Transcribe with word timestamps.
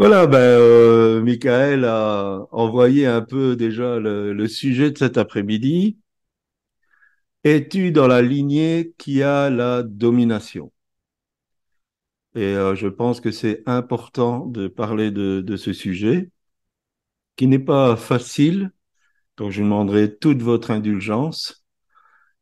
Voilà, 0.00 0.26
ben, 0.26 0.38
euh, 0.38 1.20
Michael 1.20 1.84
a 1.84 2.46
envoyé 2.52 3.04
un 3.06 3.20
peu 3.20 3.54
déjà 3.54 3.98
le, 3.98 4.48
sujet 4.48 4.90
de 4.90 4.96
cet 4.96 5.18
après-midi. 5.18 5.98
Es-tu 7.44 7.92
dans 7.92 8.06
la 8.06 8.22
lignée 8.22 8.94
qui 8.96 9.22
a 9.22 9.50
la 9.50 9.82
domination? 9.82 10.72
Et 12.34 12.42
euh, 12.56 12.74
je 12.74 12.88
pense 12.88 13.20
que 13.20 13.30
c'est 13.30 13.62
important 13.66 14.46
de 14.46 14.68
parler 14.68 15.10
de, 15.10 15.56
ce 15.56 15.72
sujet, 15.72 16.30
qui 17.36 17.46
n'est 17.46 17.58
pas 17.58 17.96
facile, 17.96 18.70
donc 19.36 19.52
je 19.52 19.62
demanderai 19.62 20.16
toute 20.16 20.42
votre 20.42 20.70
indulgence. 20.70 21.64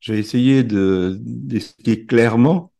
Je 0.00 0.12
vais 0.12 0.20
essayer 0.20 0.64
de 0.64 1.18
d'expliquer 1.20 2.06
clairement, 2.06 2.72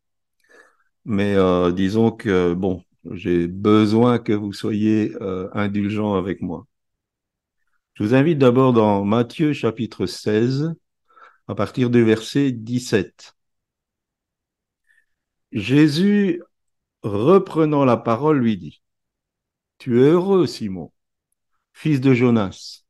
mais 1.05 1.35
euh, 1.37 1.73
disons 1.73 2.11
que 2.13 2.55
bon, 2.55 2.85
j'ai 3.11 3.46
besoin 3.46 4.19
que 4.19 4.33
vous 4.33 4.53
soyez 4.53 5.15
euh, 5.21 5.48
indulgents 5.55 6.15
avec 6.15 6.43
moi. 6.43 6.66
Je 7.95 8.05
vous 8.05 8.15
invite 8.15 8.38
d'abord 8.38 8.73
dans 8.73 9.05
Matthieu 9.05 9.52
chapitre 9.52 10.07
16, 10.07 10.74
à 11.48 11.55
partir 11.55 11.91
du 11.91 12.05
verset 12.05 12.52
17. 12.52 13.34
Jésus, 15.52 16.43
reprenant 17.02 17.84
la 17.84 17.97
parole, 17.97 18.38
lui 18.38 18.57
dit, 18.57 18.83
Tu 19.79 20.01
es 20.02 20.10
heureux, 20.10 20.46
Simon, 20.46 20.93
fils 21.73 22.01
de 22.01 22.15
Jonas, 22.15 22.85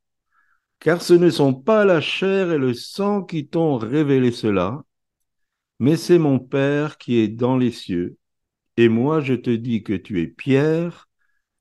car 0.81 1.03
ce 1.03 1.15
ne 1.15 1.31
sont 1.31 1.55
pas 1.55 1.84
la 1.84 2.01
chair 2.01 2.53
et 2.53 2.59
le 2.59 2.75
sang 2.75 3.23
qui 3.23 3.48
t'ont 3.48 3.79
révélé 3.79 4.33
cela, 4.33 4.83
mais 5.79 5.97
c'est 5.97 6.19
mon 6.19 6.39
Père 6.39 6.98
qui 6.98 7.19
est 7.19 7.29
dans 7.29 7.56
les 7.56 7.73
cieux. 7.73 8.18
Et 8.79 8.89
moi 8.89 9.21
je 9.21 9.35
te 9.35 9.51
dis 9.51 9.83
que 9.83 9.93
tu 9.93 10.23
es 10.23 10.29
Pierre, 10.29 11.09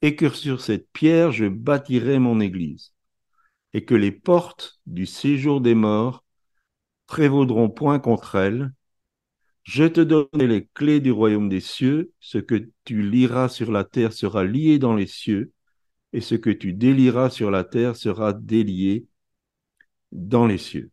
et 0.04 0.16
que 0.16 0.30
sur 0.30 0.62
cette 0.62 0.88
pierre 0.94 1.32
je 1.32 1.46
bâtirai 1.46 2.20
mon 2.20 2.40
église, 2.40 2.94
et 3.74 3.86
que 3.86 3.96
les 3.96 4.12
portes 4.12 4.80
du 4.86 5.08
séjour 5.08 5.60
des 5.60 5.74
morts 5.74 6.24
prévaudront 7.08 7.72
point 7.72 7.98
contre 7.98 8.36
elle. 8.36 8.72
Je 9.64 9.86
te 9.86 10.00
donnerai 10.00 10.48
les 10.48 10.68
clés 10.76 11.00
du 11.00 11.12
royaume 11.12 11.50
des 11.50 11.60
cieux, 11.60 12.12
ce 12.20 12.38
que 12.38 12.70
tu 12.86 13.02
liras 13.02 13.50
sur 13.50 13.72
la 13.72 13.84
terre 13.84 14.14
sera 14.14 14.44
lié 14.44 14.78
dans 14.78 14.96
les 14.96 15.08
cieux, 15.08 15.54
et 16.14 16.22
ce 16.22 16.36
que 16.36 16.52
tu 16.52 16.74
délieras 16.74 17.32
sur 17.32 17.50
la 17.50 17.64
terre 17.64 17.96
sera 17.96 18.32
délié 18.32 19.08
dans 20.12 20.46
les 20.46 20.60
cieux. 20.60 20.92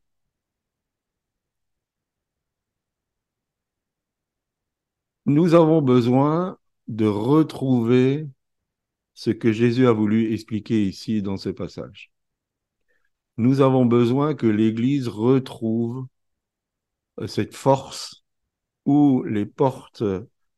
Nous 5.26 5.54
avons 5.54 5.82
besoin 5.82 6.58
de 6.88 7.06
retrouver 7.06 8.28
ce 9.14 9.30
que 9.30 9.52
Jésus 9.52 9.86
a 9.86 9.92
voulu 9.92 10.32
expliquer 10.32 10.84
ici 10.84 11.22
dans 11.22 11.36
ce 11.36 11.48
passage. 11.48 12.12
Nous 13.36 13.60
avons 13.60 13.86
besoin 13.86 14.34
que 14.34 14.46
l'Église 14.46 15.08
retrouve 15.08 16.06
cette 17.26 17.54
force 17.54 18.24
où 18.84 19.22
les 19.24 19.46
portes 19.46 20.04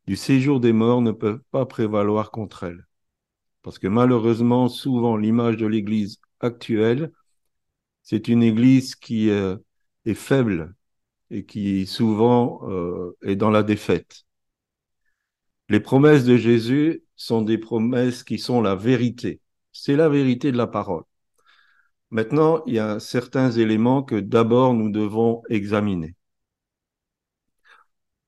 du 0.07 0.17
séjour 0.17 0.61
des 0.61 0.73
morts 0.73 1.03
ne 1.03 1.13
peuvent 1.13 1.43
pas 1.51 1.67
prévaloir 1.67 2.31
contre 2.31 2.65
elle. 2.65 2.87
Parce 3.63 3.79
que 3.79 3.89
malheureusement, 3.89 4.69
souvent, 4.69 5.17
l'image 5.17 5.57
de 5.57 5.67
l'Église 5.67 6.21
actuelle, 6.41 7.13
c'est 8.03 8.29
une 8.29 8.43
Église 8.43 8.95
qui 8.95 9.31
euh, 9.31 9.57
est 10.07 10.15
faible 10.15 10.75
et 11.31 11.45
qui 11.45 11.87
souvent 11.87 12.61
euh, 12.71 13.17
est 13.23 13.37
dans 13.37 13.51
la 13.51 13.63
défaite. 13.63 14.26
Les 15.69 15.79
promesses 15.81 16.25
de 16.25 16.37
Jésus 16.37 17.05
sont 17.15 17.43
des 17.43 17.59
promesses 17.59 18.25
qui 18.25 18.39
sont 18.39 18.61
la 18.61 18.75
vérité. 18.75 19.41
C'est 19.73 19.95
la 19.97 20.09
vérité 20.09 20.51
de 20.51 20.57
la 20.57 20.67
parole. 20.67 21.05
Maintenant, 22.11 22.65
il 22.67 22.75
y 22.75 22.79
a 22.81 22.99
certains 22.99 23.53
éléments 23.53 24.03
que 24.03 24.17
d'abord 24.19 24.75
nous 24.75 24.91
devons 24.91 25.43
examiner. 25.49 26.17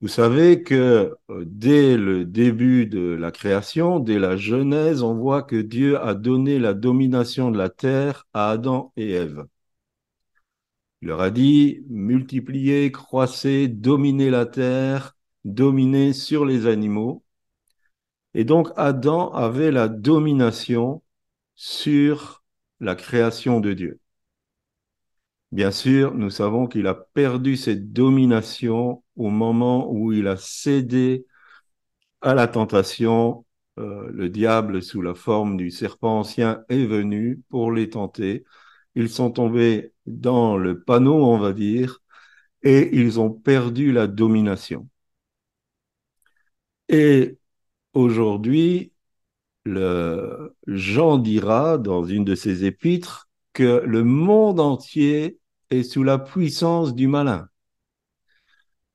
Vous 0.01 0.09
savez 0.09 0.63
que 0.63 1.15
euh, 1.31 1.45
dès 1.47 1.97
le 1.97 2.25
début 2.25 2.87
de 2.87 3.01
la 3.15 3.31
création, 3.33 3.99
dès 4.01 4.19
la 4.19 4.37
Genèse, 4.37 5.03
on 5.03 5.15
voit 5.15 5.43
que 5.43 5.57
Dieu 5.57 6.01
a 6.01 6.15
donné 6.15 6.59
la 6.59 6.75
domination 6.75 7.51
de 7.51 7.59
la 7.59 7.69
terre 7.69 8.27
à 8.33 8.51
Adam 8.51 8.93
et 8.97 9.11
Ève. 9.13 9.45
Il 11.03 11.09
leur 11.09 11.21
a 11.21 11.31
dit, 11.31 11.85
multipliez, 11.89 12.93
croissez, 12.93 13.67
dominez 13.69 14.31
la 14.31 14.47
terre, 14.47 15.17
dominez 15.45 16.13
sur 16.13 16.45
les 16.45 16.67
animaux. 16.67 17.25
Et 18.39 18.45
donc 18.45 18.69
Adam 18.77 19.33
avait 19.33 19.73
la 19.73 19.89
domination 19.89 21.03
sur 21.57 22.45
la 22.79 22.95
création 22.95 23.59
de 23.59 23.73
Dieu. 23.75 24.01
Bien 25.53 25.71
sûr, 25.71 26.15
nous 26.15 26.31
savons 26.31 26.67
qu'il 26.67 26.87
a 26.87 26.95
perdu 26.95 27.57
cette 27.57 27.93
domination 27.93 29.03
au 29.17 29.31
moment 29.31 29.91
où 29.91 30.13
il 30.13 30.27
a 30.29 30.37
cédé 30.37 31.27
à 32.21 32.35
la 32.35 32.49
tentation. 32.49 33.45
Euh, 33.79 34.09
le 34.13 34.29
diable, 34.31 34.83
sous 34.83 35.03
la 35.03 35.15
forme 35.15 35.57
du 35.57 35.71
serpent 35.71 36.21
ancien, 36.21 36.65
est 36.69 36.87
venu 36.87 37.43
pour 37.49 37.73
les 37.73 37.91
tenter. 37.91 38.45
Ils 38.95 39.11
sont 39.11 39.31
tombés 39.33 39.93
dans 40.07 40.57
le 40.57 40.81
panneau, 40.83 41.25
on 41.25 41.39
va 41.39 41.53
dire, 41.53 42.01
et 42.63 42.97
ils 42.97 43.21
ont 43.21 43.31
perdu 43.33 43.93
la 43.93 44.07
domination. 44.09 44.89
Et 46.89 47.38
aujourd'hui, 47.99 48.93
Jean 49.67 51.19
dira 51.19 51.79
dans 51.79 52.05
une 52.05 52.25
de 52.25 52.35
ses 52.35 52.65
épîtres 52.65 53.29
que 53.53 53.83
le 53.85 54.05
monde 54.05 54.61
entier 54.61 55.39
est 55.71 55.83
sous 55.83 56.05
la 56.05 56.19
puissance 56.19 56.95
du 56.95 57.09
malin. 57.09 57.49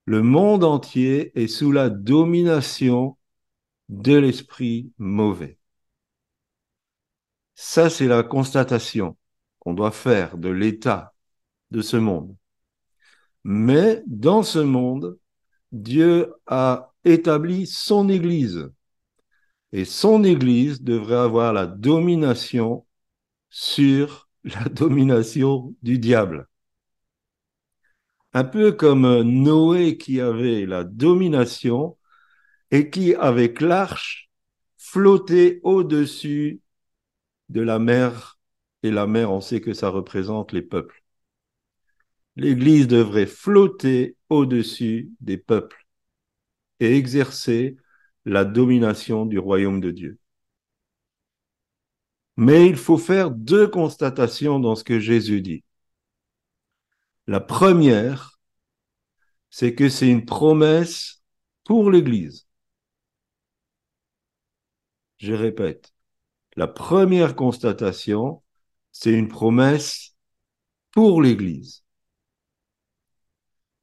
Le 0.05 0.21
monde 0.21 0.63
entier 0.63 1.37
est 1.39 1.47
sous 1.47 1.71
la 1.71 1.89
domination 1.89 3.17
de 3.89 4.15
l'esprit 4.15 4.91
mauvais. 4.97 5.57
Ça, 7.55 7.89
c'est 7.89 8.07
la 8.07 8.23
constatation 8.23 9.17
qu'on 9.59 9.73
doit 9.73 9.91
faire 9.91 10.37
de 10.37 10.49
l'état 10.49 11.13
de 11.71 11.81
ce 11.81 11.97
monde. 11.97 12.35
Mais 13.43 14.01
dans 14.07 14.43
ce 14.43 14.59
monde, 14.59 15.17
Dieu 15.71 16.33
a 16.47 16.93
établi 17.03 17.67
son 17.67 18.09
Église. 18.09 18.69
Et 19.73 19.85
son 19.85 20.23
Église 20.23 20.83
devrait 20.83 21.15
avoir 21.15 21.51
la 21.51 21.65
domination 21.65 22.85
sur 23.49 24.29
la 24.43 24.63
domination 24.69 25.75
du 25.81 25.97
diable. 25.97 26.47
Un 28.33 28.43
peu 28.43 28.71
comme 28.71 29.21
Noé 29.21 29.97
qui 29.97 30.21
avait 30.21 30.65
la 30.67 30.83
domination 30.83 31.97
et 32.71 32.91
qui, 32.91 33.15
avec 33.15 33.61
l'arche, 33.61 34.29
flottait 34.77 35.59
au-dessus 35.63 36.61
de 37.49 37.61
la 37.61 37.79
mer. 37.79 38.39
Et 38.83 38.91
la 38.91 39.07
mer, 39.07 39.31
on 39.31 39.41
sait 39.41 39.61
que 39.61 39.73
ça 39.73 39.89
représente 39.89 40.51
les 40.51 40.61
peuples. 40.61 41.03
L'Église 42.35 42.87
devrait 42.87 43.25
flotter 43.25 44.17
au-dessus 44.29 45.11
des 45.19 45.37
peuples 45.37 45.87
et 46.79 46.95
exercer 46.95 47.77
la 48.25 48.45
domination 48.45 49.25
du 49.25 49.39
royaume 49.39 49.81
de 49.81 49.91
Dieu. 49.91 50.19
Mais 52.37 52.67
il 52.67 52.77
faut 52.77 52.97
faire 52.97 53.31
deux 53.31 53.67
constatations 53.67 54.59
dans 54.59 54.75
ce 54.75 54.83
que 54.83 54.99
Jésus 54.99 55.41
dit. 55.41 55.63
La 57.27 57.39
première, 57.39 58.39
c'est 59.49 59.75
que 59.75 59.89
c'est 59.89 60.09
une 60.09 60.25
promesse 60.25 61.21
pour 61.63 61.91
l'Église. 61.91 62.47
Je 65.17 65.33
répète, 65.33 65.93
la 66.55 66.67
première 66.67 67.35
constatation, 67.35 68.43
c'est 68.91 69.13
une 69.13 69.27
promesse 69.27 70.15
pour 70.91 71.21
l'Église. 71.21 71.83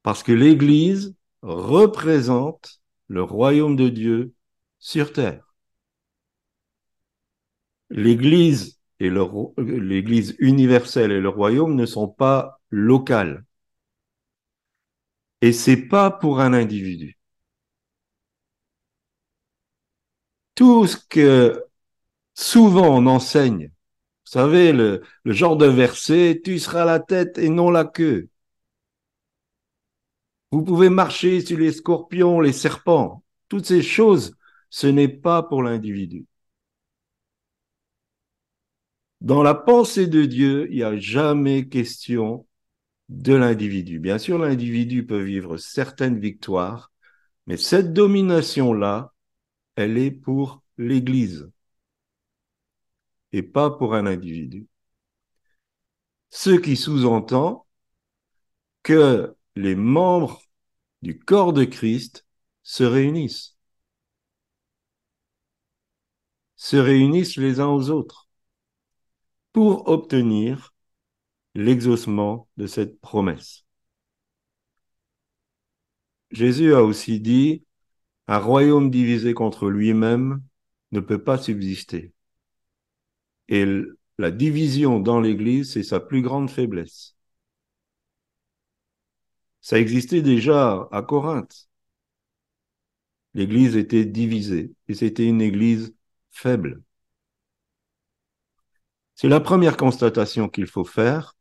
Parce 0.02 0.22
que 0.22 0.32
l'Église 0.32 1.14
représente 1.42 2.79
le 3.10 3.22
royaume 3.22 3.76
de 3.76 3.90
Dieu 3.90 4.34
sur 4.78 5.12
terre 5.12 5.44
l'Église 7.90 8.80
universelle 10.40 11.12
et 11.12 11.20
le 11.20 11.28
royaume 11.28 11.74
ne 11.76 11.86
sont 11.86 12.08
pas 12.08 12.60
locales. 12.70 13.44
Et 15.42 15.52
c'est 15.52 15.76
pas 15.88 16.10
pour 16.10 16.40
un 16.40 16.54
individu. 16.54 17.18
Tout 20.54 20.86
ce 20.86 20.96
que 21.08 21.64
souvent 22.34 22.88
on 22.98 23.06
enseigne, 23.06 23.68
vous 23.68 24.32
savez, 24.32 24.72
le 24.74 25.02
genre 25.26 25.58
de 25.58 25.66
verset, 25.66 26.42
tu 26.44 26.60
seras 26.60 26.86
la 26.86 27.00
tête 27.00 27.38
et 27.38 27.50
non 27.50 27.70
la 27.72 27.86
queue. 27.86 28.29
Vous 30.52 30.62
pouvez 30.62 30.88
marcher 30.88 31.41
sur 31.41 31.58
les 31.58 31.73
scorpions, 31.73 32.41
les 32.41 32.52
serpents. 32.52 33.25
Toutes 33.49 33.67
ces 33.67 33.82
choses, 33.82 34.37
ce 34.69 34.87
n'est 34.87 35.08
pas 35.08 35.43
pour 35.43 35.62
l'individu. 35.62 36.26
Dans 39.20 39.43
la 39.43 39.55
pensée 39.55 40.06
de 40.06 40.25
Dieu, 40.25 40.67
il 40.70 40.76
n'y 40.76 40.82
a 40.82 40.97
jamais 40.99 41.69
question 41.69 42.47
de 43.08 43.35
l'individu. 43.35 43.99
Bien 43.99 44.19
sûr, 44.19 44.38
l'individu 44.38 45.06
peut 45.06 45.23
vivre 45.23 45.56
certaines 45.58 46.19
victoires, 46.19 46.93
mais 47.47 47.56
cette 47.56 47.93
domination-là, 47.93 49.12
elle 49.76 49.99
est 49.99 50.11
pour 50.11 50.62
l'Église 50.79 51.50
et 53.32 53.43
pas 53.43 53.70
pour 53.70 53.94
un 53.94 54.06
individu. 54.06 54.67
Ce 56.31 56.50
qui 56.50 56.76
sous-entend 56.76 57.67
que 58.82 59.35
les 59.56 59.75
membres 59.75 60.43
du 61.02 61.19
corps 61.19 61.52
de 61.52 61.64
Christ 61.64 62.26
se 62.62 62.85
réunissent, 62.85 63.56
se 66.56 66.76
réunissent 66.76 67.37
les 67.37 67.61
uns 67.61 67.69
aux 67.69 67.91
autres 67.91 68.29
pour 69.52 69.88
obtenir 69.88 70.75
l'exaucement 71.55 72.49
de 72.56 72.67
cette 72.67 73.00
promesse. 73.00 73.64
Jésus 76.31 76.75
a 76.75 76.82
aussi 76.82 77.20
dit, 77.20 77.64
un 78.29 78.38
royaume 78.38 78.91
divisé 78.91 79.35
contre 79.35 79.69
lui-même 79.69 80.43
ne 80.93 81.00
peut 81.00 81.23
pas 81.23 81.38
subsister. 81.38 82.12
Et 83.49 83.67
la 84.19 84.31
division 84.31 85.00
dans 85.00 85.20
l'Église, 85.20 85.73
c'est 85.73 85.82
sa 85.82 86.00
plus 86.00 86.23
grande 86.23 86.50
faiblesse. 86.50 87.17
Ça 89.60 89.78
existait 89.78 90.22
déjà 90.22 90.88
à 90.90 91.02
Corinthe. 91.02 91.68
L'Église 93.34 93.76
était 93.76 94.04
divisée 94.04 94.72
et 94.88 94.94
c'était 94.94 95.26
une 95.26 95.40
Église 95.40 95.94
faible. 96.30 96.82
C'est 99.14 99.28
la 99.28 99.40
première 99.40 99.76
constatation 99.76 100.48
qu'il 100.48 100.66
faut 100.66 100.84
faire. 100.84 101.36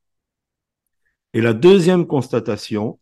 Et 1.34 1.42
la 1.42 1.54
deuxième 1.54 2.08
constatation, 2.08 3.00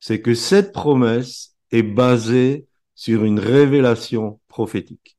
c'est 0.00 0.20
que 0.22 0.34
cette 0.34 0.72
promesse 0.72 1.56
est 1.70 1.82
basée 1.82 2.66
sur 2.94 3.24
une 3.24 3.38
révélation 3.38 4.40
prophétique. 4.48 5.16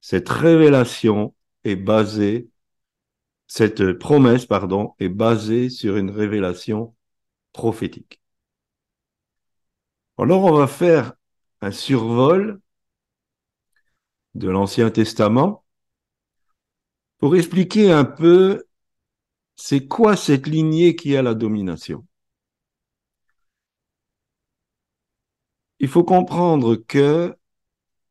Cette 0.00 0.28
révélation 0.28 1.34
est 1.64 1.76
basée, 1.76 2.49
cette 3.50 3.94
promesse, 3.94 4.46
pardon, 4.46 4.94
est 5.00 5.08
basée 5.08 5.70
sur 5.70 5.96
une 5.96 6.10
révélation 6.10 6.94
prophétique. 7.52 8.22
Alors 10.18 10.44
on 10.44 10.52
va 10.52 10.68
faire 10.68 11.14
un 11.60 11.72
survol 11.72 12.60
de 14.34 14.48
l'Ancien 14.48 14.90
Testament 14.92 15.64
pour 17.18 17.34
expliquer 17.34 17.90
un 17.90 18.04
peu 18.04 18.66
c'est 19.56 19.88
quoi 19.88 20.16
cette 20.16 20.46
lignée 20.46 20.94
qui 20.94 21.16
a 21.16 21.22
la 21.22 21.34
domination. 21.34 22.06
Il 25.80 25.88
faut 25.88 26.04
comprendre 26.04 26.76
que 26.76 27.34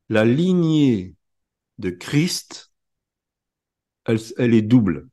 la 0.09 0.25
lignée 0.25 1.15
de 1.77 1.91
Christ, 1.91 2.73
elle, 4.05 4.19
elle 4.37 4.53
est 4.53 4.61
double. 4.61 5.09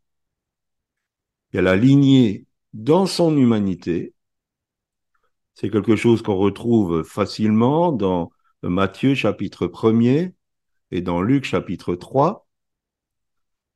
Dans 2.75 3.06
son 3.06 3.37
humanité, 3.37 4.12
c'est 5.55 5.70
quelque 5.70 5.97
chose 5.97 6.20
qu'on 6.20 6.37
retrouve 6.37 7.03
facilement 7.03 7.93
dans 7.93 8.31
Matthieu 8.62 9.14
chapitre 9.14 9.67
1er 9.67 10.35
et 10.91 11.00
dans 11.00 11.23
Luc 11.23 11.44
chapitre 11.44 11.94
3, 11.94 12.47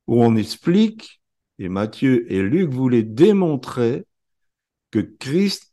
où 0.09 0.23
on 0.23 0.37
explique, 0.37 1.23
et 1.59 1.71
Matthieu 1.71 2.31
et 2.31 2.43
Luc 2.43 2.71
voulaient 2.71 3.03
démontrer 3.03 4.05
que 4.91 4.99
Christ, 4.99 5.73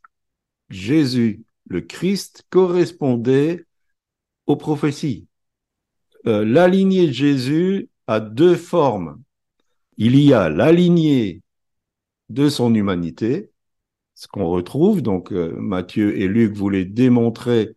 Jésus, 0.70 1.44
le 1.68 1.82
Christ, 1.82 2.46
correspondait 2.48 3.66
aux 4.46 4.56
prophéties. 4.56 5.26
Euh, 6.26 6.42
de 6.44 7.12
Jésus 7.12 7.90
a 8.06 8.20
deux 8.20 8.56
formes. 8.56 9.22
Il 9.98 10.18
y 10.18 10.32
a 10.32 10.48
la 10.48 10.72
lignée 10.72 11.42
de 12.28 12.48
son 12.48 12.74
humanité, 12.74 13.50
ce 14.14 14.28
qu'on 14.28 14.48
retrouve, 14.48 15.02
donc 15.02 15.32
euh, 15.32 15.54
Matthieu 15.58 16.18
et 16.18 16.28
Luc 16.28 16.52
voulaient 16.54 16.84
démontrer 16.84 17.76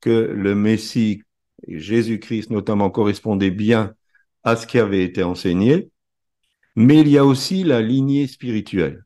que 0.00 0.10
le 0.10 0.54
Messie, 0.54 1.22
Jésus-Christ 1.68 2.50
notamment, 2.50 2.90
correspondait 2.90 3.50
bien 3.50 3.94
à 4.44 4.56
ce 4.56 4.66
qui 4.66 4.78
avait 4.78 5.04
été 5.04 5.22
enseigné, 5.22 5.90
mais 6.76 7.00
il 7.00 7.08
y 7.08 7.18
a 7.18 7.24
aussi 7.24 7.64
la 7.64 7.82
lignée 7.82 8.26
spirituelle. 8.26 9.04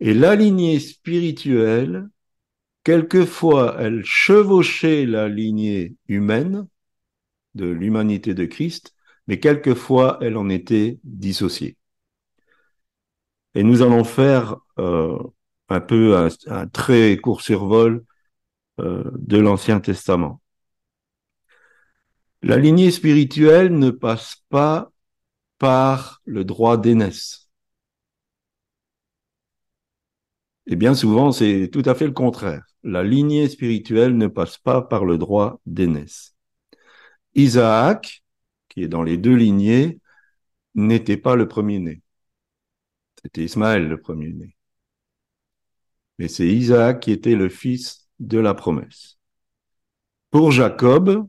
Et 0.00 0.14
la 0.14 0.34
lignée 0.34 0.80
spirituelle, 0.80 2.08
quelquefois, 2.84 3.76
elle 3.78 4.04
chevauchait 4.04 5.06
la 5.06 5.28
lignée 5.28 5.94
humaine, 6.08 6.66
de 7.54 7.66
l'humanité 7.66 8.34
de 8.34 8.44
Christ, 8.46 8.94
mais 9.26 9.38
quelquefois 9.40 10.18
elle 10.20 10.36
en 10.36 10.48
était 10.48 10.98
dissociée. 11.04 11.76
Et 13.54 13.62
nous 13.62 13.82
allons 13.82 14.04
faire 14.04 14.56
euh, 14.78 15.18
un 15.68 15.80
peu 15.80 16.16
un, 16.16 16.66
très 16.68 17.16
court 17.16 17.42
survol 17.42 18.04
euh, 18.80 19.04
de 19.18 19.38
l'Ancien 19.38 19.80
Testament. 19.80 20.40
La 22.42 22.56
lignée 22.56 22.90
spirituelle 22.90 23.76
ne 23.78 23.90
passe 23.90 24.36
pas 24.48 24.90
par 25.58 26.20
le 26.24 26.44
droit 26.44 26.76
d'aînesse. 26.76 27.48
Et 30.66 30.76
bien 30.76 30.94
souvent, 30.94 31.32
c'est 31.32 31.68
tout 31.72 31.82
à 31.86 31.94
fait 31.94 32.06
le 32.06 32.12
contraire. 32.12 32.64
La 32.82 33.02
lignée 33.02 33.48
spirituelle 33.48 34.16
ne 34.16 34.26
passe 34.26 34.58
pas 34.58 34.82
par 34.82 35.04
le 35.04 35.18
droit 35.18 35.60
d'aînesse. 35.66 36.34
Isaac, 37.34 38.22
qui 38.68 38.82
est 38.82 38.88
dans 38.88 39.02
les 39.02 39.16
deux 39.16 39.34
lignées, 39.34 40.00
n'était 40.74 41.16
pas 41.16 41.36
le 41.36 41.48
premier-né. 41.48 42.02
C'était 43.22 43.44
Ismaël 43.44 43.88
le 43.88 44.00
premier-né. 44.00 44.56
Mais 46.18 46.28
c'est 46.28 46.46
Isaac 46.46 47.00
qui 47.00 47.12
était 47.12 47.34
le 47.34 47.48
fils 47.48 48.08
de 48.20 48.38
la 48.38 48.54
promesse. 48.54 49.18
Pour 50.30 50.50
Jacob, 50.50 51.28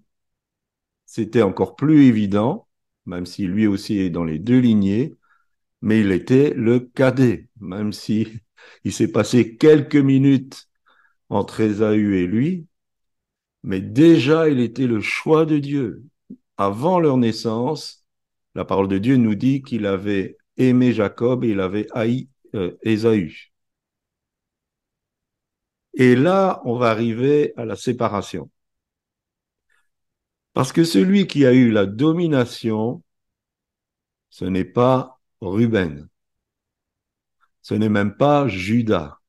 c'était 1.06 1.42
encore 1.42 1.76
plus 1.76 2.06
évident, 2.06 2.68
même 3.06 3.26
si 3.26 3.46
lui 3.48 3.68
aussi 3.68 4.00
est 4.00 4.10
dans 4.10 4.24
les 4.24 4.40
deux 4.40 4.60
lignées, 4.60 5.16
mais 5.82 6.02
il 6.02 6.12
était 6.12 6.54
le 6.56 6.80
cadet, 6.80 7.50
même 7.60 7.92
si 7.94 8.28
il 8.84 8.94
s'est 8.94 9.12
passé 9.12 9.58
quelques 9.58 9.96
minutes 9.96 10.68
entre 11.30 11.62
Ésaü 11.62 12.18
et 12.18 12.28
lui, 12.28 12.68
mais 13.64 13.82
déjà 13.82 14.50
il 14.50 14.60
était 14.60 14.88
le 14.88 15.02
choix 15.02 15.46
de 15.46 15.58
Dieu. 15.58 16.04
Avant 16.58 17.00
leur 17.00 17.18
naissance, 17.18 18.06
la 18.56 18.66
parole 18.66 18.88
de 18.88 18.98
Dieu 18.98 19.18
nous 19.18 19.36
dit 19.36 19.64
qu'il 19.64 19.86
avait 19.86 20.38
aimé 20.58 20.94
Jacob 20.94 21.44
et 21.44 21.50
il 21.50 21.60
avait 21.60 21.88
haï 21.94 22.30
euh, 22.56 22.78
Ésaü. 22.84 23.52
Et 25.96 26.16
là, 26.16 26.62
on 26.66 26.78
va 26.78 26.90
arriver 26.90 27.54
à 27.58 27.66
la 27.66 27.76
séparation. 27.76 28.50
Parce 30.54 30.72
que 30.72 30.84
celui 30.84 31.28
qui 31.28 31.46
a 31.46 31.54
eu 31.54 31.72
la 31.72 31.86
domination, 31.86 33.04
ce 34.30 34.46
n'est 34.46 34.66
pas 34.66 35.20
Ruben. 35.42 36.08
Ce 37.62 37.74
n'est 37.74 37.90
même 37.90 38.16
pas 38.18 38.48
Judas, 38.48 39.20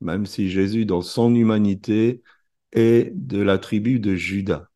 même 0.00 0.26
si 0.26 0.50
Jésus, 0.50 0.86
dans 0.86 1.02
son 1.02 1.34
humanité, 1.34 2.22
est 2.72 3.10
de 3.14 3.40
la 3.40 3.58
tribu 3.58 4.00
de 4.00 4.14
Judas. 4.14 4.68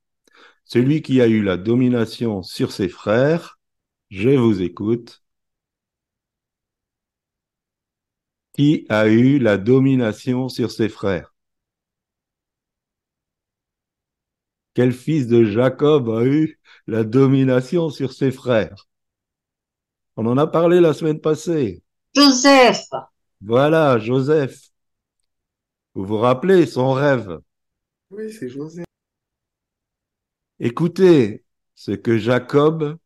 Celui 0.65 1.03
qui 1.03 1.21
a 1.21 1.27
eu 1.29 1.43
la 1.43 1.57
domination 1.57 2.43
sur 2.43 2.73
ses 2.73 2.89
frères, 2.89 3.59
je 4.11 4.31
vous 4.31 4.63
écoute, 4.63 5.23
qui 8.59 8.87
a 8.89 9.07
eu 9.07 9.39
la 9.39 9.57
domination 9.57 10.49
sur 10.49 10.73
ses 10.73 10.89
frères? 10.89 11.33
Quel 14.75 14.93
fils 14.93 15.29
de 15.29 15.45
Jacob 15.45 16.11
a 16.11 16.25
eu 16.25 16.59
la 16.89 17.05
domination 17.05 17.89
sur 17.89 18.13
ses 18.13 18.33
frères? 18.33 18.89
On 20.17 20.27
en 20.27 20.37
a 20.39 20.49
parlé 20.49 20.81
la 20.81 20.93
semaine 20.93 21.21
passée. 21.21 21.85
Joseph. 22.17 22.83
Voilà, 23.41 23.97
Joseph. 24.01 24.71
Vous 25.95 26.05
vous 26.05 26.19
rappelez 26.19 26.67
son 26.67 26.95
rêve? 26.95 27.39
Oui, 28.11 28.33
c'est 28.33 28.49
Joseph. 28.49 28.87
Écoutez 30.59 31.45
ce 31.77 31.93
que 31.93 32.19
Jacob 32.19 32.99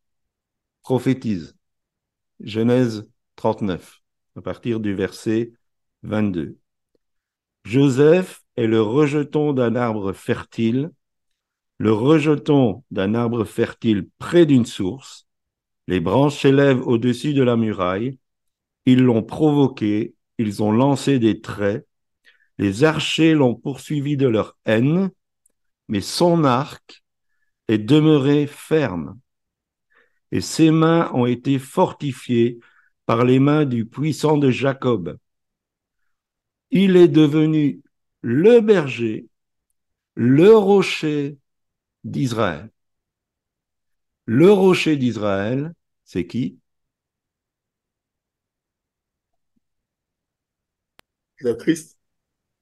prophétise. 0.81 1.55
Genèse 2.39 3.07
39, 3.35 4.02
à 4.35 4.41
partir 4.41 4.79
du 4.79 4.93
verset 4.93 5.53
22. 6.03 6.57
Joseph 7.65 8.41
est 8.55 8.67
le 8.67 8.81
rejeton 8.81 9.53
d'un 9.53 9.75
arbre 9.75 10.13
fertile, 10.13 10.91
le 11.77 11.93
rejeton 11.93 12.83
d'un 12.91 13.15
arbre 13.15 13.45
fertile 13.45 14.09
près 14.17 14.45
d'une 14.45 14.65
source. 14.65 15.27
Les 15.87 15.99
branches 15.99 16.41
s'élèvent 16.41 16.85
au-dessus 16.85 17.33
de 17.33 17.43
la 17.43 17.55
muraille. 17.55 18.19
Ils 18.85 19.01
l'ont 19.01 19.23
provoqué, 19.23 20.15
ils 20.37 20.63
ont 20.63 20.71
lancé 20.71 21.19
des 21.19 21.41
traits. 21.41 21.87
Les 22.57 22.83
archers 22.83 23.33
l'ont 23.33 23.55
poursuivi 23.55 24.17
de 24.17 24.27
leur 24.27 24.57
haine, 24.65 25.09
mais 25.87 26.01
son 26.01 26.43
arc 26.43 27.03
est 27.67 27.77
demeuré 27.77 28.47
ferme. 28.47 29.19
Et 30.31 30.41
ses 30.41 30.71
mains 30.71 31.11
ont 31.13 31.25
été 31.25 31.59
fortifiées 31.59 32.59
par 33.05 33.25
les 33.25 33.39
mains 33.39 33.65
du 33.65 33.85
puissant 33.85 34.37
de 34.37 34.49
Jacob. 34.51 35.17
Il 36.71 36.97
est 36.97 37.07
devenu 37.07 37.81
le 38.21 38.59
berger, 38.59 39.27
le 40.15 40.55
rocher 40.55 41.37
d'Israël. 42.03 42.71
Le 44.25 44.51
rocher 44.51 44.97
d'Israël, 44.97 45.73
c'est 46.03 46.27
qui? 46.27 46.59
Le 51.37 51.53
Christ. 51.53 51.99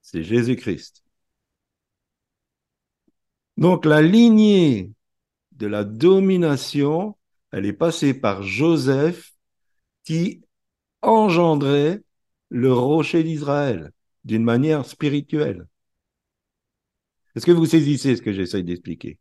C'est 0.01 0.24
Jésus-Christ. 0.24 1.03
Donc 3.57 3.86
la 3.86 4.01
lignée 4.01 4.91
de 5.51 5.67
la 5.67 5.83
domination, 5.83 7.17
elle 7.51 7.65
est 7.65 7.74
passée 7.74 8.13
par 8.13 8.43
Joseph 8.43 9.33
qui 10.03 10.41
engendrait 11.01 12.03
le 12.50 12.74
rocher 12.74 13.24
d'Israël 13.24 13.91
d'une 14.25 14.43
manière 14.43 14.86
spirituelle. 14.86 15.67
Est-ce 17.36 17.46
que 17.46 17.51
vous 17.51 17.65
saisissez 17.65 18.15
ce 18.15 18.22
que 18.22 18.31
j'essaye 18.31 18.63
d'expliquer? 18.63 19.20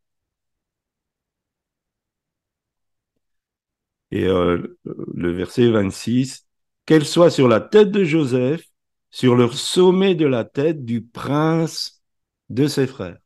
Et 4.11 4.25
euh, 4.27 4.79
le 5.15 5.33
verset 5.33 5.71
26, 5.71 6.47
qu'elle 6.87 7.07
soit 7.07 7.31
sur 7.31 7.49
la 7.49 7.61
tête 7.61 7.91
de 7.91 8.05
Joseph, 8.05 8.65
sur 9.11 9.37
le 9.37 9.49
sommet 9.51 10.15
de 10.15 10.27
la 10.27 10.45
tête 10.45 10.85
du 10.85 11.03
prince 11.03 12.03
de 12.49 12.67
ses 12.67 12.87
frères. 12.87 13.19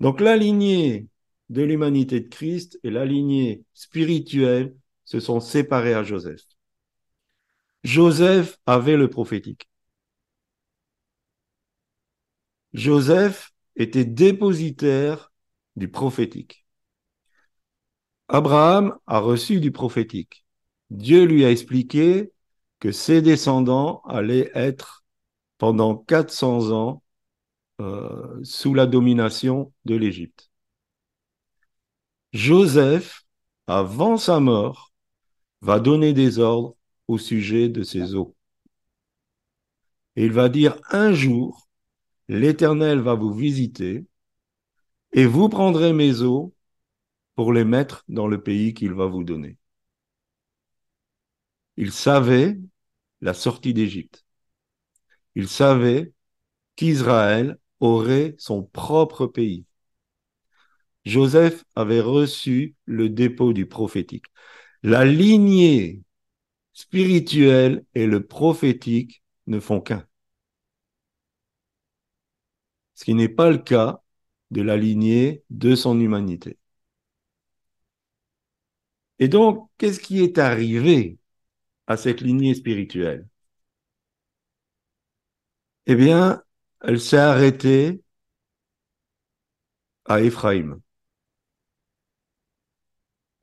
Donc 0.00 0.20
la 0.20 0.36
lignée 0.36 1.08
de 1.48 1.62
l'humanité 1.62 2.20
de 2.20 2.28
Christ 2.28 2.78
et 2.82 2.90
la 2.90 3.04
lignée 3.04 3.62
spirituelle 3.74 4.74
se 5.06 5.20
sont 5.20 5.40
séparées 5.40 5.94
à 5.94 6.04
Joseph. 6.04 6.42
Joseph 7.84 8.58
avait 8.66 8.98
le 8.98 9.08
prophétique. 9.08 9.66
Joseph 12.74 13.52
était 13.76 14.04
dépositaire 14.04 15.32
du 15.76 15.88
prophétique. 15.90 16.66
Abraham 18.28 18.96
a 19.06 19.18
reçu 19.20 19.60
du 19.60 19.70
prophétique. 19.72 20.44
Dieu 20.90 21.24
lui 21.24 21.44
a 21.44 21.50
expliqué 21.50 22.32
que 22.80 22.92
ses 22.92 23.22
descendants 23.22 24.02
allaient 24.02 24.50
être 24.54 25.04
pendant 25.58 25.96
400 25.96 26.72
ans 26.72 27.02
euh, 27.80 28.40
sous 28.44 28.74
la 28.74 28.86
domination 28.86 29.72
de 29.84 29.96
l'Égypte. 29.96 30.50
Joseph, 32.32 33.24
avant 33.66 34.16
sa 34.16 34.38
mort, 34.40 34.92
va 35.60 35.80
donner 35.80 36.12
des 36.14 36.38
ordres 36.38 36.76
au 37.08 37.18
sujet 37.18 37.68
de 37.68 37.82
ses 37.82 38.14
eaux. 38.14 38.34
Et 40.16 40.24
il 40.24 40.32
va 40.32 40.48
dire, 40.48 40.80
un 40.90 41.12
jour, 41.12 41.68
l'Éternel 42.28 43.00
va 43.00 43.14
vous 43.14 43.32
visiter 43.32 44.04
et 45.12 45.26
vous 45.26 45.48
prendrez 45.48 45.92
mes 45.92 46.22
eaux 46.22 46.54
pour 47.36 47.52
les 47.52 47.64
mettre 47.64 48.04
dans 48.08 48.28
le 48.28 48.42
pays 48.42 48.74
qu'il 48.74 48.94
va 48.94 49.06
vous 49.06 49.24
donner. 49.24 49.58
Il 51.78 51.90
savait 51.92 52.58
la 53.22 53.32
sortie 53.34 53.72
d'Égypte. 53.74 54.26
Il 55.36 55.46
savait 55.48 56.12
qu'Israël 56.76 57.58
aurait 57.80 58.34
son 58.38 58.64
propre 58.64 59.26
pays. 59.26 59.66
Joseph 61.06 61.64
avait 61.74 62.00
reçu 62.00 62.74
le 62.84 63.08
dépôt 63.08 63.52
du 63.52 63.66
prophétique. 63.66 64.26
La 64.86 65.04
lignée 65.04 66.00
spirituelle 66.74 67.84
et 67.94 68.06
le 68.06 68.26
prophétique 68.26 69.22
ne 69.46 69.60
font 69.60 69.80
qu'un. 69.80 70.06
Ce 72.94 73.04
qui 73.04 73.14
n'est 73.14 73.28
pas 73.28 73.48
le 73.50 73.58
cas 73.58 74.02
de 74.50 74.60
la 74.60 74.76
lignée 74.76 75.44
de 75.50 75.76
son 75.76 76.00
humanité. 76.00 76.58
Et 79.18 79.28
donc, 79.28 79.68
qu'est-ce 79.78 80.00
qui 80.00 80.20
est 80.22 80.38
arrivé 80.38 81.18
à 81.88 81.96
cette 81.98 82.20
lignée 82.22 82.54
spirituelle? 82.54 83.28
Eh 85.86 85.94
bien, 85.96 86.42
elle 86.82 87.00
s'est 87.00 87.16
arrêtée 87.18 88.00
à 90.06 90.20
Éphraïm. 90.22 90.80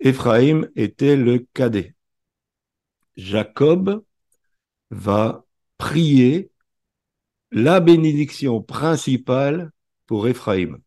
Éphraïm 0.04 0.70
était 0.76 1.16
le 1.16 1.48
cadet. 1.54 1.96
Jacob 3.16 4.04
va 4.90 5.46
prier 5.78 6.52
la 7.52 7.80
bénédiction 7.80 8.62
principale 8.62 9.72
pour 10.06 10.28
Éphraïm. 10.28 10.80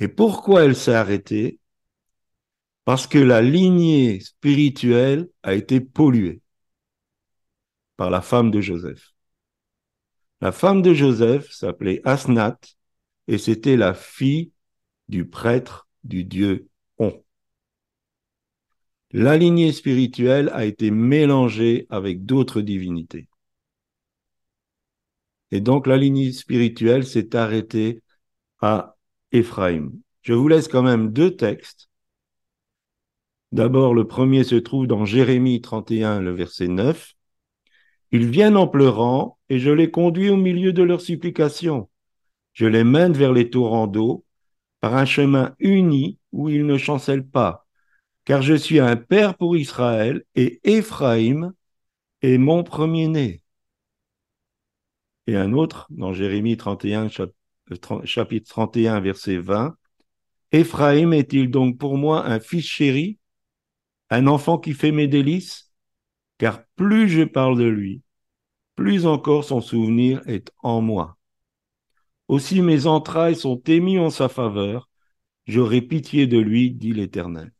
Et 0.00 0.08
pourquoi 0.08 0.64
elle 0.64 0.74
s'est 0.74 0.94
arrêtée? 0.94 1.60
Parce 2.84 3.06
que 3.06 3.18
la 3.18 3.42
lignée 3.42 4.18
spirituelle 4.18 5.28
a 5.44 5.54
été 5.54 5.80
polluée 5.80 6.42
par 7.96 8.10
la 8.10 8.22
femme 8.22 8.50
de 8.50 8.60
Joseph. 8.60 9.12
La 10.40 10.50
femme 10.50 10.82
de 10.82 10.94
Joseph 10.94 11.48
s'appelait 11.52 12.00
Asnat 12.04 12.58
et 13.28 13.38
c'était 13.38 13.76
la 13.76 13.94
fille 13.94 14.50
du 15.06 15.28
prêtre 15.28 15.86
du 16.02 16.24
dieu 16.24 16.69
On. 17.00 17.12
La 19.10 19.36
lignée 19.36 19.72
spirituelle 19.72 20.50
a 20.54 20.64
été 20.64 20.92
mélangée 20.92 21.86
avec 21.90 22.24
d'autres 22.24 22.60
divinités. 22.60 23.28
Et 25.50 25.60
donc 25.60 25.88
la 25.88 25.96
lignée 25.96 26.30
spirituelle 26.32 27.04
s'est 27.04 27.34
arrêtée 27.34 28.02
à 28.60 28.96
Éphraïm. 29.32 29.92
Je 30.22 30.34
vous 30.34 30.46
laisse 30.46 30.68
quand 30.68 30.82
même 30.82 31.12
deux 31.12 31.34
textes 31.36 31.90
D'abord, 33.52 33.94
le 33.94 34.06
premier 34.06 34.44
se 34.44 34.54
trouve 34.54 34.86
dans 34.86 35.04
Jérémie 35.04 35.60
31, 35.60 36.20
le 36.20 36.30
verset 36.30 36.68
9. 36.68 37.14
Ils 38.12 38.28
viennent 38.28 38.56
en 38.56 38.68
pleurant, 38.68 39.38
et 39.48 39.58
je 39.58 39.70
les 39.70 39.90
conduis 39.90 40.30
au 40.30 40.36
milieu 40.36 40.72
de 40.72 40.84
leurs 40.84 41.00
supplications. 41.00 41.90
Je 42.52 42.66
les 42.66 42.84
mène 42.84 43.12
vers 43.12 43.32
les 43.32 43.50
torrents 43.50 43.88
d'eau, 43.88 44.24
par 44.80 44.96
un 44.96 45.04
chemin 45.04 45.54
uni 45.58 46.18
où 46.32 46.48
ils 46.48 46.66
ne 46.66 46.78
chancellent 46.78 47.26
pas, 47.26 47.66
car 48.24 48.42
je 48.42 48.54
suis 48.54 48.80
un 48.80 48.96
père 48.96 49.36
pour 49.36 49.56
Israël, 49.56 50.24
et 50.34 50.60
Éphraïm 50.64 51.52
est 52.22 52.38
mon 52.38 52.62
premier-né. 52.64 53.42
Et 55.26 55.36
un 55.36 55.52
autre, 55.52 55.86
dans 55.90 56.12
Jérémie 56.12 56.56
31, 56.56 57.08
euh, 57.20 58.00
chapitre 58.04 58.48
31, 58.48 59.00
verset 59.00 59.38
20. 59.38 59.76
Éphraïm 60.52 61.12
est-il 61.12 61.50
donc 61.50 61.78
pour 61.78 61.96
moi 61.96 62.26
un 62.26 62.40
fils 62.40 62.66
chéri 62.66 63.20
un 64.10 64.26
enfant 64.26 64.58
qui 64.58 64.74
fait 64.74 64.92
mes 64.92 65.06
délices, 65.06 65.72
car 66.38 66.64
plus 66.76 67.08
je 67.08 67.22
parle 67.22 67.58
de 67.58 67.64
lui, 67.64 68.02
plus 68.74 69.06
encore 69.06 69.44
son 69.44 69.60
souvenir 69.60 70.20
est 70.26 70.50
en 70.62 70.80
moi. 70.80 71.16
Aussi 72.30 72.62
mes 72.62 72.86
entrailles 72.86 73.34
sont 73.34 73.60
émises 73.66 73.98
en 73.98 74.08
sa 74.08 74.28
faveur, 74.28 74.88
j'aurai 75.46 75.82
pitié 75.82 76.28
de 76.28 76.38
lui, 76.38 76.70
dit 76.70 76.92
l'Éternel. 76.92 77.52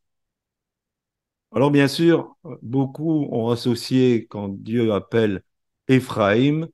Alors 1.51 1.73
bien 1.73 1.89
sûr, 1.89 2.37
beaucoup 2.63 3.27
ont 3.33 3.51
associé, 3.51 4.27
quand 4.29 4.49
Dieu 4.49 4.93
appelle 4.93 5.43
Éphraïm, 5.89 6.69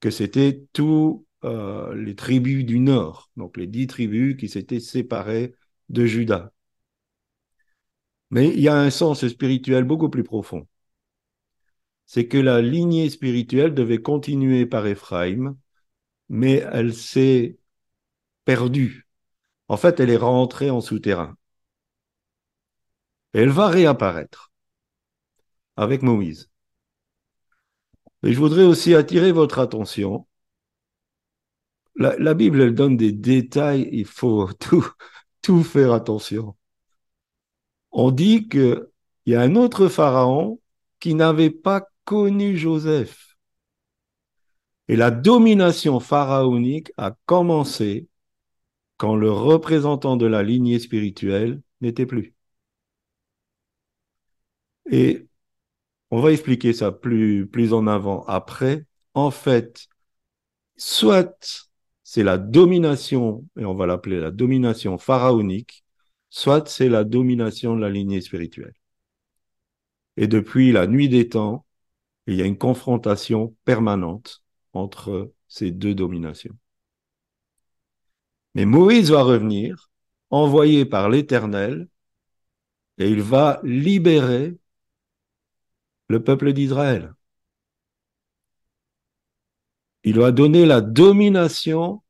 que 0.00 0.10
c'était 0.10 0.64
tous 0.72 1.26
euh, 1.44 1.94
les 1.94 2.14
tribus 2.16 2.64
du 2.64 2.78
nord, 2.80 3.30
donc 3.36 3.58
les 3.58 3.66
dix 3.66 3.86
tribus 3.86 4.34
qui 4.38 4.48
s'étaient 4.48 4.80
séparées 4.80 5.54
de 5.90 6.06
Juda. 6.06 6.52
Mais 8.30 8.48
il 8.48 8.60
y 8.60 8.68
a 8.68 8.76
un 8.76 8.90
sens 8.90 9.26
spirituel 9.28 9.84
beaucoup 9.84 10.08
plus 10.08 10.24
profond. 10.24 10.66
C'est 12.06 12.28
que 12.28 12.38
la 12.38 12.62
lignée 12.62 13.10
spirituelle 13.10 13.74
devait 13.74 14.00
continuer 14.00 14.64
par 14.64 14.86
Éphraïm, 14.86 15.56
mais 16.32 16.64
elle 16.72 16.94
s'est 16.94 17.58
perdue. 18.44 19.06
En 19.68 19.76
fait, 19.76 20.00
elle 20.00 20.10
est 20.10 20.16
rentrée 20.16 20.70
en 20.70 20.80
souterrain. 20.80 21.36
Elle 23.34 23.50
va 23.50 23.68
réapparaître 23.68 24.50
avec 25.76 26.02
Moïse. 26.02 26.50
Et 28.22 28.32
je 28.32 28.38
voudrais 28.38 28.64
aussi 28.64 28.94
attirer 28.94 29.30
votre 29.32 29.58
attention. 29.58 30.26
La, 31.96 32.34
Bible, 32.34 32.62
elle 32.62 32.74
donne 32.74 32.96
des 32.96 33.12
détails, 33.12 33.88
il 33.92 34.06
faut 34.06 34.50
tout, 34.58 34.86
tout 35.42 35.62
faire 35.62 35.92
attention. 35.92 36.56
on 37.90 38.10
dit 38.10 38.48
qu'il 38.48 38.86
y 39.26 39.34
a 39.34 39.42
un 39.42 39.56
autre 39.56 39.88
pharaon 39.88 40.60
qui 41.00 41.14
n'avait 41.14 41.50
pas 41.50 41.86
connu 42.04 42.56
Joseph. 42.56 43.31
Et 44.88 44.96
la 44.96 45.10
domination 45.10 46.00
pharaonique 46.00 46.92
a 46.96 47.16
commencé 47.26 48.08
quand 48.96 49.16
le 49.16 49.30
représentant 49.32 50.16
de 50.16 50.26
la 50.26 50.42
lignée 50.42 50.78
spirituelle 50.78 51.60
n'était 51.80 52.06
plus. 52.06 52.34
Et 54.90 55.26
on 56.10 56.20
va 56.20 56.32
expliquer 56.32 56.72
ça 56.72 56.92
plus, 56.92 57.46
plus 57.46 57.72
en 57.72 57.86
avant 57.86 58.24
après. 58.26 58.86
En 59.14 59.30
fait, 59.30 59.88
soit 60.76 61.68
c'est 62.04 62.22
la 62.22 62.38
domination, 62.38 63.46
et 63.58 63.64
on 63.64 63.74
va 63.74 63.86
l'appeler 63.86 64.20
la 64.20 64.30
domination 64.30 64.98
pharaonique, 64.98 65.84
soit 66.30 66.68
c'est 66.68 66.88
la 66.88 67.04
domination 67.04 67.76
de 67.76 67.80
la 67.80 67.90
lignée 67.90 68.20
spirituelle. 68.20 68.74
Et 70.16 70.26
depuis 70.26 70.72
la 70.72 70.86
nuit 70.86 71.08
des 71.08 71.28
temps, 71.28 71.66
il 72.26 72.36
y 72.36 72.42
a 72.42 72.46
une 72.46 72.58
confrontation 72.58 73.56
permanente 73.64 74.41
entre 74.72 75.32
ces 75.48 75.70
deux 75.70 75.94
dominations. 75.94 76.56
Mais 78.54 78.64
Moïse 78.64 79.10
va 79.10 79.22
revenir, 79.22 79.90
envoyé 80.30 80.84
par 80.84 81.08
l'Éternel, 81.10 81.88
et 82.98 83.08
il 83.08 83.22
va 83.22 83.60
libérer 83.64 84.56
le 86.08 86.22
peuple 86.22 86.52
d'Israël. 86.52 87.14
Il 90.04 90.18
va 90.18 90.32
donner 90.32 90.66
la 90.66 90.80
domination 90.80 92.02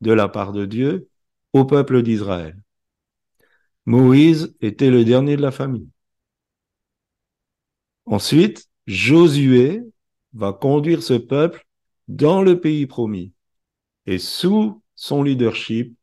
de 0.00 0.12
la 0.12 0.28
part 0.28 0.52
de 0.52 0.66
Dieu 0.66 1.08
au 1.52 1.64
peuple 1.64 2.02
d'Israël. 2.02 2.60
Moïse 3.86 4.54
était 4.60 4.90
le 4.90 5.04
dernier 5.04 5.36
de 5.36 5.42
la 5.42 5.52
famille. 5.52 5.88
Ensuite, 8.04 8.68
Josué 8.86 9.82
va 10.32 10.52
conduire 10.52 11.02
ce 11.02 11.14
peuple 11.14 11.66
dans 12.08 12.42
le 12.42 12.60
pays 12.60 12.86
promis. 12.86 13.32
Et 14.06 14.18
sous 14.18 14.82
son 14.94 15.22
leadership, 15.22 15.96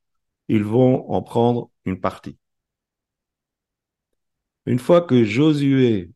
ils 0.47 0.63
vont 0.63 1.09
en 1.09 1.21
prendre 1.21 1.71
une 1.85 1.99
partie. 1.99 2.37
Une 4.65 4.79
fois 4.79 5.01
que 5.01 5.23
Josué 5.23 6.11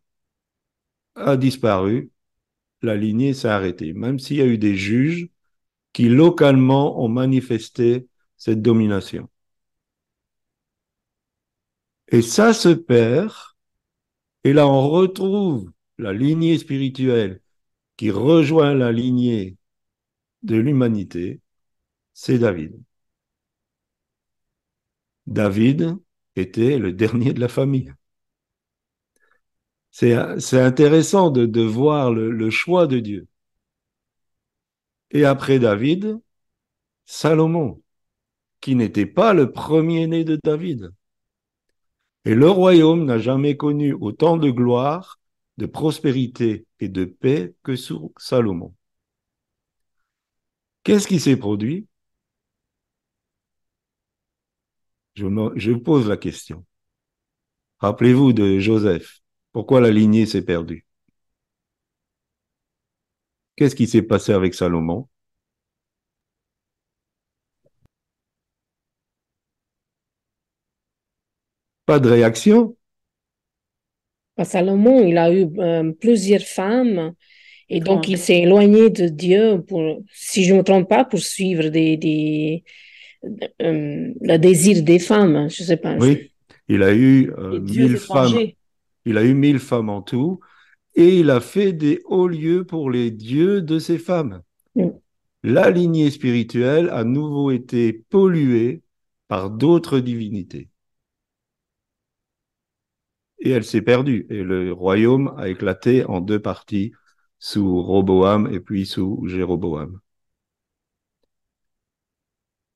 a 1.15 1.37
disparu, 1.37 2.11
la 2.81 2.95
lignée 2.95 3.33
s'est 3.33 3.47
arrêtée, 3.47 3.93
même 3.93 4.19
s'il 4.19 4.37
y 4.37 4.41
a 4.41 4.45
eu 4.45 4.57
des 4.57 4.75
juges 4.75 5.29
qui 5.93 6.09
localement 6.09 7.03
ont 7.03 7.09
manifesté 7.09 8.07
cette 8.37 8.61
domination. 8.61 9.29
Et 12.09 12.21
ça 12.21 12.53
se 12.53 12.69
perd, 12.69 13.33
et 14.43 14.53
là 14.53 14.67
on 14.67 14.89
retrouve 14.89 15.71
la 15.97 16.13
lignée 16.13 16.57
spirituelle 16.57 17.41
qui 17.97 18.11
rejoint 18.11 18.73
la 18.75 18.91
lignée 18.91 19.57
de 20.43 20.55
l'humanité, 20.57 21.41
c'est 22.13 22.39
David. 22.39 22.81
David 25.27 25.95
était 26.35 26.79
le 26.79 26.91
dernier 26.91 27.31
de 27.31 27.39
la 27.39 27.47
famille. 27.49 27.93
C'est 29.91 30.13
intéressant 30.61 31.29
de, 31.29 31.45
de 31.45 31.59
voir 31.61 32.13
le, 32.13 32.31
le 32.31 32.49
choix 32.49 32.87
de 32.87 32.99
Dieu. 32.99 33.27
Et 35.11 35.25
après 35.25 35.59
David, 35.59 36.17
Salomon, 37.05 37.81
qui 38.61 38.75
n'était 38.75 39.05
pas 39.07 39.33
le 39.33 39.51
premier-né 39.51 40.23
de 40.25 40.39
David. 40.43 40.91
Et 42.25 42.35
le 42.35 42.47
royaume 42.47 43.05
n'a 43.05 43.17
jamais 43.17 43.57
connu 43.57 43.91
autant 43.93 44.37
de 44.37 44.51
gloire, 44.51 45.19
de 45.57 45.65
prospérité 45.65 46.67
et 46.79 46.89
de 46.89 47.05
paix 47.05 47.55
que 47.63 47.75
sous 47.75 48.13
Salomon. 48.19 48.75
Qu'est-ce 50.87 51.09
qui 51.09 51.19
s'est 51.19 51.35
produit? 51.35 51.85
Je, 55.15 55.73
pose 55.73 56.07
la 56.07 56.15
question. 56.15 56.65
Rappelez-vous 57.79 58.31
de 58.31 58.59
Joseph. 58.59 59.19
Pourquoi 59.51 59.81
la 59.81 59.91
lignée 59.91 60.25
s'est 60.25 60.45
perdue? 60.45 60.85
Qu'est-ce 63.57 63.75
qui 63.75 63.85
s'est 63.85 64.01
passé 64.01 64.31
avec 64.31 64.53
Salomon? 64.53 65.09
Pas 71.85 71.99
de 71.99 72.07
réaction? 72.07 72.77
Salomon, 74.41 75.05
il 75.05 75.17
a 75.17 75.33
eu 75.33 75.47
euh, 75.59 75.91
plusieurs 75.91 76.43
femmes 76.43 77.13
et 77.69 77.79
donc 77.79 78.07
il 78.07 78.17
s'est 78.17 78.41
éloigné 78.41 78.89
de 78.89 79.07
Dieu 79.07 79.61
pour, 79.67 80.01
si 80.13 80.43
je 80.43 80.53
ne 80.53 80.59
me 80.59 80.63
trompe 80.63 80.87
pas, 80.87 81.03
pour 81.05 81.19
suivre 81.19 81.69
des, 81.69 81.97
des 81.97 82.63
euh, 83.61 84.13
le 84.21 84.37
désir 84.37 84.83
des 84.83 84.99
femmes. 84.99 85.49
Je 85.49 85.63
sais 85.63 85.77
pas. 85.77 85.95
Oui, 85.97 86.31
il 86.67 86.83
a 86.83 86.93
eu 86.93 87.31
euh, 87.37 87.59
mille 87.59 87.97
femmes. 87.97 88.33
Il 89.05 89.17
a 89.17 89.23
eu 89.23 89.33
mille 89.33 89.59
femmes 89.59 89.89
en 89.89 90.01
tout 90.01 90.39
et 90.95 91.19
il 91.19 91.29
a 91.29 91.39
fait 91.39 91.73
des 91.73 92.01
hauts 92.05 92.27
lieux 92.27 92.65
pour 92.65 92.89
les 92.89 93.11
dieux 93.11 93.61
de 93.61 93.79
ces 93.79 93.97
femmes. 93.97 94.41
Mm. 94.75 94.89
La 95.43 95.69
lignée 95.69 96.09
spirituelle 96.09 96.89
a 96.89 97.03
nouveau 97.03 97.51
été 97.51 97.93
polluée 97.93 98.81
par 99.27 99.49
d'autres 99.49 99.99
divinités. 99.99 100.69
Et 103.39 103.51
elle 103.51 103.63
s'est 103.63 103.83
perdue. 103.83 104.25
Et 104.29 104.43
le 104.43 104.73
royaume 104.73 105.33
a 105.37 105.47
éclaté 105.47 106.03
en 106.05 106.21
deux 106.21 106.41
parties, 106.41 106.91
sous 107.39 107.81
Roboam 107.81 108.47
et 108.53 108.59
puis 108.59 108.85
sous 108.85 109.25
Jéroboam. 109.27 109.99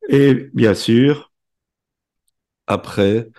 Et 0.10 0.50
bien 0.54 0.74
sûr, 0.76 1.32
après, 2.68 3.30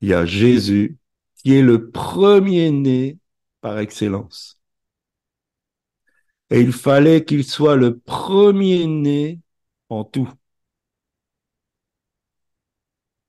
il 0.00 0.08
y 0.10 0.14
a 0.14 0.26
Jésus 0.26 0.98
qui 1.36 1.54
est 1.54 1.62
le 1.62 1.90
premier-né 1.90 3.18
par 3.60 3.78
excellence. 3.78 4.58
Et 6.50 6.60
il 6.60 6.72
fallait 6.72 7.24
qu'il 7.24 7.42
soit 7.44 7.76
le 7.76 7.98
premier-né 7.98 9.40
en 9.88 10.04
tout. 10.04 10.30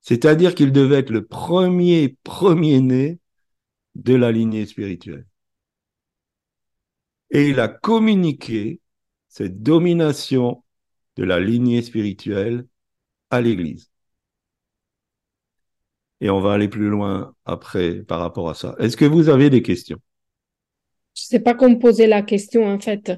C'est-à-dire 0.02 0.56
qu'il 0.56 0.72
devait 0.74 1.00
être 1.00 1.10
le 1.10 1.26
premier 1.26 2.18
premier-né 2.24 3.20
de 3.96 4.16
la 4.16 4.32
lignée 4.32 4.66
spirituelle. 4.66 5.26
Et 7.32 7.50
il 7.50 7.60
a 7.60 7.68
communiqué 7.68 8.80
cette 9.28 9.62
domination 9.62 10.64
de 11.16 11.24
la 11.24 11.40
lignée 11.40 11.82
spirituelle 11.82 12.66
à 13.30 13.42
l'Église. 13.42 13.92
Et 16.22 16.30
on 16.30 16.42
va 16.42 16.54
aller 16.54 16.68
plus 16.68 16.90
loin 16.90 17.34
après 17.46 17.96
par 17.96 18.20
rapport 18.20 18.50
à 18.50 18.54
ça. 18.54 18.76
Est-ce 18.80 18.98
que 18.98 19.06
vous 19.06 19.30
avez 19.30 19.50
des 19.50 19.62
questions? 19.62 20.00
Je 21.16 21.24
ne 21.24 21.28
sais 21.28 21.40
pas 21.40 21.54
comment 21.54 21.78
poser 21.78 22.08
la 22.08 22.22
question 22.22 22.66
en 22.66 22.80
fait. 22.80 23.12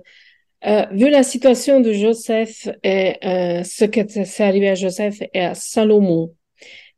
Euh, 0.66 0.86
vu 0.92 1.10
la 1.10 1.24
situation 1.24 1.80
de 1.80 1.92
Joseph 1.92 2.70
et 2.84 3.18
euh, 3.26 3.64
ce 3.64 3.86
qui 3.86 4.08
s'est 4.08 4.44
arrivé 4.44 4.70
à 4.70 4.76
Joseph 4.76 5.18
et 5.34 5.40
à 5.40 5.56
Salomon, 5.56 6.36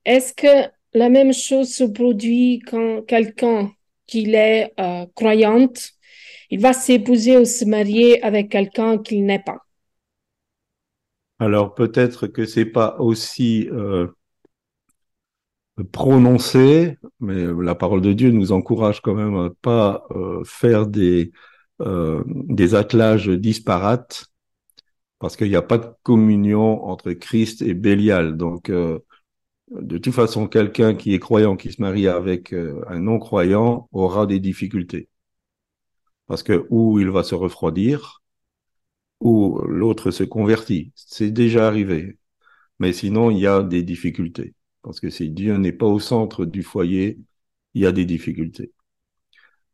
est-ce 0.03 0.33
que 0.33 0.69
la 0.93 1.09
même 1.09 1.33
chose 1.33 1.73
se 1.73 1.85
produit 1.85 2.59
quand 2.67 3.03
quelqu'un 3.03 3.71
qui 4.05 4.33
est 4.33 4.73
euh, 4.79 5.05
croyante, 5.15 5.91
il 6.49 6.59
va 6.59 6.73
s'épouser 6.73 7.37
ou 7.37 7.45
se 7.45 7.65
marier 7.65 8.23
avec 8.23 8.49
quelqu'un 8.49 8.97
qu'il 8.97 9.25
n'est 9.25 9.43
pas 9.43 9.59
Alors 11.39 11.73
peut-être 11.75 12.27
que 12.27 12.45
c'est 12.45 12.65
pas 12.65 12.97
aussi 12.99 13.69
prononcé, 15.91 16.97
mais 17.19 17.45
la 17.61 17.75
parole 17.75 18.01
de 18.01 18.13
Dieu 18.13 18.31
nous 18.31 18.51
encourage 18.51 19.01
quand 19.01 19.15
même 19.15 19.35
à 19.35 19.49
pas 19.61 20.05
euh, 20.11 20.43
faire 20.45 20.87
des, 20.87 21.31
euh, 21.81 22.23
des 22.27 22.75
attelages 22.75 23.27
disparates, 23.29 24.27
parce 25.19 25.35
qu'il 25.37 25.49
n'y 25.49 25.55
a 25.55 25.61
pas 25.61 25.77
de 25.79 25.87
communion 26.03 26.85
entre 26.85 27.13
Christ 27.13 27.61
et 27.61 27.73
Bélial. 27.73 28.37
Donc, 28.37 28.69
euh, 28.69 28.99
de 29.71 29.97
toute 29.97 30.13
façon, 30.13 30.47
quelqu'un 30.47 30.95
qui 30.95 31.13
est 31.13 31.19
croyant, 31.19 31.55
qui 31.57 31.71
se 31.71 31.81
marie 31.81 32.07
avec 32.07 32.53
un 32.53 32.99
non-croyant, 32.99 33.89
aura 33.91 34.27
des 34.27 34.39
difficultés. 34.39 35.09
Parce 36.27 36.43
que 36.43 36.65
ou 36.69 36.99
il 36.99 37.09
va 37.09 37.23
se 37.23 37.35
refroidir, 37.35 38.23
ou 39.19 39.59
l'autre 39.67 40.11
se 40.11 40.23
convertit. 40.23 40.91
C'est 40.95 41.31
déjà 41.31 41.67
arrivé. 41.67 42.17
Mais 42.79 42.93
sinon, 42.93 43.31
il 43.31 43.39
y 43.39 43.47
a 43.47 43.63
des 43.63 43.83
difficultés. 43.83 44.55
Parce 44.83 44.99
que 44.99 45.09
si 45.09 45.31
Dieu 45.31 45.57
n'est 45.57 45.73
pas 45.73 45.87
au 45.87 45.99
centre 45.99 46.45
du 46.45 46.63
foyer, 46.63 47.19
il 47.73 47.83
y 47.83 47.85
a 47.87 47.91
des 47.93 48.05
difficultés. 48.05 48.73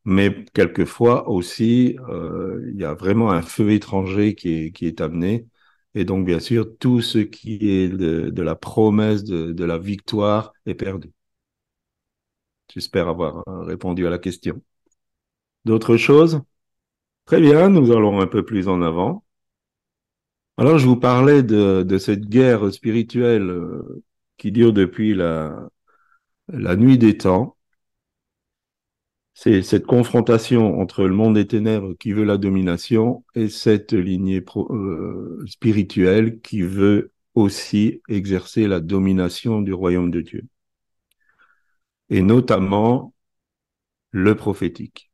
Mais 0.05 0.45
quelquefois 0.53 1.29
aussi, 1.29 1.97
euh, 2.09 2.69
il 2.73 2.79
y 2.79 2.83
a 2.85 2.93
vraiment 2.93 3.31
un 3.31 3.41
feu 3.41 3.71
étranger 3.71 4.35
qui 4.35 4.73
est, 4.81 5.01
amené. 5.01 5.47
Et 5.93 6.05
donc, 6.05 6.25
bien 6.25 6.39
sûr, 6.39 6.67
tout 6.79 7.01
ce 7.01 7.19
qui 7.19 7.59
est 7.69 7.89
de, 7.89 8.41
la 8.41 8.55
promesse 8.55 9.23
de, 9.23 9.63
la 9.65 9.77
victoire 9.77 10.53
est 10.65 10.75
perdu. 10.75 11.11
J'espère 12.73 13.07
avoir 13.09 13.43
répondu 13.65 14.07
à 14.07 14.09
la 14.09 14.17
question. 14.19 14.61
D'autres 15.69 15.97
choses? 15.97 16.41
Très 17.25 17.39
bien, 17.39 17.69
nous 17.69 17.91
allons 17.91 18.21
un 18.21 18.25
peu 18.25 18.43
plus 18.43 18.67
en 18.67 18.81
avant. 18.81 19.23
Alors, 20.57 20.79
je 20.79 20.87
vous 20.87 20.95
parlais 20.97 21.43
de, 21.43 21.97
cette 21.99 22.25
guerre 22.27 22.73
spirituelle 22.73 23.51
euh, 23.51 24.03
qui 24.37 24.51
dure 24.51 24.73
depuis 24.73 25.13
la, 25.13 25.69
nuit 26.49 26.97
des 26.97 27.17
temps. 27.17 27.55
C'est 29.35 29.61
cette 29.61 29.85
confrontation 29.85 30.79
entre 30.79 31.03
le 31.05 31.13
monde 31.13 31.35
des 31.35 31.45
ténèbres 31.45 31.93
qui 31.93 32.13
veut 32.13 32.23
la 32.23 32.37
domination 32.37 33.23
et 33.35 33.47
cette 33.47 33.93
lignée 33.93 34.43
euh, 34.71 35.45
spirituelle 35.47 36.39
qui 36.41 36.63
veut 36.63 37.11
aussi 37.35 38.01
exercer 38.09 38.67
la 38.67 38.79
domination 38.79 39.61
du 39.61 39.73
royaume 39.73 40.09
de 40.09 40.21
Dieu. 40.21 40.47
Et 42.09 42.23
notamment 42.23 43.13
le 44.11 44.35
prophétique. 44.35 45.08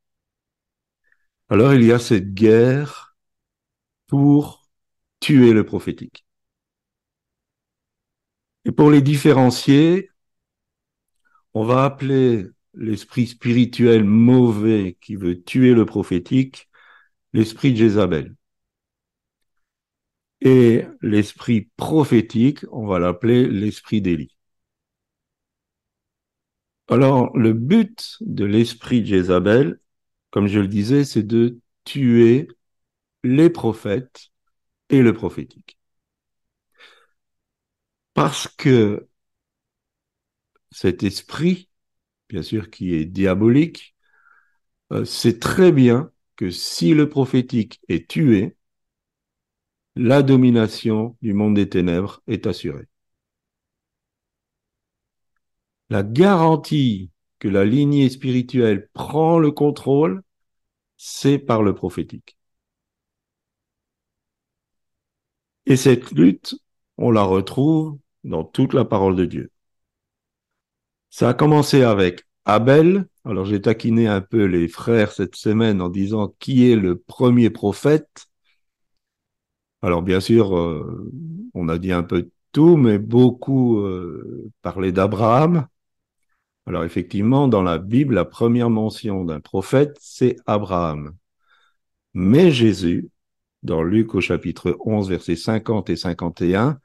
Alors 1.50 1.74
il 1.74 1.84
y 1.84 1.92
a 1.92 1.98
cette 2.00 2.34
guerre 2.34 3.16
pour 4.08 4.68
tuer 5.20 5.54
le 5.54 5.66
prophétique. 5.66 6.26
Et 8.66 8.72
pour 8.72 8.92
les 8.92 9.02
différencier, 9.02 10.10
on 11.56 11.64
va 11.66 11.84
appeler 11.86 12.46
l'esprit 12.76 13.28
spirituel 13.28 14.04
mauvais 14.04 14.98
qui 15.02 15.16
veut 15.16 15.42
tuer 15.44 15.74
le 15.74 15.86
prophétique 15.86 16.70
l'esprit 17.34 17.74
de 17.74 17.78
Jézabel. 17.78 18.36
Et 20.42 20.86
l'esprit 21.02 21.70
prophétique, 21.76 22.60
on 22.72 22.88
va 22.88 23.00
l'appeler 23.00 23.48
l'esprit 23.50 24.02
d'Élie. 24.02 24.36
Alors, 26.88 27.36
le 27.38 27.54
but 27.54 28.18
de 28.22 28.46
l'esprit 28.46 29.02
de 29.02 29.08
Jézabel, 29.08 29.80
comme 30.36 30.48
je 30.48 30.60
le 30.60 30.68
disais, 30.68 31.06
c'est 31.06 31.24
de 31.24 31.62
tuer 31.86 32.50
les 33.24 33.50
prophètes 33.50 34.32
et 34.90 35.02
le 35.02 35.14
prophétique. 35.14 35.78
Parce 38.14 38.48
que 38.48 39.08
cet 40.72 41.04
esprit, 41.04 41.70
bien 42.30 42.44
sûr 42.44 42.70
qui 42.70 42.96
est 42.96 43.06
diabolique, 43.06 43.96
euh, 44.92 45.06
sait 45.06 45.40
très 45.40 45.72
bien 45.72 46.12
que 46.36 46.52
si 46.52 46.94
le 46.94 47.08
prophétique 47.08 47.80
est 47.88 48.10
tué, 48.10 48.58
la 49.96 50.22
domination 50.22 51.18
du 51.22 51.34
monde 51.34 51.56
des 51.56 51.70
ténèbres 51.70 52.22
est 52.28 52.46
assurée. 52.46 52.90
La 55.90 56.04
garantie 56.04 57.10
que 57.40 57.48
la 57.48 57.66
lignée 57.66 58.10
spirituelle 58.10 58.90
prend 58.94 59.40
le 59.40 59.52
contrôle, 59.52 60.22
c'est 60.98 61.40
par 61.40 61.64
le 61.64 61.76
prophétique. 61.76 62.38
Et 65.68 65.76
cette 65.78 66.10
lutte, 66.12 66.56
on 66.98 67.12
la 67.12 67.22
retrouve 67.24 68.00
dans 68.24 68.44
toute 68.44 68.74
la 68.74 68.84
parole 68.86 69.16
de 69.16 69.26
Dieu. 69.26 69.52
Ça 71.10 71.30
a 71.30 71.34
commencé 71.34 71.82
avec 71.84 72.26
Abel. 72.46 73.08
Alors 73.26 73.46
j'ai 73.46 73.62
taquiné 73.62 74.08
un 74.08 74.22
peu 74.22 74.46
les 74.46 74.68
frères 74.68 75.12
cette 75.12 75.36
semaine 75.36 75.82
en 75.82 75.90
disant 75.90 76.36
qui 76.40 76.70
est 76.72 76.76
le 76.76 76.98
premier 77.00 77.50
prophète. 77.50 78.28
Alors 79.82 80.02
bien 80.02 80.20
sûr, 80.20 80.58
euh, 80.58 81.12
on 81.54 81.70
a 81.70 81.78
dit 81.78 81.92
un 81.92 82.04
peu 82.04 82.30
tout, 82.52 82.78
mais 82.78 82.98
beaucoup 83.00 83.80
euh, 83.80 84.52
parlaient 84.62 84.92
d'Abraham. 84.92 85.68
Alors 86.68 86.84
effectivement, 86.84 87.48
dans 87.48 87.62
la 87.62 87.78
Bible, 87.78 88.16
la 88.16 88.26
première 88.26 88.70
mention 88.70 89.24
d'un 89.24 89.40
prophète, 89.40 89.98
c'est 90.00 90.36
Abraham. 90.48 91.16
Mais 92.14 92.52
Jésus, 92.52 93.10
dans 93.64 93.84
Luc 93.84 94.16
au 94.16 94.22
chapitre 94.22 94.78
11, 94.86 95.10
versets 95.10 95.36
50 95.36 95.90
et 95.90 95.96
51, 95.96 96.80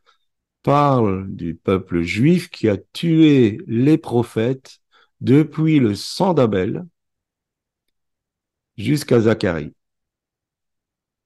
parle 0.63 1.27
du 1.29 1.55
peuple 1.55 2.03
juif 2.03 2.51
qui 2.51 2.69
a 2.69 2.77
tué 2.77 3.59
les 3.67 3.99
prophètes 3.99 4.81
depuis 5.21 5.79
le 5.81 5.95
sang 5.95 6.35
d'Abel 6.35 6.85
jusqu'à 8.77 9.21
Zacharie. 9.21 9.75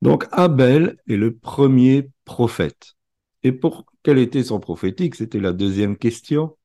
Donc 0.02 0.26
Abel 0.32 0.98
est 1.08 1.16
le 1.16 1.34
premier 1.34 2.10
prophète. 2.24 2.94
Et 3.42 3.52
pour 3.52 3.86
quel 4.02 4.18
était 4.18 4.44
son 4.44 4.60
prophétique? 4.60 5.14
C'était 5.14 5.40
la 5.40 5.52
deuxième 5.52 5.96
question. 5.96 6.56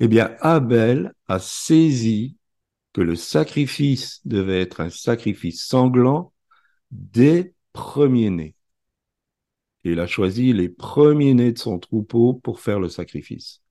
Eh 0.00 0.08
bien, 0.08 0.36
Abel 0.40 1.12
a 1.28 1.38
saisi 1.38 2.36
que 2.92 3.00
le 3.02 3.16
sacrifice 3.16 4.20
devait 4.26 4.60
être 4.62 4.80
un 4.80 4.90
sacrifice 4.90 5.64
sanglant 5.64 6.32
des 6.90 7.54
premiers-nés 7.72 8.56
il 9.92 10.00
a 10.00 10.06
choisi 10.06 10.52
les 10.52 10.68
premiers-nés 10.68 11.52
de 11.52 11.58
son 11.58 11.78
troupeau 11.78 12.34
pour 12.34 12.60
faire 12.60 12.80
le 12.80 12.88
sacrifice. 12.88 13.62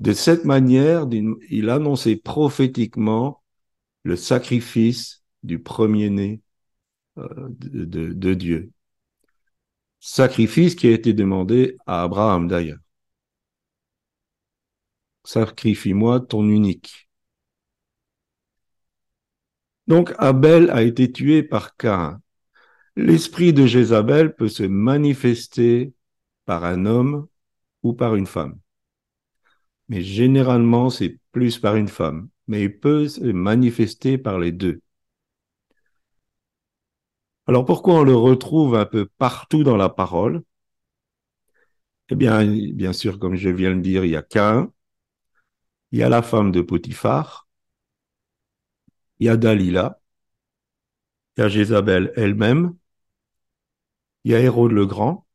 De 0.00 0.12
cette 0.12 0.44
manière, 0.44 1.06
il 1.50 1.70
annonçait 1.70 2.16
prophétiquement 2.16 3.42
le 4.04 4.16
sacrifice 4.16 5.24
du 5.42 5.60
premier-né 5.60 6.42
euh, 7.18 7.26
de, 7.50 8.12
de 8.12 8.34
Dieu. 8.34 8.72
Sacrifice 9.98 10.76
qui 10.76 10.86
a 10.86 10.92
été 10.92 11.12
demandé 11.12 11.76
à 11.84 12.04
Abraham 12.04 12.46
d'ailleurs. 12.46 12.78
Sacrifie-moi 15.24 16.20
ton 16.20 16.48
unique. 16.48 17.08
Donc 19.86 20.12
Abel 20.18 20.68
a 20.70 20.82
été 20.82 21.10
tué 21.10 21.42
par 21.42 21.76
Cain. 21.76 22.20
L'esprit 22.96 23.52
de 23.52 23.66
Jézabel 23.66 24.34
peut 24.36 24.48
se 24.48 24.64
manifester 24.64 25.94
par 26.46 26.64
un 26.64 26.86
homme 26.86 27.28
ou 27.84 27.94
par 27.94 28.16
une 28.16 28.26
femme. 28.26 28.60
Mais 29.88 30.02
généralement, 30.02 30.90
c'est 30.90 31.18
plus 31.32 31.58
par 31.58 31.76
une 31.76 31.88
femme. 31.88 32.28
Mais 32.48 32.64
il 32.64 32.78
peut 32.78 33.08
se 33.08 33.24
manifester 33.24 34.18
par 34.18 34.38
les 34.38 34.52
deux. 34.52 34.80
Alors 37.46 37.64
pourquoi 37.64 37.94
on 38.00 38.04
le 38.04 38.14
retrouve 38.14 38.74
un 38.74 38.84
peu 38.84 39.06
partout 39.16 39.64
dans 39.64 39.78
la 39.78 39.88
parole? 39.88 40.42
Eh 42.10 42.14
bien, 42.16 42.44
bien 42.72 42.92
sûr, 42.94 43.18
comme 43.18 43.36
je 43.36 43.48
viens 43.50 43.70
de 43.70 43.74
le 43.76 43.80
dire, 43.82 44.04
il 44.04 44.10
y 44.12 44.16
a 44.16 44.22
qu'un. 44.22 44.72
Il 45.94 46.00
y 46.00 46.02
a 46.02 46.08
la 46.10 46.22
femme 46.22 46.50
de 46.50 46.60
Potiphar. 46.60 47.48
Il 49.20 49.26
y 49.26 49.28
a 49.30 49.36
Dalila. 49.36 50.00
Il 51.36 51.42
y 51.42 51.44
a 51.44 51.48
Jézabel 51.48 52.12
elle-même 52.16 52.76
il 54.24 54.32
y 54.32 54.34
a 54.34 54.40
Hérode 54.40 54.72
le 54.72 54.86
Grand, 54.86 55.26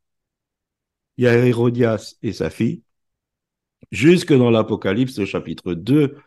il 1.17 1.26
y 1.26 1.28
a 1.28 1.45
Hérodias 1.45 2.15
et 2.24 2.34
sa 2.34 2.50
fille, 2.50 2.84
jusque 3.91 4.34
dans 4.34 4.50
l'Apocalypse 4.50 5.24
chapitre 5.26 5.74
2, 5.74 6.17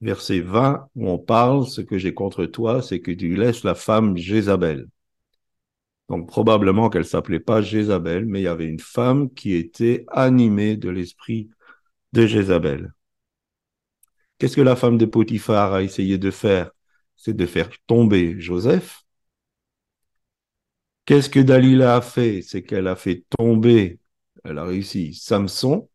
verset 0.00 0.40
20, 0.40 0.88
où 0.94 1.08
on 1.08 1.18
parle, 1.18 1.66
ce 1.66 1.80
que 1.80 1.98
j'ai 1.98 2.14
contre 2.14 2.46
toi, 2.46 2.82
c'est 2.82 3.00
que 3.00 3.10
tu 3.10 3.34
laisses 3.36 3.64
la 3.64 3.74
femme 3.74 4.16
Jézabel. 4.16 4.88
Donc 6.08 6.28
probablement 6.28 6.90
qu'elle 6.90 7.04
s'appelait 7.06 7.40
pas 7.40 7.62
Jézabel, 7.62 8.26
mais 8.26 8.40
il 8.40 8.44
y 8.44 8.48
avait 8.48 8.66
une 8.66 8.80
femme 8.80 9.32
qui 9.32 9.54
était 9.54 10.04
animée 10.08 10.76
de 10.76 10.90
l'esprit 10.90 11.50
de 12.12 12.26
Jézabel. 12.26 12.92
Qu'est-ce 14.40 14.56
que 14.56 14.62
la 14.62 14.74
femme 14.74 14.96
de 14.96 15.04
Potiphar 15.04 15.74
a 15.74 15.82
essayé 15.82 16.16
de 16.16 16.30
faire? 16.30 16.70
C'est 17.14 17.34
de 17.34 17.44
faire 17.44 17.68
tomber 17.86 18.40
Joseph. 18.40 19.04
Qu'est-ce 21.04 21.28
que 21.28 21.40
Dalila 21.40 21.96
a 21.96 22.00
fait? 22.00 22.40
C'est 22.40 22.62
qu'elle 22.62 22.86
a 22.86 22.96
fait 22.96 23.26
tomber, 23.36 23.98
elle 24.42 24.56
a 24.56 24.64
réussi, 24.64 25.12
Samson, 25.12 25.90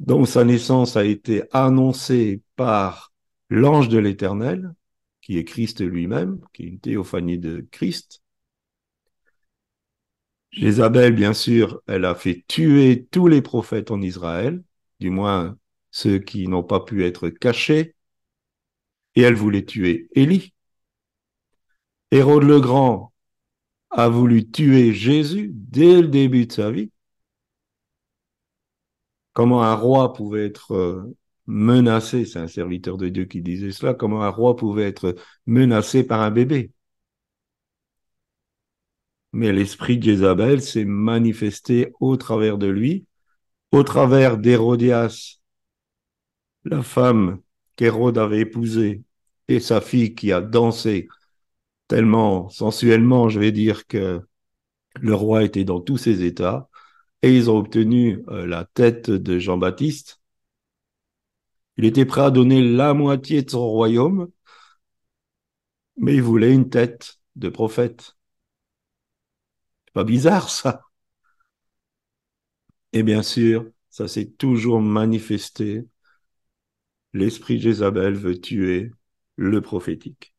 dont 0.00 0.24
sa 0.24 0.42
naissance 0.42 0.96
a 0.96 1.04
été 1.04 1.44
annoncée 1.52 2.42
par 2.56 3.12
l'ange 3.48 3.88
de 3.88 3.98
l'Éternel, 3.98 4.74
qui 5.20 5.38
est 5.38 5.44
Christ 5.44 5.80
lui-même, 5.80 6.40
qui 6.52 6.64
est 6.64 6.66
une 6.66 6.80
théophanie 6.80 7.38
de 7.38 7.64
Christ. 7.70 8.22
Jézabel, 10.50 11.14
bien 11.14 11.32
sûr, 11.32 11.80
elle 11.86 12.06
a 12.06 12.16
fait 12.16 12.44
tuer 12.48 13.06
tous 13.12 13.28
les 13.28 13.42
prophètes 13.42 13.92
en 13.92 14.02
Israël, 14.02 14.64
du 14.98 15.10
moins 15.10 15.56
ceux 15.96 16.18
qui 16.18 16.46
n'ont 16.46 16.62
pas 16.62 16.80
pu 16.80 17.06
être 17.06 17.30
cachés, 17.30 17.94
et 19.14 19.22
elle 19.22 19.34
voulait 19.34 19.64
tuer 19.64 20.08
Élie. 20.12 20.52
Hérode 22.10 22.42
le 22.42 22.60
Grand 22.60 23.14
a 23.90 24.08
voulu 24.10 24.50
tuer 24.50 24.92
Jésus 24.92 25.52
dès 25.54 26.02
le 26.02 26.08
début 26.08 26.46
de 26.46 26.52
sa 26.52 26.70
vie. 26.70 26.90
Comment 29.32 29.62
un 29.62 29.74
roi 29.74 30.12
pouvait 30.12 30.44
être 30.44 30.72
euh, 30.74 31.16
menacé, 31.46 32.26
c'est 32.26 32.40
un 32.40 32.48
serviteur 32.48 32.98
de 32.98 33.08
Dieu 33.08 33.24
qui 33.24 33.40
disait 33.40 33.72
cela, 33.72 33.94
comment 33.94 34.22
un 34.22 34.28
roi 34.28 34.54
pouvait 34.54 34.88
être 34.88 35.16
menacé 35.46 36.06
par 36.06 36.20
un 36.20 36.30
bébé? 36.30 36.72
Mais 39.32 39.50
l'esprit 39.52 39.96
d'Isabelle 39.96 40.60
s'est 40.60 40.84
manifesté 40.84 41.92
au 42.00 42.18
travers 42.18 42.58
de 42.58 42.66
lui, 42.66 43.06
au 43.72 43.82
travers 43.82 44.36
d'Hérodias, 44.38 45.40
la 46.66 46.82
femme 46.82 47.40
qu'Hérode 47.76 48.18
avait 48.18 48.40
épousée 48.40 49.02
et 49.48 49.60
sa 49.60 49.80
fille 49.80 50.14
qui 50.14 50.32
a 50.32 50.40
dansé 50.40 51.08
tellement 51.88 52.48
sensuellement, 52.50 53.28
je 53.28 53.40
vais 53.40 53.52
dire 53.52 53.86
que 53.86 54.20
le 55.00 55.14
roi 55.14 55.44
était 55.44 55.64
dans 55.64 55.80
tous 55.80 55.98
ses 55.98 56.24
états, 56.24 56.68
et 57.22 57.36
ils 57.36 57.50
ont 57.50 57.58
obtenu 57.58 58.24
euh, 58.28 58.46
la 58.46 58.64
tête 58.64 59.10
de 59.10 59.38
Jean-Baptiste. 59.38 60.20
Il 61.78 61.84
était 61.86 62.04
prêt 62.04 62.20
à 62.22 62.30
donner 62.30 62.62
la 62.62 62.92
moitié 62.92 63.42
de 63.42 63.50
son 63.50 63.66
royaume, 63.68 64.28
mais 65.98 66.14
il 66.14 66.22
voulait 66.22 66.52
une 66.54 66.70
tête 66.70 67.18
de 67.36 67.48
prophète. 67.48 68.16
C'est 69.86 69.94
pas 69.94 70.04
bizarre 70.04 70.48
ça. 70.50 70.82
Et 72.92 73.02
bien 73.04 73.22
sûr, 73.22 73.70
ça 73.90 74.08
s'est 74.08 74.26
toujours 74.26 74.80
manifesté. 74.80 75.86
L'esprit 77.14 77.58
Jézabel 77.58 78.14
veut 78.14 78.40
tuer 78.40 78.92
le 79.36 79.60
prophétique. 79.60 80.34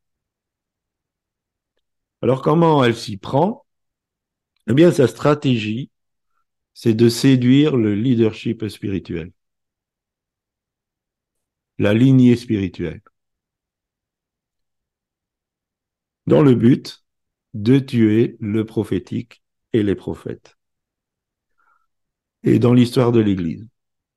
Alors 2.22 2.42
comment 2.44 2.84
elle 2.84 2.96
s'y 2.96 3.18
prend? 3.18 3.66
Eh 4.70 4.74
bien, 4.74 4.92
sa 4.92 5.08
stratégie, 5.08 5.90
c'est 6.74 6.94
de 6.94 7.10
séduire 7.10 7.76
le 7.78 7.96
leadership 7.96 8.68
spirituel, 8.68 9.32
la 11.80 11.94
lignée 11.96 12.36
spirituelle, 12.36 13.02
dans 16.28 16.44
le 16.44 16.54
but 16.54 17.04
de 17.56 17.80
tuer 17.80 18.38
le 18.40 18.66
prophétique 18.66 19.42
et 19.74 19.82
les 19.82 19.96
prophètes. 19.96 20.56
Et 22.42 22.58
dans 22.58 22.74
l'histoire 22.74 23.12
de 23.12 23.20
l'Église, 23.20 23.68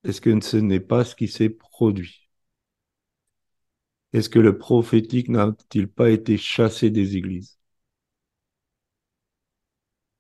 est-ce 0.05 0.23
que 0.23 0.41
ce 0.41 0.57
n'est 0.57 0.81
pas 0.81 1.05
ce 1.05 1.15
qui 1.15 1.29
s'est 1.29 1.51
produit? 1.51 2.30
Est-ce 4.13 4.29
que 4.29 4.39
le 4.39 4.57
prophétique 4.57 5.29
n'a-t-il 5.29 5.89
pas 5.89 6.11
été 6.11 6.37
chassé 6.39 6.91
des 6.91 7.17
églises? 7.17 7.59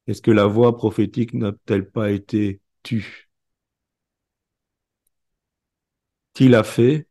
Est-ce 0.06 0.20
que 0.20 0.30
la 0.30 0.44
voix 0.46 0.76
prophétique 0.76 1.32
n'a-t-elle 1.34 1.90
pas 1.90 2.10
été 2.10 2.60
tue? 2.82 3.30
Qui 6.34 6.48
l'a 6.48 6.64
fait? 6.64 7.06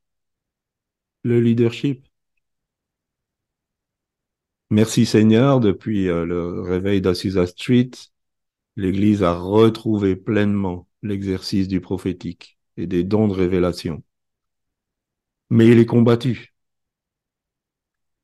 Le 1.24 1.40
leadership. 1.40 2.06
Merci 4.72 5.06
Seigneur, 5.06 5.60
depuis 5.60 6.08
euh, 6.10 6.26
le 6.26 6.62
réveil 6.62 7.02
d'Azusa 7.02 7.46
Street, 7.48 7.92
l'Église 8.78 9.24
a 9.24 9.34
retrouvé 9.34 10.16
pleinement 10.16 10.88
l'exercice 11.04 11.68
du 11.68 11.82
prophétique 11.82 12.60
et 12.78 12.88
des 12.88 13.04
dons 13.04 13.28
de 13.28 13.34
révélation. 13.34 14.04
Mais 15.52 15.68
il 15.68 15.78
est 15.80 15.86
combattu, 15.86 16.54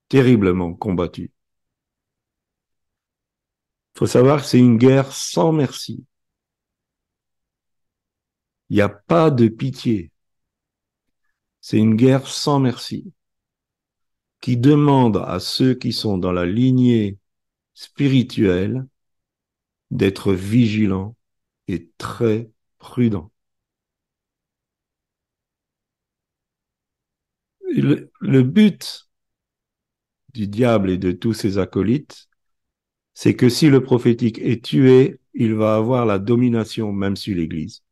terriblement 0.10 0.74
combattu 0.74 1.32
faut 3.96 4.06
savoir 4.08 4.42
que 4.42 4.48
c'est 4.48 4.60
une 4.60 4.78
guerre 4.78 5.12
sans 5.12 5.52
merci. 5.52 6.06
Il 8.70 8.76
n'y 8.76 8.82
a 8.82 8.90
pas 8.90 9.32
de 9.32 9.48
pitié. 9.48 10.12
C'est 11.60 11.78
une 11.78 11.96
guerre 11.96 12.28
sans 12.28 12.60
merci 12.62 13.12
qui 14.42 14.56
demande 14.58 15.18
à 15.18 15.40
ceux 15.42 15.74
qui 15.74 15.92
sont 15.92 16.18
dans 16.18 16.32
la 16.32 16.46
lignée 16.46 17.18
spirituelle 17.74 18.86
d'être 19.92 20.34
vigilants 20.34 21.16
et 21.68 21.90
très 21.98 22.50
prudents. 22.78 23.32
Le, 27.62 28.12
le, 28.22 28.44
but 28.44 29.05
du 30.36 30.48
diable 30.48 30.90
et 30.90 30.98
de 30.98 31.12
tous 31.12 31.34
ses 31.34 31.58
acolytes, 31.58 32.28
c'est 33.14 33.36
que 33.36 33.50
si 33.50 33.70
le 33.70 33.82
prophétique 33.82 34.40
est 34.40 34.64
tué, 34.64 35.20
il 35.34 35.54
va 35.56 35.76
avoir 35.76 36.06
la 36.06 36.20
domination 36.20 36.92
même 36.92 37.16
sur 37.16 37.36
l'Église. 37.36 37.84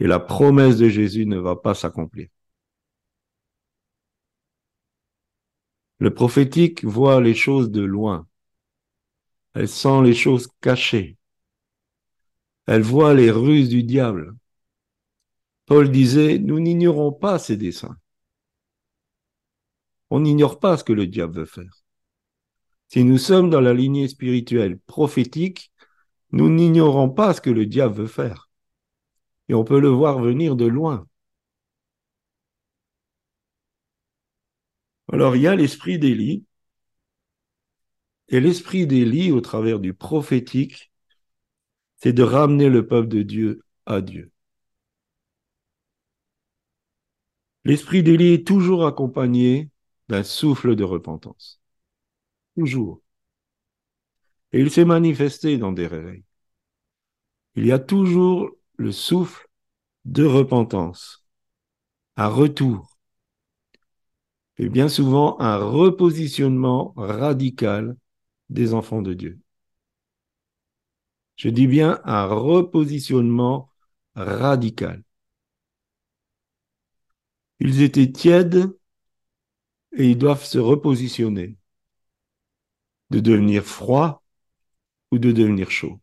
Et 0.00 0.06
la 0.06 0.20
promesse 0.20 0.76
de 0.78 0.88
Jésus 0.88 1.26
ne 1.26 1.38
va 1.38 1.56
pas 1.56 1.74
s'accomplir. 1.74 2.28
Le 5.98 6.12
prophétique 6.12 6.84
voit 6.84 7.20
les 7.20 7.34
choses 7.34 7.70
de 7.70 7.82
loin. 7.82 8.26
Elle 9.54 9.68
sent 9.68 10.02
les 10.02 10.14
choses 10.14 10.48
cachées. 10.60 11.16
Elle 12.66 12.82
voit 12.82 13.14
les 13.14 13.30
ruses 13.30 13.68
du 13.68 13.84
diable. 13.84 14.34
Paul 15.66 15.90
disait, 15.90 16.38
nous 16.38 16.58
n'ignorons 16.60 17.12
pas 17.12 17.38
ses 17.38 17.56
desseins. 17.56 17.96
On 20.10 20.20
n'ignore 20.20 20.58
pas 20.58 20.76
ce 20.76 20.84
que 20.84 20.92
le 20.92 21.06
diable 21.06 21.36
veut 21.40 21.46
faire. 21.46 21.81
Si 22.92 23.04
nous 23.04 23.16
sommes 23.16 23.48
dans 23.48 23.62
la 23.62 23.72
lignée 23.72 24.06
spirituelle 24.06 24.78
prophétique, 24.78 25.72
nous 26.30 26.50
n'ignorons 26.50 27.08
pas 27.08 27.32
ce 27.32 27.40
que 27.40 27.48
le 27.48 27.64
diable 27.64 27.94
veut 27.94 28.06
faire. 28.06 28.50
Et 29.48 29.54
on 29.54 29.64
peut 29.64 29.80
le 29.80 29.88
voir 29.88 30.20
venir 30.20 30.56
de 30.56 30.66
loin. 30.66 31.06
Alors 35.10 35.36
il 35.36 35.42
y 35.42 35.46
a 35.46 35.56
l'esprit 35.56 35.98
d'Élie. 35.98 36.44
Et 38.28 38.40
l'esprit 38.40 38.86
d'Élie, 38.86 39.32
au 39.32 39.40
travers 39.40 39.80
du 39.80 39.94
prophétique, 39.94 40.92
c'est 41.96 42.12
de 42.12 42.22
ramener 42.22 42.68
le 42.68 42.86
peuple 42.86 43.08
de 43.08 43.22
Dieu 43.22 43.62
à 43.86 44.02
Dieu. 44.02 44.32
L'esprit 47.64 48.02
d'Élie 48.02 48.34
est 48.34 48.46
toujours 48.46 48.86
accompagné 48.86 49.70
d'un 50.10 50.24
souffle 50.24 50.76
de 50.76 50.84
repentance. 50.84 51.61
Toujours. 52.56 53.02
Et 54.52 54.60
il 54.60 54.70
s'est 54.70 54.84
manifesté 54.84 55.58
dans 55.58 55.72
des 55.72 55.86
réveils. 55.86 56.24
Il 57.54 57.66
y 57.66 57.72
a 57.72 57.78
toujours 57.78 58.50
le 58.76 58.92
souffle 58.92 59.48
de 60.04 60.24
repentance, 60.24 61.24
un 62.16 62.28
retour, 62.28 62.98
et 64.58 64.68
bien 64.68 64.88
souvent 64.88 65.38
un 65.40 65.56
repositionnement 65.56 66.92
radical 66.96 67.96
des 68.48 68.74
enfants 68.74 69.02
de 69.02 69.14
Dieu. 69.14 69.40
Je 71.36 71.48
dis 71.48 71.66
bien 71.66 72.00
un 72.04 72.26
repositionnement 72.26 73.70
radical. 74.14 75.02
Ils 77.60 77.80
étaient 77.82 78.12
tièdes 78.12 78.76
et 79.92 80.10
ils 80.10 80.18
doivent 80.18 80.44
se 80.44 80.58
repositionner 80.58 81.56
de 83.12 83.20
devenir 83.20 83.62
froid 83.62 84.24
ou 85.10 85.18
de 85.18 85.32
devenir 85.32 85.70
chaud. 85.70 86.00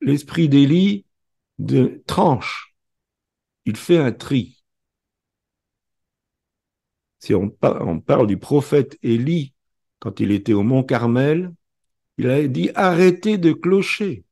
L'esprit 0.00 0.48
d'Élie 0.48 1.04
tranche. 2.06 2.74
Il 3.66 3.76
fait 3.76 3.98
un 3.98 4.12
tri. 4.12 4.62
Si 7.18 7.34
on, 7.34 7.48
parle 7.50 8.26
du 8.26 8.36
prophète 8.36 8.98
Élie, 9.02 9.54
quand 9.98 10.20
il 10.20 10.30
était 10.30 10.52
au 10.52 10.62
mont 10.62 10.82
Carmel, 10.82 11.54
il 12.18 12.28
a 12.28 12.46
dit 12.48 12.70
arrêtez 12.74 13.38
de 13.38 13.52
clocher. 13.52 14.24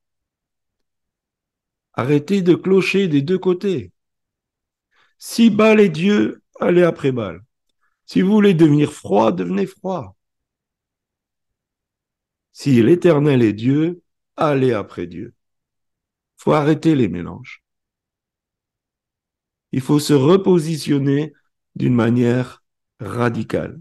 Arrêtez 1.94 2.42
de 2.42 2.54
clocher 2.54 3.08
des 3.08 3.22
deux 3.22 3.38
côtés. 3.38 3.92
Si 5.18 5.50
Baal 5.50 5.80
est 5.80 5.88
Dieu, 5.88 6.42
allez 6.60 6.82
après 6.82 7.12
Baal. 7.12 7.42
Si 8.12 8.20
vous 8.20 8.30
voulez 8.30 8.52
devenir 8.52 8.92
froid, 8.92 9.32
devenez 9.32 9.64
froid. 9.64 10.18
Si 12.52 12.82
l'Éternel 12.82 13.40
est 13.40 13.54
Dieu, 13.54 14.02
allez 14.36 14.74
après 14.74 15.06
Dieu. 15.06 15.32
Il 16.36 16.42
faut 16.42 16.52
arrêter 16.52 16.94
les 16.94 17.08
mélanges. 17.08 17.62
Il 19.72 19.80
faut 19.80 19.98
se 19.98 20.12
repositionner 20.12 21.32
d'une 21.74 21.94
manière 21.94 22.62
radicale. 23.00 23.80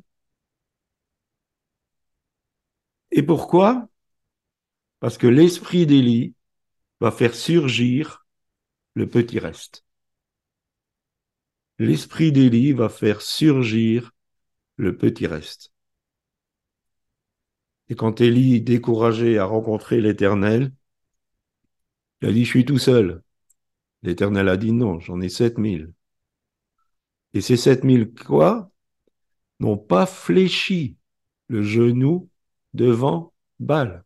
Et 3.11 3.23
pourquoi? 3.23 3.89
Parce 5.01 5.17
que 5.17 5.27
l'esprit 5.27 5.85
d'Élie 5.85 6.35
va 7.01 7.11
faire 7.11 7.35
surgir 7.35 8.25
le 8.93 9.09
petit 9.09 9.39
reste. 9.39 9.83
L'esprit 11.79 12.31
d'Élie 12.31 12.71
va 12.71 12.87
faire 12.87 13.21
surgir 13.21 14.13
le 14.75 14.97
petit 14.97 15.27
reste. 15.27 15.71
Et 17.89 17.95
quand 17.95 18.21
Élie, 18.21 18.59
découragé, 18.59 19.37
a 19.37 19.45
rencontré 19.45 20.01
l'Éternel, 20.01 20.71
il 22.21 22.29
a 22.29 22.31
dit, 22.31 22.45
je 22.45 22.49
suis 22.49 22.65
tout 22.65 22.79
seul. 22.79 23.21
L'Éternel 24.03 24.49
a 24.49 24.57
dit, 24.57 24.71
non, 24.71 24.99
j'en 24.99 25.21
ai 25.21 25.29
sept 25.29 25.57
mille. 25.57 25.93
Et 27.33 27.41
ces 27.41 27.57
sept 27.57 27.83
mille, 27.83 28.13
quoi? 28.13 28.71
N'ont 29.59 29.77
pas 29.77 30.05
fléchi 30.05 30.97
le 31.47 31.63
genou 31.63 32.29
devant 32.73 33.33
Baal. 33.59 34.05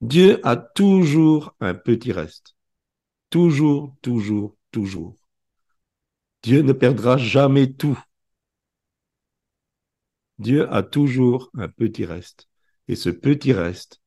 Dieu 0.00 0.40
a 0.44 0.56
toujours 0.56 1.54
un 1.60 1.74
petit 1.74 2.10
reste. 2.10 2.56
Toujours, 3.30 3.96
toujours, 4.02 4.56
toujours. 4.72 5.17
Dieu 6.42 6.62
ne 6.62 6.72
perdra 6.72 7.16
jamais 7.16 7.72
tout. 7.72 7.98
Dieu 10.38 10.72
a 10.72 10.82
toujours 10.82 11.50
un 11.54 11.68
petit 11.68 12.04
reste. 12.04 12.48
Et 12.86 12.96
ce 12.96 13.10
petit 13.10 13.52
reste 13.52 14.00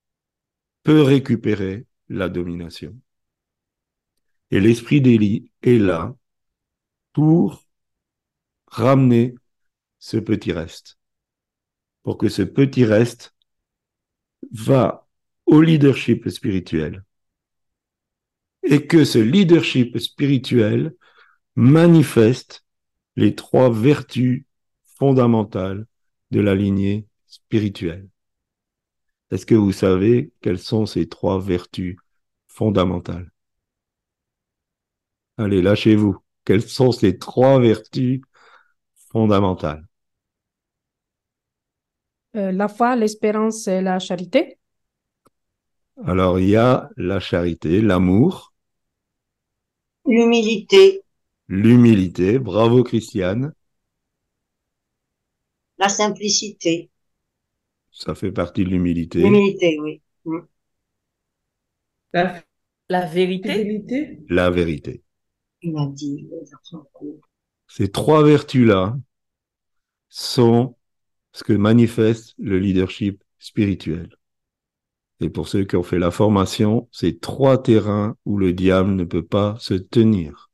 peut 0.84 1.02
récupérer 1.02 1.86
la 2.10 2.30
domination. 2.30 2.96
Et 4.50 4.60
l'esprit 4.60 5.02
d'Élie 5.02 5.52
est 5.62 5.78
là 5.78 6.16
pour 7.14 7.66
ramener 8.68 9.36
ce 10.00 10.18
petit 10.18 10.52
reste. 10.52 10.98
Pour 12.04 12.18
que 12.18 12.30
ce 12.30 12.42
petit 12.42 12.86
reste 12.86 13.36
va 14.52 15.08
au 15.46 15.62
leadership 15.62 16.28
spirituel. 16.30 17.04
Et 18.64 18.88
que 18.88 19.06
ce 19.06 19.20
leadership 19.20 19.98
spirituel 20.00 20.96
manifeste 21.56 22.66
les 23.16 23.36
trois 23.36 23.70
vertus 23.70 24.46
fondamentales 24.98 25.86
de 26.32 26.40
la 26.40 26.56
lignée 26.56 27.08
spirituelle. 27.28 28.10
Est-ce 29.32 29.46
que 29.46 29.56
vous 29.56 29.72
savez 29.72 30.32
quelles 30.42 30.60
sont 30.60 30.86
ces 30.86 31.08
trois 31.08 31.40
vertus 31.40 31.98
fondamentales? 32.48 33.32
Allez, 35.38 35.62
lâchez-vous. 35.62 36.18
Quelles 36.46 36.62
sont 36.62 36.92
ces 36.92 37.18
trois 37.18 37.60
vertus 37.60 38.22
fondamentales? 39.12 39.86
Euh, 42.36 42.52
La 42.52 42.68
foi, 42.68 42.96
l'espérance 42.96 43.68
et 43.68 43.82
la 43.82 44.00
charité. 44.00 44.58
Alors, 46.06 46.40
il 46.40 46.50
y 46.50 46.56
a 46.56 46.90
la 46.96 47.20
charité, 47.20 47.82
l'amour. 47.82 48.54
L'humilité. 50.06 51.01
L'humilité. 51.52 52.40
Bravo, 52.40 52.82
Christiane. 52.82 53.52
La 55.78 55.90
simplicité. 55.90 56.90
Ça 57.92 58.16
fait 58.16 58.32
partie 58.32 58.64
de 58.64 58.70
l'humilité. 58.70 59.22
L'humilité, 59.22 59.78
oui. 59.82 60.02
Mm. 60.24 60.40
La, 62.14 62.42
la 62.88 63.06
vérité. 63.06 64.22
La 64.30 64.50
vérité. 64.50 65.04
Il 65.62 65.78
a 65.78 65.88
dit. 65.88 66.26
Ces 67.68 67.92
trois 67.92 68.24
vertus-là 68.24 68.98
sont 70.08 70.78
ce 71.34 71.44
que 71.44 71.52
manifeste 71.52 72.34
le 72.38 72.60
leadership 72.60 73.22
spirituel. 73.40 74.16
Et 75.20 75.30
pour 75.30 75.50
ceux 75.50 75.66
qui 75.66 75.76
ont 75.76 75.84
fait 75.84 76.00
la 76.00 76.12
formation, 76.12 76.88
c'est 76.94 77.20
trois 77.20 77.62
terrains 77.62 78.16
où 78.26 78.38
le 78.38 78.54
diable 78.54 78.92
ne 78.92 79.04
peut 79.04 79.26
pas 79.26 79.58
se 79.60 79.74
tenir. 79.74 80.51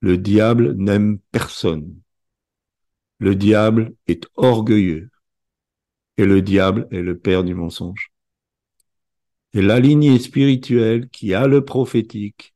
Le 0.00 0.16
diable 0.16 0.74
n'aime 0.74 1.18
personne. 1.32 2.00
Le 3.18 3.34
diable 3.34 3.94
est 4.06 4.26
orgueilleux. 4.36 5.10
Et 6.16 6.24
le 6.24 6.42
diable 6.42 6.88
est 6.90 7.02
le 7.02 7.18
père 7.18 7.44
du 7.44 7.54
mensonge. 7.54 8.12
Et 9.52 9.62
la 9.62 9.80
lignée 9.80 10.18
spirituelle 10.18 11.08
qui 11.08 11.34
a 11.34 11.46
le 11.46 11.64
prophétique, 11.64 12.54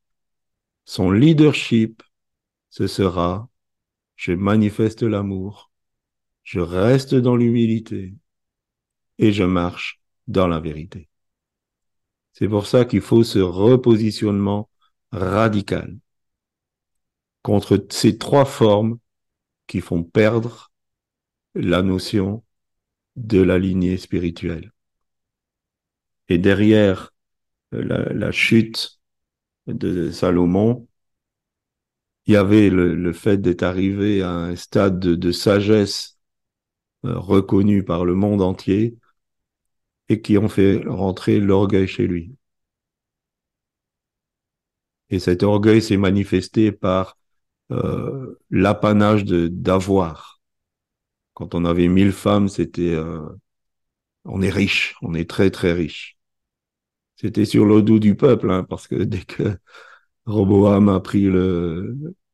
son 0.84 1.10
leadership, 1.10 2.02
ce 2.70 2.86
sera, 2.86 3.48
je 4.16 4.32
manifeste 4.32 5.02
l'amour, 5.02 5.70
je 6.42 6.60
reste 6.60 7.14
dans 7.14 7.36
l'humilité 7.36 8.14
et 9.18 9.32
je 9.32 9.44
marche 9.44 10.00
dans 10.26 10.48
la 10.48 10.60
vérité. 10.60 11.08
C'est 12.32 12.48
pour 12.48 12.66
ça 12.66 12.84
qu'il 12.84 13.00
faut 13.00 13.24
ce 13.24 13.38
repositionnement 13.38 14.68
radical 15.12 15.98
contre 17.42 17.86
ces 17.90 18.18
trois 18.18 18.44
formes 18.44 18.98
qui 19.66 19.80
font 19.80 20.04
perdre 20.04 20.72
la 21.54 21.82
notion 21.82 22.44
de 23.16 23.40
la 23.42 23.58
lignée 23.58 23.98
spirituelle. 23.98 24.72
Et 26.28 26.38
derrière 26.38 27.12
la, 27.72 28.12
la 28.12 28.32
chute 28.32 29.00
de 29.66 30.10
Salomon, 30.10 30.86
il 32.26 32.34
y 32.34 32.36
avait 32.36 32.70
le, 32.70 33.12
fait 33.12 33.38
d'être 33.38 33.62
arrivé 33.62 34.22
à 34.22 34.30
un 34.32 34.56
stade 34.56 34.98
de, 35.00 35.14
de 35.14 35.32
sagesse 35.32 36.18
euh, 37.04 37.18
reconnu 37.18 37.84
par 37.84 38.04
le 38.04 38.14
monde 38.14 38.42
entier 38.42 38.96
et 40.08 40.20
qui 40.22 40.38
ont 40.38 40.48
fait 40.48 40.82
rentrer 40.86 41.40
l'orgueil 41.40 41.88
chez 41.88 42.06
lui. 42.06 42.36
Et 45.10 45.20
cet 45.20 45.42
orgueil 45.44 45.80
s'est 45.82 45.96
manifesté 45.96 46.72
par 46.72 47.16
euh, 47.72 48.40
l'apanage 48.50 49.24
d'avoir. 49.24 50.40
Quand 51.34 51.54
on 51.54 51.64
avait 51.64 51.88
mille 51.88 52.12
femmes, 52.12 52.48
c'était 52.48 52.94
euh, 52.94 53.20
on 54.24 54.42
est 54.42 54.50
riche, 54.50 54.96
on 55.02 55.14
est 55.14 55.28
très 55.28 55.50
très 55.50 55.72
riche. 55.72 56.18
C'était 57.16 57.44
sur 57.44 57.64
le 57.66 57.82
dos 57.82 57.98
du 57.98 58.16
peuple, 58.16 58.50
hein, 58.50 58.64
parce 58.64 58.88
que 58.88 58.96
dès 58.96 59.22
que 59.24 59.56
Roboam 60.26 60.88
a 60.88 61.00
pris 61.00 61.28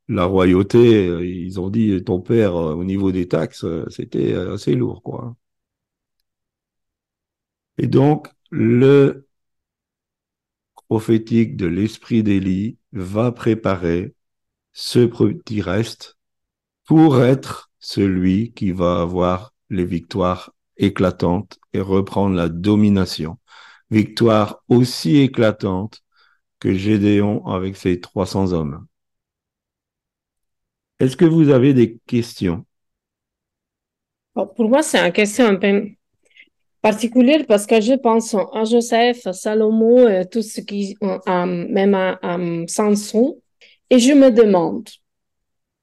la 0.08 0.24
royauté, 0.24 1.06
ils 1.26 1.60
ont 1.60 1.70
dit 1.70 2.02
ton 2.04 2.20
père 2.20 2.54
au 2.54 2.84
niveau 2.84 3.12
des 3.12 3.28
taxes, 3.28 3.66
c'était 3.90 4.34
assez 4.34 4.74
lourd, 4.74 5.02
quoi. 5.02 5.36
Et 7.78 7.86
donc, 7.86 8.28
le 8.50 9.26
prophétique 10.88 11.56
de 11.56 11.66
l'esprit 11.66 12.22
d'Élie 12.22 12.78
va 12.92 13.32
préparer 13.32 14.14
ce 14.80 15.00
petit 15.06 15.60
reste 15.60 16.16
pour 16.86 17.20
être 17.20 17.68
celui 17.80 18.52
qui 18.52 18.70
va 18.70 19.00
avoir 19.00 19.52
les 19.70 19.84
victoires 19.84 20.52
éclatantes 20.76 21.58
et 21.72 21.80
reprendre 21.80 22.36
la 22.36 22.48
domination. 22.48 23.38
Victoire 23.90 24.62
aussi 24.68 25.16
éclatante 25.16 26.04
que 26.60 26.74
Gédéon 26.74 27.44
avec 27.48 27.76
ses 27.76 27.98
300 27.98 28.52
hommes. 28.52 28.86
Est-ce 31.00 31.16
que 31.16 31.24
vous 31.24 31.48
avez 31.48 31.74
des 31.74 31.98
questions? 32.06 32.64
Pour 34.34 34.68
moi, 34.68 34.84
c'est 34.84 35.04
une 35.04 35.12
question 35.12 35.46
un 35.46 35.56
peu 35.56 35.88
particulière 36.82 37.44
parce 37.48 37.66
que 37.66 37.80
je 37.80 37.94
pense 37.94 38.36
à 38.54 38.62
Joseph, 38.62 39.26
à 39.26 39.32
Salomon, 39.32 40.24
tout 40.30 40.42
ce 40.42 40.60
qui, 40.60 40.96
même 41.26 41.94
à, 41.94 42.20
à 42.22 42.38
Samson. 42.68 43.40
Et 43.90 43.98
je 43.98 44.12
me 44.12 44.30
demande, 44.30 44.88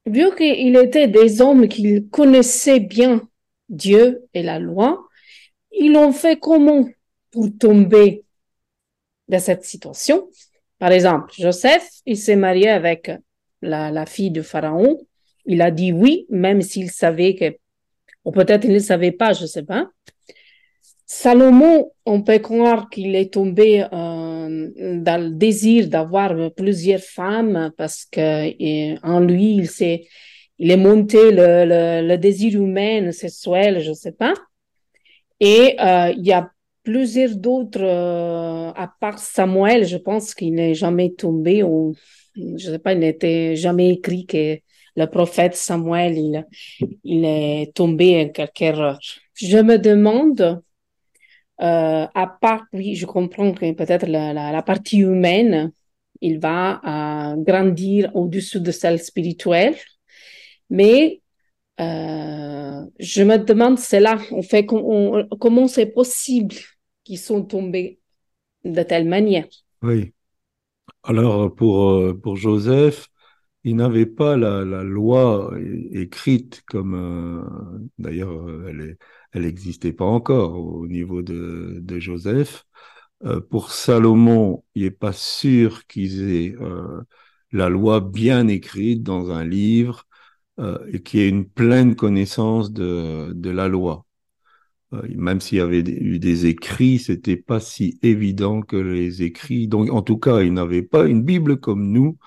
vu 0.06 0.34
qu'il 0.36 0.76
était 0.76 1.08
des 1.08 1.40
hommes 1.40 1.68
qui 1.68 2.08
connaissaient 2.10 2.80
bien 2.80 3.28
Dieu 3.68 4.24
et 4.32 4.42
la 4.42 4.58
loi, 4.58 5.06
ils 5.72 5.96
ont 5.96 6.12
fait 6.12 6.38
comment 6.38 6.88
pour 7.30 7.48
tomber 7.58 8.24
dans 9.28 9.40
cette 9.40 9.64
situation? 9.64 10.28
Par 10.78 10.92
exemple, 10.92 11.32
Joseph, 11.38 11.88
il 12.06 12.16
s'est 12.16 12.36
marié 12.36 12.68
avec 12.68 13.10
la, 13.62 14.06
fille 14.06 14.30
de 14.30 14.42
Pharaon. 14.42 14.98
Il 15.44 15.62
a 15.62 15.70
dit 15.70 15.92
oui, 15.92 16.26
même 16.30 16.62
s'il 16.62 16.90
savait 16.90 17.34
que, 17.34 17.56
ou 18.24 18.30
peut-être 18.30 18.64
il 18.64 18.72
ne 18.72 18.78
savait 18.78 19.12
pas, 19.12 19.32
je 19.32 19.46
sais 19.46 19.62
pas. 19.62 19.88
Salomon, 21.06 21.92
on 22.04 22.22
peut 22.22 22.38
croire 22.38 22.90
qu'il 22.90 23.14
est 23.14 23.32
tombé 23.32 23.86
euh, 23.92 24.25
dans 24.48 25.22
le 25.22 25.30
désir 25.30 25.88
d'avoir 25.88 26.34
plusieurs 26.54 27.00
femmes 27.00 27.72
parce 27.76 28.04
que 28.04 28.46
et, 28.58 28.96
en 29.02 29.20
lui, 29.20 29.54
il 29.56 29.68
s'est, 29.68 30.06
il 30.58 30.70
est 30.70 30.76
monté 30.76 31.30
le, 31.30 32.02
le, 32.06 32.16
désir 32.18 32.60
humain, 32.60 33.12
sexuel, 33.12 33.80
je 33.80 33.92
sais 33.92 34.12
pas. 34.12 34.34
Et 35.40 35.76
euh, 35.80 36.12
il 36.16 36.26
y 36.26 36.32
a 36.32 36.50
plusieurs 36.82 37.34
d'autres, 37.36 37.82
euh, 37.82 38.70
à 38.74 38.90
part 39.00 39.18
Samuel, 39.18 39.84
je 39.84 39.96
pense 39.96 40.34
qu'il 40.34 40.54
n'est 40.54 40.74
jamais 40.74 41.12
tombé 41.12 41.62
ou, 41.62 41.94
je 42.36 42.70
sais 42.70 42.78
pas, 42.78 42.92
il 42.92 43.00
n'était 43.00 43.56
jamais 43.56 43.90
écrit 43.90 44.24
que 44.24 44.58
le 44.94 45.06
prophète 45.06 45.54
Samuel, 45.54 46.16
il, 46.16 46.46
il 47.04 47.24
est 47.24 47.74
tombé 47.74 48.24
en 48.24 48.28
quelque 48.30 48.62
erreur. 48.62 48.98
Je 49.34 49.58
me 49.58 49.78
demande, 49.78 50.62
euh, 51.60 52.06
à 52.14 52.26
part, 52.26 52.64
oui, 52.72 52.94
je 52.96 53.06
comprends 53.06 53.52
que 53.52 53.72
peut-être 53.72 54.06
la, 54.06 54.62
partie 54.62 54.98
humaine, 54.98 55.72
il 56.20 56.38
va 56.38 57.32
euh, 57.32 57.36
grandir 57.36 58.14
au-dessus 58.14 58.60
de 58.60 58.70
celle 58.70 59.00
spirituelle, 59.00 59.76
mais 60.68 61.22
euh, 61.80 62.84
je 62.98 63.22
me 63.22 63.38
demande, 63.38 63.78
c'est 63.78 64.00
là, 64.00 64.18
on 64.32 64.42
fait, 64.42 64.66
comment 64.66 65.68
c'est 65.68 65.86
possible 65.86 66.54
qu'ils 67.04 67.18
sont 67.18 67.42
tombés 67.42 68.00
de 68.64 68.82
telle 68.82 69.08
manière. 69.08 69.46
Oui. 69.82 70.12
Alors, 71.04 71.54
pour, 71.54 72.20
pour 72.20 72.36
Joseph, 72.36 73.08
il 73.64 73.76
n'avait 73.76 74.06
pas 74.06 74.36
la, 74.36 74.62
loi 74.82 75.52
écrite 75.92 76.62
comme, 76.66 77.90
d'ailleurs, 77.98 78.46
elle 78.68 78.80
est, 78.80 78.98
elle 79.36 79.42
n'existait 79.42 79.92
pas 79.92 80.06
encore 80.06 80.58
au 80.58 80.86
niveau 80.88 81.22
de, 81.22 81.82
Joseph. 82.00 82.64
Euh, 83.24 83.40
pour 83.40 83.70
Salomon, 83.72 84.64
il 84.74 84.84
n'est 84.84 84.90
pas 84.90 85.12
sûr 85.12 85.86
qu'ils 85.86 86.22
aient 86.32 86.54
euh, 86.60 87.02
la 87.52 87.68
loi 87.68 88.00
bien 88.00 88.48
écrite 88.48 89.02
dans 89.02 89.30
un 89.30 89.44
livre 89.44 90.04
euh, 90.60 90.78
et 90.92 91.02
qui 91.02 91.20
ait 91.20 91.28
une 91.28 91.48
pleine 91.48 91.96
connaissance 91.96 92.72
de, 92.72 93.50
la 93.50 93.68
loi. 93.68 94.06
Même 94.92 95.40
s'il 95.40 95.58
y 95.58 95.60
avait 95.60 95.80
eu 95.80 96.18
des 96.18 96.46
écrits, 96.46 96.98
c'était 96.98 97.36
pas 97.36 97.60
si 97.60 97.98
évident 98.02 98.62
que 98.62 98.76
les 98.76 99.22
écrits. 99.22 99.68
Donc, 99.68 99.90
en 99.90 100.02
tout 100.02 100.18
cas, 100.18 100.42
ils 100.42 100.52
n'avaient 100.52 100.82
pas 100.82 101.06
une 101.06 101.22
Bible 101.22 101.60
comme 101.60 101.90
nous 101.92 102.18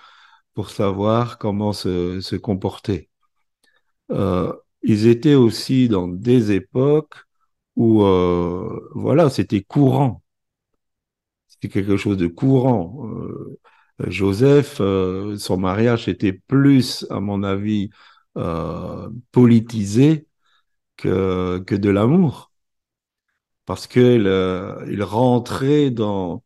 pour 0.54 0.70
savoir 0.70 1.40
comment 1.40 1.74
se 1.74 2.36
comporter. 2.36 3.10
Ils 4.84 5.08
étaient 5.08 5.36
aussi 5.36 5.88
dans 5.90 6.08
des 6.08 6.52
époques 6.52 7.16
où, 7.76 8.04
euh, 8.04 8.90
voilà, 8.96 9.30
c'était 9.30 9.62
courant. 9.64 10.24
C'était 11.48 11.70
quelque 11.70 11.98
chose 11.98 12.18
de 12.18 12.28
courant. 12.28 13.08
Euh, 13.10 13.58
Joseph, 14.08 14.78
euh, 14.82 15.38
son 15.38 15.58
mariage 15.58 16.08
était 16.08 16.34
plus, 16.34 17.06
à 17.10 17.20
mon 17.20 17.44
avis, 17.44 17.90
politisé 19.32 20.28
que, 20.98 21.60
que 21.60 21.76
de 21.76 21.90
l'amour. 21.90 22.52
Parce 23.66 23.88
qu'il 23.88 24.24
il 24.90 25.04
rentrait 25.04 25.92
dans, 25.92 26.44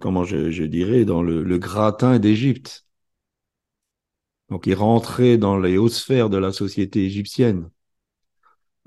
comment 0.00 0.24
je, 0.24 0.64
dirais, 0.64 1.04
dans 1.04 1.22
le 1.22 1.58
gratin 1.58 2.18
d'Égypte. 2.18 2.86
Donc 4.52 4.66
il 4.66 4.74
rentrait 4.74 5.38
dans 5.38 5.58
les 5.58 5.78
hautes 5.78 5.92
sphères 5.92 6.28
de 6.28 6.36
la 6.36 6.52
société 6.52 7.06
égyptienne. 7.06 7.70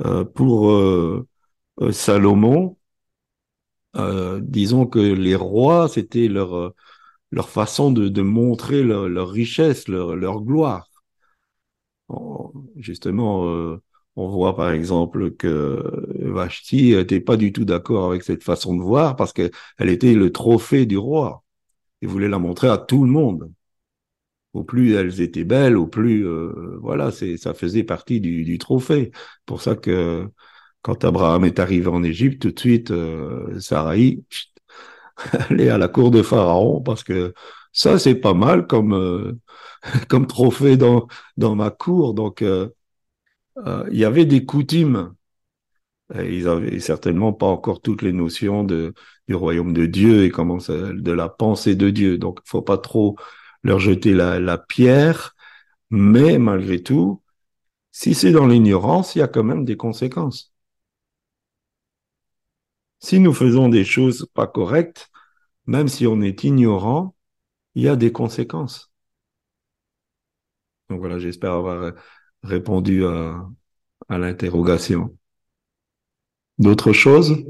Euh, 0.06 0.24
pour 0.24 0.70
euh, 0.72 1.28
euh, 1.82 1.92
Salomon, 1.92 2.78
disons 4.42 4.86
que 4.86 5.00
les 5.00 5.36
rois, 5.36 5.88
c'était 5.90 6.28
leur, 6.28 6.76
façon 7.48 7.92
de, 7.92 8.22
montrer 8.22 8.84
leur, 8.84 9.30
richesse, 9.30 9.88
leur, 9.88 10.42
gloire. 10.42 10.88
Justement, 12.76 13.80
on 14.16 14.30
voit 14.30 14.56
par 14.56 14.70
exemple 14.72 15.32
que 15.32 15.82
Vashti 16.30 16.96
n'était 16.96 17.22
pas 17.22 17.38
du 17.38 17.52
tout 17.54 17.66
d'accord 17.66 18.06
avec 18.10 18.24
cette 18.24 18.44
façon 18.44 18.76
de 18.76 18.84
voir 18.84 19.16
parce 19.16 19.34
qu'elle 19.34 19.52
était 19.80 20.14
le 20.14 20.32
trophée 20.32 20.86
du 20.86 20.98
roi. 20.98 21.44
Il 22.02 22.10
voulait 22.10 22.30
la 22.30 22.40
montrer 22.40 22.68
à 22.70 22.78
tout 22.78 23.04
le 23.06 23.12
monde. 23.12 23.52
Au 24.56 24.64
plus 24.64 24.94
elles 24.96 25.22
étaient 25.22 25.44
belles, 25.44 25.78
au 25.78 25.88
plus 25.88 26.26
euh, 26.28 26.78
voilà, 26.82 27.12
c'est 27.12 27.38
ça 27.38 27.54
faisait 27.54 27.84
partie 27.84 28.22
du, 28.22 28.58
trophée. 28.58 29.12
Pour 29.46 29.62
ça 29.62 29.76
que 29.76 30.30
quand 30.82 31.04
Abraham 31.04 31.46
est 31.46 31.60
arrivé 31.60 31.88
en 31.90 32.04
Égypte, 32.04 32.42
tout 32.42 32.52
de 32.52 32.60
suite, 32.60 32.92
euh, 32.92 33.60
Sarai, 33.60 34.24
elle 35.50 35.70
à 35.70 35.78
la 35.78 35.88
cour 35.90 36.12
de 36.12 36.22
Pharaon 36.22 36.82
parce 36.82 37.04
que 37.04 37.34
ça 37.74 38.00
c'est 38.00 38.16
pas 38.16 38.34
mal 38.34 38.68
comme 38.68 38.94
euh, 38.94 39.34
trophée 40.30 40.78
dans 40.78 41.08
ma 41.56 41.70
cour. 41.72 42.14
Donc 42.14 42.42
euh, 42.42 42.70
il 43.92 43.98
y 43.98 44.06
avait 44.06 44.26
des 44.26 44.46
coutumes. 44.46 45.14
Ils 46.14 46.48
avaient 46.48 46.80
certainement 46.80 47.34
pas 47.34 47.48
encore 47.48 47.82
toutes 47.82 48.04
les 48.04 48.14
notions 48.14 48.64
du 48.64 48.94
royaume 49.34 49.74
de 49.74 49.86
Dieu 49.88 50.24
et 50.24 50.30
de 50.30 51.12
la 51.12 51.30
pensée 51.30 51.76
de 51.76 51.90
Dieu. 51.90 52.18
Donc, 52.20 52.40
faut 52.46 52.62
pas 52.62 52.78
trop 52.78 53.16
leur 53.66 53.80
jeter 53.80 54.14
la, 54.14 54.58
pierre, 54.60 55.36
mais 55.90 56.38
malgré 56.38 56.84
tout, 56.84 57.24
si 57.92 58.14
c'est 58.14 58.32
dans 58.32 58.46
l'ignorance, 58.46 59.16
il 59.16 59.20
y 59.20 59.22
a 59.24 59.28
quand 59.28 59.44
même 59.44 59.66
des 59.66 59.76
conséquences. 59.76 60.54
Si 63.00 63.20
nous 63.20 63.34
faisons 63.34 63.68
des 63.68 63.84
choses 63.84 64.30
pas 64.36 64.46
correctes, 64.46 65.10
même 65.66 65.88
si 65.88 66.06
on 66.06 66.22
est 66.22 66.44
ignorant, 66.44 67.16
il 67.74 67.84
y 67.84 67.90
a 67.90 67.96
des 67.96 68.12
conséquences. 68.12 68.92
Donc 70.90 71.00
voilà, 71.00 71.18
j'espère 71.18 71.54
avoir 71.54 71.94
répondu 72.44 73.04
à, 73.04 73.48
l'interrogation. 74.10 75.18
D'autres 76.60 76.94
choses? 76.94 77.44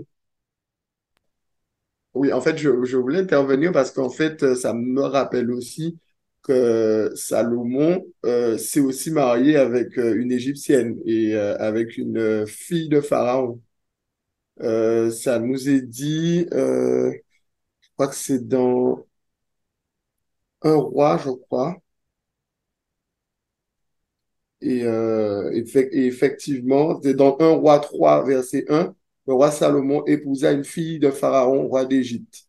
Oui, 2.14 2.32
en 2.32 2.40
fait, 2.40 2.58
je, 2.58 2.70
voulais 2.96 3.20
intervenir 3.20 3.74
parce 3.74 3.92
qu'en 3.92 4.10
fait, 4.10 4.56
ça 4.56 4.74
me 4.74 5.02
rappelle 5.02 5.52
aussi 5.52 6.00
que 6.46 7.12
Salomon 7.16 8.06
euh, 8.26 8.58
s'est 8.58 8.80
aussi 8.82 9.12
marié 9.12 9.58
avec 9.58 9.98
euh, 10.00 10.16
une 10.18 10.32
Égyptienne 10.32 11.00
et 11.06 11.36
euh, 11.36 11.58
avec 11.60 11.98
une 11.98 12.18
euh, 12.18 12.46
fille 12.48 12.90
de 12.90 13.02
Pharaon. 13.02 13.62
Euh, 14.62 15.12
ça 15.12 15.40
nous 15.40 15.70
est 15.70 15.82
dit, 15.82 16.48
euh, 16.54 17.12
je 17.82 17.90
crois 17.96 18.08
que 18.10 18.16
c'est 18.16 18.48
dans 18.48 19.06
Un 20.64 20.76
roi, 20.76 21.18
je 21.18 21.30
crois. 21.30 21.78
Et, 24.62 24.84
euh, 24.84 25.52
et 25.54 26.06
effectivement, 26.08 27.00
c'est 27.04 27.14
dans 27.14 27.38
Un 27.40 27.50
roi 27.56 27.80
3, 27.80 28.24
verset 28.26 28.66
1, 28.70 28.96
le 29.28 29.34
roi 29.34 29.52
Salomon 29.52 30.04
épousa 30.06 30.52
une 30.54 30.64
fille 30.64 31.00
de 31.00 31.12
Pharaon, 31.12 31.68
roi 31.68 31.86
d'Égypte. 31.86 32.45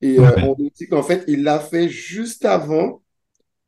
Et 0.00 0.18
euh, 0.18 0.36
on 0.42 0.54
nous 0.58 0.70
dit 0.70 0.86
qu'en 0.88 1.02
fait, 1.02 1.24
il 1.26 1.42
l'a 1.42 1.58
fait 1.58 1.88
juste 1.88 2.44
avant 2.44 3.02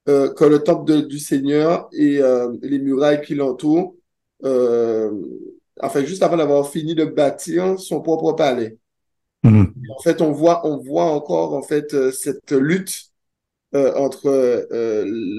euh, 0.09 0.33
que 0.35 0.45
le 0.45 0.61
temple 0.61 0.85
de- 0.91 1.01
du 1.03 1.19
Seigneur 1.19 1.89
et 1.93 2.19
euh, 2.21 2.53
les 2.63 2.79
murailles 2.79 3.23
qui 3.23 3.35
l'entourent, 3.35 3.97
enfin, 4.43 6.05
juste 6.05 6.23
avant 6.23 6.37
d'avoir 6.37 6.69
fini 6.71 6.95
de 6.95 7.05
bâtir 7.05 7.79
son 7.79 8.01
propre 8.01 8.33
palais. 8.33 8.79
Mhm. 9.43 9.75
En 9.97 10.03
fait, 10.03 10.21
on 10.21 10.33
voit, 10.33 10.67
on 10.67 10.79
voit 10.79 11.05
encore 11.05 11.55
en 11.55 11.63
fait 11.63 12.11
cette 12.13 12.53
lutte 12.53 13.11
entre 13.73 14.67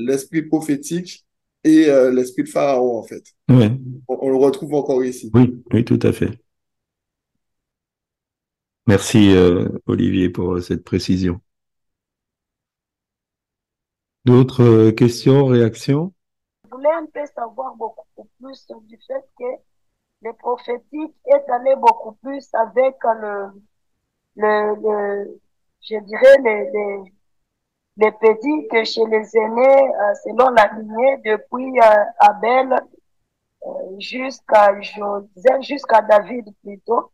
l'esprit 0.06 0.44
prophétique 0.44 1.26
et 1.64 1.86
l'esprit 2.12 2.44
de 2.44 2.50
Pharaon, 2.50 2.98
en 2.98 3.04
fait. 3.04 3.24
Ouais. 3.50 3.72
On, 4.08 4.18
on 4.22 4.30
le 4.30 4.38
retrouve 4.38 4.74
encore 4.74 5.04
ici. 5.04 5.32
Oui, 5.34 5.64
oui, 5.74 5.86
tout 5.86 6.00
à 6.04 6.12
fait. 6.12 6.30
Merci, 8.88 9.32
euh, 9.36 9.70
Olivier, 9.86 10.30
pour 10.30 10.54
euh, 10.54 10.62
cette 10.62 10.84
précision. 10.84 11.40
D'autres 14.26 14.64
euh, 14.64 14.92
questions, 14.92 15.46
réactions? 15.46 16.14
Je 16.66 16.76
voulais 16.76 16.92
un 16.92 17.06
peu 17.06 17.24
savoir 17.36 17.76
beaucoup 17.76 18.28
plus 18.40 18.68
du 18.88 18.98
fait 19.06 19.24
que 19.38 19.46
le 20.24 20.34
prophétique 20.34 21.14
est 21.26 21.52
allé 21.52 21.76
beaucoup 21.76 22.14
plus 22.24 22.48
avec 22.54 22.96
le, 23.04 23.52
le, 24.36 25.40
je 25.82 25.98
dirais, 26.04 26.38
les, 26.44 26.72
les, 26.72 27.14
les 27.98 28.12
petits 28.12 28.68
que 28.68 28.84
chez 28.84 29.06
les 29.06 29.38
aînés, 29.38 29.92
selon 30.24 30.50
la 30.52 30.72
lignée, 30.74 31.18
depuis 31.26 31.80
Abel 32.20 32.82
jusqu'à 34.00 34.80
Joseph, 34.82 35.62
jusqu'à 35.62 36.02
David 36.02 36.46
plutôt. 36.64 37.12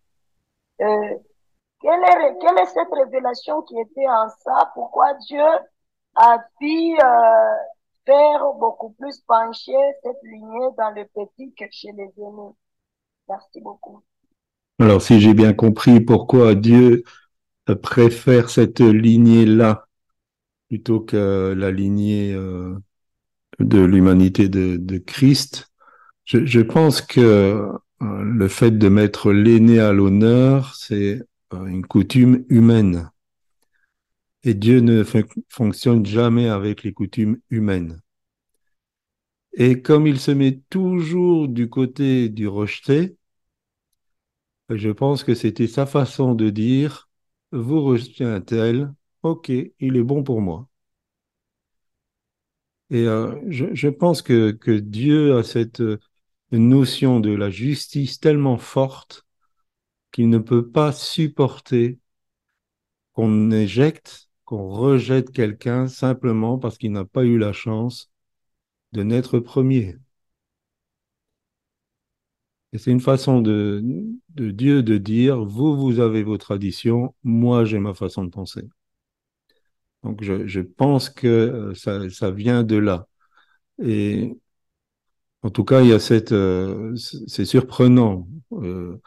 Quelle 1.81 2.03
est, 2.03 2.37
quelle 2.41 2.57
est 2.59 2.65
cette 2.67 2.91
révélation 2.91 3.61
qui 3.63 3.79
était 3.79 4.07
en 4.07 4.29
ça? 4.43 4.71
Pourquoi 4.73 5.13
Dieu 5.27 5.45
a 6.15 6.39
pu 6.59 6.97
euh, 6.99 7.55
faire 8.05 8.53
beaucoup 8.59 8.91
plus 8.91 9.19
pencher 9.27 9.77
cette 10.03 10.23
lignée 10.23 10.69
dans 10.77 10.91
le 10.91 11.05
petit 11.05 11.53
que 11.53 11.65
chez 11.71 11.91
les 11.91 12.11
aînés? 12.17 12.55
Merci 13.29 13.61
beaucoup. 13.61 14.03
Alors, 14.79 15.01
si 15.01 15.19
j'ai 15.19 15.33
bien 15.33 15.53
compris 15.53 15.99
pourquoi 15.99 16.55
Dieu 16.55 17.03
euh, 17.69 17.75
préfère 17.75 18.49
cette 18.49 18.79
lignée-là 18.79 19.87
plutôt 20.69 20.99
que 20.99 21.53
la 21.57 21.71
lignée 21.71 22.33
euh, 22.33 22.77
de 23.59 23.79
l'humanité 23.79 24.49
de, 24.49 24.77
de 24.77 24.97
Christ, 24.97 25.71
je, 26.25 26.59
pense 26.61 27.01
que 27.01 27.21
euh, 27.21 27.71
le 28.01 28.47
fait 28.49 28.71
de 28.71 28.89
mettre 28.89 29.31
l'aîné 29.31 29.79
à 29.79 29.93
l'honneur, 29.93 30.75
c'est 30.75 31.23
une 31.51 31.85
coutume 31.85 32.45
humaine. 32.49 33.11
Et 34.41 34.55
Dieu 34.55 34.79
ne 34.79 35.03
fon- 35.03 35.27
fonctionne 35.47 36.03
jamais 36.03 36.49
avec 36.49 36.81
les 36.81 36.91
coutumes 36.91 37.37
humaines. 37.51 38.01
Et 39.51 39.81
comme 39.81 40.07
il 40.07 40.21
se 40.21 40.31
met 40.31 40.61
toujours 40.69 41.49
du 41.49 41.69
côté 41.69 42.29
du 42.29 42.47
rejeté, 42.47 43.17
je 44.69 44.89
pense 44.89 45.23
que 45.25 45.35
c'était 45.35 45.67
sa 45.67 45.85
façon 45.85 46.33
de 46.35 46.49
dire, 46.49 47.09
vous 47.51 47.81
rejetez 47.83 48.23
un 48.23 48.39
tel, 48.41 48.93
ok, 49.23 49.49
il 49.49 49.97
est 49.97 50.03
bon 50.03 50.23
pour 50.23 50.39
moi. 50.41 50.69
Et 52.89 53.05
euh, 53.07 53.35
je, 53.49 53.87
pense 53.89 54.21
que, 54.21 54.51
que 54.51 54.71
Dieu 54.71 55.37
a 55.37 55.43
cette 55.43 55.81
euh, 55.81 55.99
notion 56.51 57.19
de 57.19 57.31
la 57.31 57.49
justice 57.49 58.19
tellement 58.19 58.57
forte 58.57 59.26
qu'il 60.17 60.29
ne 60.31 60.39
peut 60.39 60.67
pas 60.67 60.91
supporter 60.91 61.99
qu'on 63.13 63.51
éjecte, 63.51 64.29
qu'on 64.45 64.69
rejette 64.69 65.31
quelqu'un 65.31 65.87
simplement 65.87 66.57
parce 66.57 66.79
qu'il 66.79 66.91
n'a 66.91 67.05
pas 67.05 67.23
eu 67.23 67.37
la 67.37 67.53
chance 67.53 68.09
de 68.93 69.03
naître 69.03 69.37
premier. 69.39 69.97
Et 72.73 72.79
c'est 72.79 72.91
une 72.91 72.99
façon 72.99 73.41
de, 73.41 73.83
Dieu 74.29 74.81
de 74.81 74.97
dire, 74.97 75.43
vous, 75.45 75.77
vous 75.77 75.99
avez 75.99 76.23
vos 76.23 76.37
traditions, 76.39 77.13
moi, 77.23 77.63
j'ai 77.63 77.77
ma 77.79 77.93
façon 77.93 78.23
de 78.23 78.29
penser. 78.29 78.63
Donc 80.03 80.23
je, 80.23 80.61
pense 80.61 81.09
que 81.11 81.27
euh, 81.27 82.09
ça, 82.09 82.31
vient 82.31 82.63
de 82.63 82.77
là. 82.77 83.07
Et 83.83 84.37
en 85.43 85.49
tout 85.49 85.63
cas, 85.63 85.81
il 85.81 85.89
y 85.89 85.93
a 85.93 85.99
cette, 85.99 86.31
euh, 86.31 86.95
c'est 86.95 87.45
surprenant, 87.45 88.27
euh, 88.53 88.99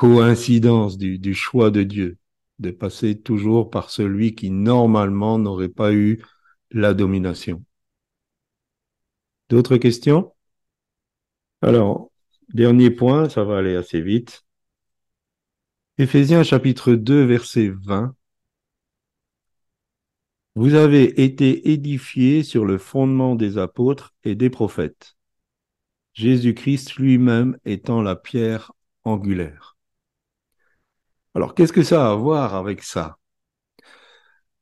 coïncidence 0.00 0.96
du, 0.96 1.34
choix 1.34 1.70
de 1.70 1.82
Dieu, 1.82 2.16
de 2.58 2.70
passer 2.70 3.20
toujours 3.20 3.68
par 3.68 3.90
celui 3.90 4.34
qui 4.34 4.50
normalement 4.50 5.38
n'aurait 5.38 5.68
pas 5.68 5.92
eu 5.92 6.24
la 6.70 6.94
domination. 6.94 7.62
D'autres 9.50 9.76
questions? 9.76 10.32
Alors, 11.60 12.10
dernier 12.54 12.90
point, 12.90 13.28
ça 13.28 13.44
va 13.44 13.58
aller 13.58 13.76
assez 13.76 14.00
vite. 14.00 14.42
Éphésiens 15.98 16.44
chapitre 16.44 16.94
2, 16.94 17.26
verset 17.26 17.68
20. 17.68 18.16
Vous 20.54 20.72
avez 20.72 21.22
été 21.22 21.72
édifiés 21.72 22.42
sur 22.42 22.64
le 22.64 22.78
fondement 22.78 23.34
des 23.34 23.58
apôtres 23.58 24.14
et 24.24 24.34
des 24.34 24.48
prophètes, 24.48 25.18
Jésus-Christ 26.14 26.94
lui-même 26.94 27.58
étant 27.66 28.00
la 28.00 28.16
pierre 28.16 28.72
angulaire. 29.04 29.69
Alors, 31.34 31.54
qu'est-ce 31.56 31.72
que 31.72 31.82
ça 31.82 32.06
a 32.08 32.12
à 32.12 32.14
voir 32.14 32.54
avec 32.54 32.82
ça? 32.84 33.18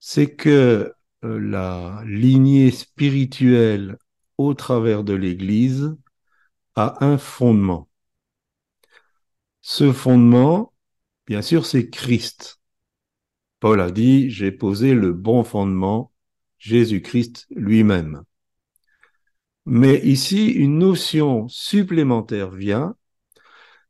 C'est 0.00 0.34
que 0.34 0.92
euh, 1.24 1.38
la 1.40 2.02
lignée 2.06 2.70
spirituelle 2.70 3.96
au 4.38 4.54
travers 4.54 5.04
de 5.04 5.14
l'Église 5.14 5.96
a 6.76 7.04
un 7.04 7.18
fondement. 7.18 7.88
Ce 9.60 9.92
fondement, 9.92 10.72
bien 11.26 11.42
sûr, 11.42 11.66
c'est 11.66 11.90
Christ. 11.90 12.60
Paul 13.60 13.80
a 13.80 13.90
dit, 13.90 14.30
j'ai 14.30 14.52
posé 14.52 14.94
le 14.94 15.12
bon 15.12 15.44
fondement, 15.44 16.12
Jésus-Christ 16.58 17.46
lui-même. 17.50 18.22
Mais 19.66 20.00
ici, 20.04 20.48
une 20.48 20.78
notion 20.78 21.46
supplémentaire 21.48 22.50
vient, 22.50 22.96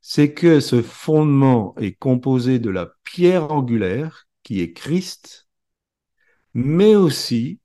c'est 0.01 0.35
que 0.35 0.61
ce 0.61 0.83
fondement 0.83 1.75
est 1.79 1.95
composé 1.95 2.59
de 2.59 2.71
la 2.71 2.91
pierre 3.05 3.53
angulaire, 3.53 4.29
qui 4.43 4.61
est 4.61 4.73
Christ, 4.73 5.49
mais 6.55 6.95
aussi 6.95 7.61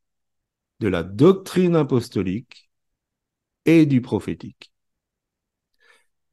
de 0.79 0.87
la 0.87 1.03
doctrine 1.03 1.75
apostolique 1.75 2.69
et 3.65 3.85
du 3.85 4.01
prophétique. 4.01 4.73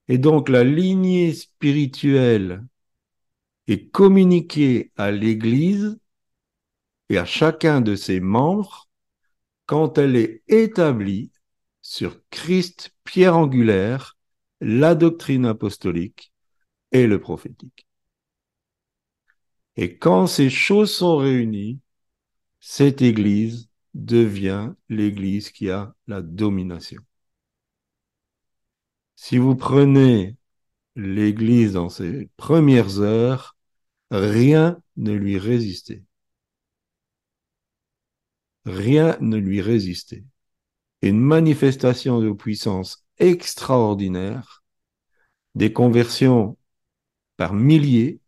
Et 0.09 0.19
donc 0.19 0.49
la 0.49 0.65
lignée 0.65 1.33
spirituelle 1.33 2.65
est 3.69 3.91
communiquée 3.91 4.91
à 4.97 5.11
l'Église 5.13 5.99
et 7.09 7.19
à 7.19 7.25
chacun 7.25 7.81
de 7.81 7.95
ses 7.95 8.21
membres 8.21 8.89
quand 9.67 9.99
elle 9.99 10.17
est 10.17 10.43
établie 10.49 11.31
sur 11.81 12.21
Christ, 12.31 12.91
pierre 13.05 13.37
angulaire, 13.37 14.17
la 14.61 14.95
doctrine 14.95 15.47
apostolique 15.47 16.33
et 16.93 17.07
le 17.07 17.21
prophétique. 17.21 17.87
Et 19.77 19.97
quand 19.99 20.27
ces 20.27 20.51
choses 20.51 20.93
sont 20.95 21.17
réunies, 21.17 21.81
cette 22.61 23.03
Église 23.03 23.71
devient 23.95 24.73
l'Église 24.89 25.51
qui 25.51 25.71
a 25.71 25.95
la 26.07 26.23
domination. 26.23 27.01
Si 29.17 29.39
vous 29.39 29.55
prenez 29.57 30.37
l'Église 30.97 31.75
dans 31.75 31.89
ses 31.89 32.29
premières 32.37 33.01
heures, 33.01 33.57
rien 34.11 34.83
ne 34.97 35.13
lui 35.13 35.39
résistait. 35.39 36.03
Rien 38.65 39.17
ne 39.21 39.37
lui 39.37 39.61
résistait. 39.61 40.25
Une 41.03 41.21
manifestation 41.21 42.21
de 42.21 42.31
puissance 42.33 43.05
extraordinaire, 43.21 44.65
des 45.55 45.73
conversions 45.73 46.59
par 47.37 47.55
milliers, 47.55 48.21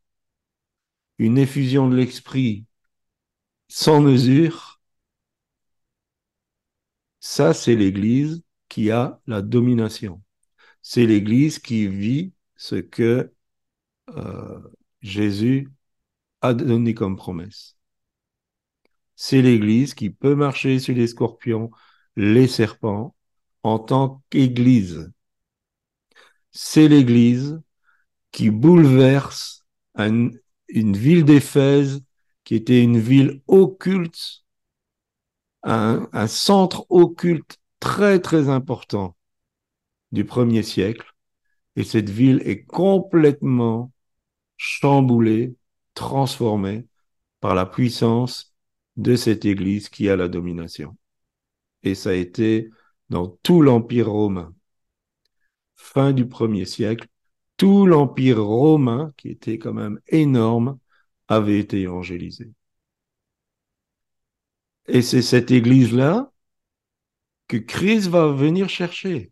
une 1.18 1.38
effusion 1.38 1.88
de 1.88 1.96
l'esprit 1.96 2.66
sans 3.68 4.00
mesure, 4.00 4.80
ça 7.20 7.54
c'est 7.54 7.74
l'Église 7.76 8.42
qui 8.68 8.90
a 8.90 9.20
la 9.26 9.42
domination. 9.42 10.22
C'est 10.82 11.06
l'Église 11.06 11.58
qui 11.60 11.88
vit 11.88 12.34
ce 12.56 12.76
que 12.76 13.32
euh, 14.10 14.60
Jésus 15.02 15.70
a 16.42 16.54
donné 16.54 16.94
comme 16.94 17.16
promesse. 17.16 17.76
C'est 19.16 19.40
l'Église 19.42 19.94
qui 19.94 20.10
peut 20.10 20.34
marcher 20.34 20.78
sur 20.78 20.94
les 20.94 21.06
scorpions, 21.06 21.70
les 22.16 22.46
serpents, 22.48 23.14
en 23.64 23.78
tant 23.78 24.22
qu'Église. 24.30 25.12
C'est 26.52 26.88
l'Église 26.88 27.60
qui 28.32 28.50
bouleverse 28.50 29.66
une 29.98 30.96
ville 30.96 31.24
d'Éphèse 31.24 32.02
qui 32.44 32.54
était 32.56 32.82
une 32.82 32.98
ville 32.98 33.42
occulte, 33.46 34.44
un, 35.62 36.08
un 36.12 36.26
centre 36.26 36.86
occulte 36.88 37.58
très 37.80 38.20
très 38.20 38.48
important 38.48 39.16
du 40.12 40.24
premier 40.24 40.62
siècle. 40.62 41.06
Et 41.76 41.84
cette 41.84 42.10
ville 42.10 42.42
est 42.44 42.64
complètement 42.64 43.92
chamboulée, 44.58 45.56
transformée 45.94 46.86
par 47.40 47.54
la 47.54 47.66
puissance 47.66 48.54
de 48.96 49.16
cette 49.16 49.44
Église 49.46 49.88
qui 49.88 50.08
a 50.10 50.16
la 50.16 50.28
domination. 50.28 50.96
Et 51.82 51.94
ça 51.94 52.10
a 52.10 52.14
été 52.14 52.70
dans 53.12 53.28
tout 53.42 53.60
l'Empire 53.60 54.10
romain. 54.10 54.54
Fin 55.74 56.12
du 56.12 56.26
premier 56.26 56.64
siècle, 56.64 57.08
tout 57.58 57.84
l'Empire 57.84 58.42
romain, 58.42 59.12
qui 59.18 59.28
était 59.28 59.58
quand 59.58 59.74
même 59.74 60.00
énorme, 60.06 60.78
avait 61.28 61.58
été 61.58 61.82
évangélisé. 61.82 62.50
Et 64.86 65.02
c'est 65.02 65.20
cette 65.20 65.50
Église-là 65.50 66.32
que 67.48 67.58
Christ 67.58 68.08
va 68.08 68.28
venir 68.28 68.70
chercher. 68.70 69.30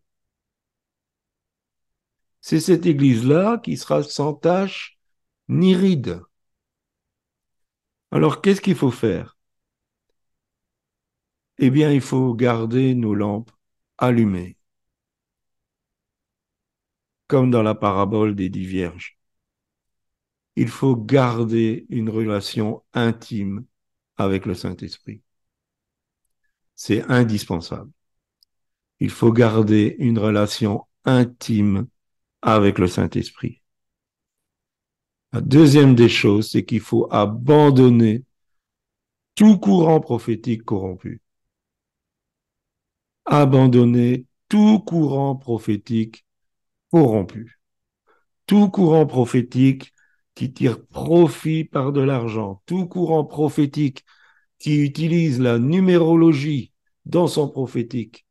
C'est 2.43 2.61
cette 2.61 2.85
Église-là 2.85 3.59
qui 3.65 3.79
sera 3.79 4.03
sans 4.03 4.35
tâche 4.35 4.99
ni 5.49 5.75
ride. 5.75 6.21
Alors, 8.11 8.43
qu'est-ce 8.43 8.61
qu'il 8.61 8.75
faut 8.77 8.91
faire? 8.91 9.39
Eh 11.59 11.71
bien, 11.71 11.93
il 11.93 12.01
faut 12.03 12.35
garder 12.35 12.95
nos 12.95 13.15
lampes 13.15 13.51
allumées, 14.01 14.57
comme 17.29 17.51
dans 17.53 17.63
la 17.63 17.77
parabole 17.77 18.35
des 18.35 18.49
dix 18.49 18.67
vierges. 18.67 19.17
Il 20.57 20.69
faut 20.69 20.97
garder 20.97 21.87
une 21.91 22.11
relation 22.11 22.83
intime 22.93 23.65
avec 24.17 24.47
le 24.47 24.55
Saint-Esprit. 24.55 25.23
C'est 26.75 27.03
indispensable. 27.11 27.91
Il 29.01 29.11
faut 29.11 29.33
garder 29.33 29.97
une 29.99 30.19
relation 30.19 30.87
intime 31.05 31.87
avec 32.43 32.79
le 32.79 32.87
Saint-Esprit. 32.87 33.63
La 35.33 35.41
deuxième 35.41 35.95
des 35.95 36.09
choses, 36.09 36.51
c'est 36.51 36.65
qu'il 36.65 36.81
faut 36.81 37.07
abandonner 37.13 38.25
tout 39.35 39.59
courant 39.59 40.01
prophétique 40.01 40.65
corrompu. 40.65 41.21
Abandonner 43.33 44.27
tout 44.49 44.81
courant 44.81 45.37
prophétique 45.37 46.27
corrompu. 46.91 47.61
Tout 48.47 48.69
courant 48.69 49.07
prophétique 49.07 49.93
qui 50.35 50.53
tire 50.53 50.85
profit 50.85 51.63
par 51.63 51.93
de 51.93 52.01
l'argent. 52.01 52.61
Tout 52.67 52.89
courant 52.89 53.25
prophétique 53.25 54.05
qui 54.59 54.81
utilise 54.83 55.39
la 55.39 55.61
numérologie 55.61 56.73
dans 57.05 57.29
son 57.29 57.49
prophétique. 57.49 58.27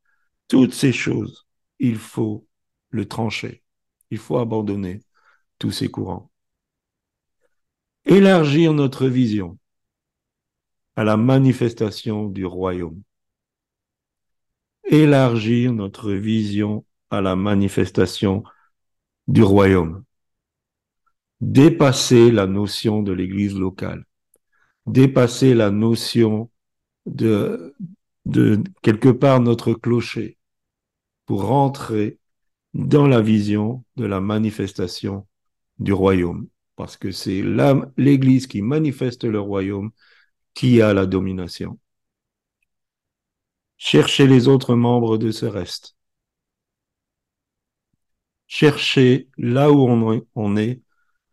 Toutes 0.48 0.74
ces 0.74 0.92
choses, 0.92 1.46
il 1.78 1.96
faut 1.96 2.46
le 2.90 3.08
trancher. 3.08 3.62
Il 4.10 4.18
faut 4.18 4.36
abandonner 4.36 5.00
tous 5.58 5.70
ces 5.70 5.88
courants. 5.88 6.30
Élargir 8.04 8.74
notre 8.74 9.06
vision 9.06 9.58
à 10.94 11.04
la 11.04 11.16
manifestation 11.16 12.26
du 12.28 12.44
royaume. 12.44 13.02
Élargir 14.90 15.72
notre 15.72 16.10
vision 16.10 16.84
à 17.10 17.20
la 17.20 17.36
manifestation 17.36 18.42
du 19.28 19.44
royaume. 19.44 20.02
Dépasser 21.40 22.32
la 22.32 22.48
notion 22.48 23.00
de 23.00 23.12
l'église 23.12 23.56
locale. 23.56 24.04
Dépasser 24.86 25.54
la 25.54 25.70
notion 25.70 26.50
de, 27.06 27.72
quelque 28.82 29.10
part 29.10 29.40
notre 29.40 29.74
clocher 29.74 30.38
pour 31.24 31.44
rentrer 31.44 32.18
dans 32.74 33.06
la 33.06 33.20
vision 33.20 33.84
de 33.94 34.06
la 34.06 34.20
manifestation 34.20 35.28
du 35.78 35.92
royaume. 35.92 36.48
Parce 36.74 36.96
que 36.96 37.12
c'est 37.12 37.42
l'Église 37.96 38.48
qui 38.48 38.60
manifeste 38.60 39.22
le 39.22 39.38
royaume 39.38 39.92
qui 40.52 40.82
a 40.82 40.92
la 40.94 41.06
domination. 41.06 41.78
Cherchez 43.82 44.26
les 44.26 44.46
autres 44.46 44.74
membres 44.74 45.16
de 45.16 45.30
ce 45.30 45.46
reste. 45.46 45.96
Cherchez 48.46 49.30
là 49.38 49.72
où 49.72 49.88
on 50.34 50.56
est 50.58 50.82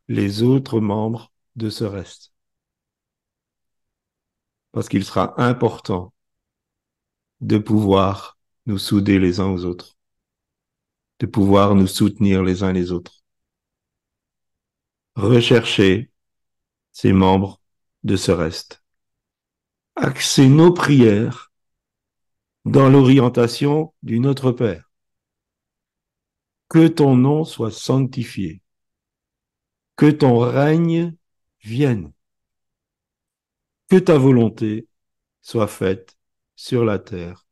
les 0.08 0.44
autres 0.44 0.80
membres 0.80 1.34
de 1.58 1.70
ce 1.70 1.84
reste. 1.84 2.32
Parce 4.72 4.88
qu'il 4.88 5.04
sera 5.04 5.40
important 5.44 6.14
de 7.42 7.58
pouvoir 7.58 8.38
nous 8.66 8.78
souder 8.78 9.20
les 9.20 9.42
uns 9.42 9.52
aux 9.52 9.66
autres, 9.66 9.98
de 11.20 11.26
pouvoir 11.26 11.76
nous 11.76 11.86
soutenir 11.86 12.44
les 12.44 12.64
uns 12.64 12.72
les 12.72 12.94
autres. 12.94 13.26
Recherchez 15.16 16.12
ces 16.94 17.12
membres 17.12 17.60
de 18.04 18.16
ce 18.16 18.32
reste. 18.32 18.86
Axez 19.98 20.48
nos 20.48 20.74
prières 20.74 21.47
dans 22.68 22.90
l'orientation 22.90 23.94
du 24.04 24.20
Notre 24.20 24.52
Père. 24.52 24.92
Que 26.70 26.88
ton 26.88 27.16
nom 27.16 27.46
soit 27.46 27.72
sanctifié. 27.72 28.62
Que 29.96 30.12
ton 30.12 30.38
règne 30.40 31.16
vienne. 31.64 32.12
Que 33.90 33.98
ta 33.98 34.18
volonté 34.18 34.88
soit 35.42 35.68
faite 35.68 36.18
sur 36.56 36.84
la 36.84 37.00
terre 37.00 37.48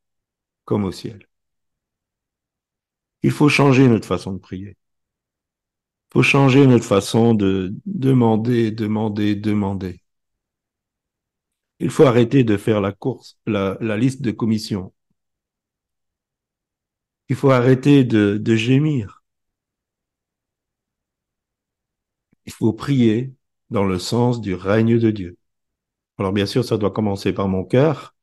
comme 0.66 0.84
au 0.84 0.91
ciel. 0.91 1.28
Il 3.24 3.32
faut 3.32 3.49
changer 3.49 3.88
notre 3.88 4.07
façon 4.07 4.34
de 4.34 4.39
prier. 4.39 4.78
Il 6.09 6.13
faut 6.13 6.24
changer 6.24 6.68
notre 6.68 6.86
façon 6.86 7.34
de 7.34 7.74
demander, 7.86 8.72
demander, 8.72 9.36
demander. 9.36 10.01
Il 11.80 11.89
faut 11.89 12.03
arrêter 12.05 12.43
de 12.43 12.57
faire 12.57 12.82
la 12.82 12.91
course, 12.91 13.38
la, 13.45 13.78
liste 13.97 14.22
de 14.22 14.32
commissions. 14.32 14.93
Il 17.30 17.36
faut 17.36 17.51
arrêter 17.51 18.03
de, 18.03 18.55
gémir. 18.55 19.23
Il 22.45 22.51
faut 22.53 22.73
prier 22.73 23.34
dans 23.69 23.84
le 23.86 23.99
sens 23.99 24.41
du 24.41 24.53
règne 24.55 24.97
de 24.99 25.11
Dieu. 25.11 25.38
Alors 26.17 26.34
bien 26.34 26.45
sûr, 26.45 26.65
ça 26.65 26.78
doit 26.78 26.91
commencer 26.91 27.34
par 27.34 27.47
mon 27.47 27.63
cœur, 27.65 28.15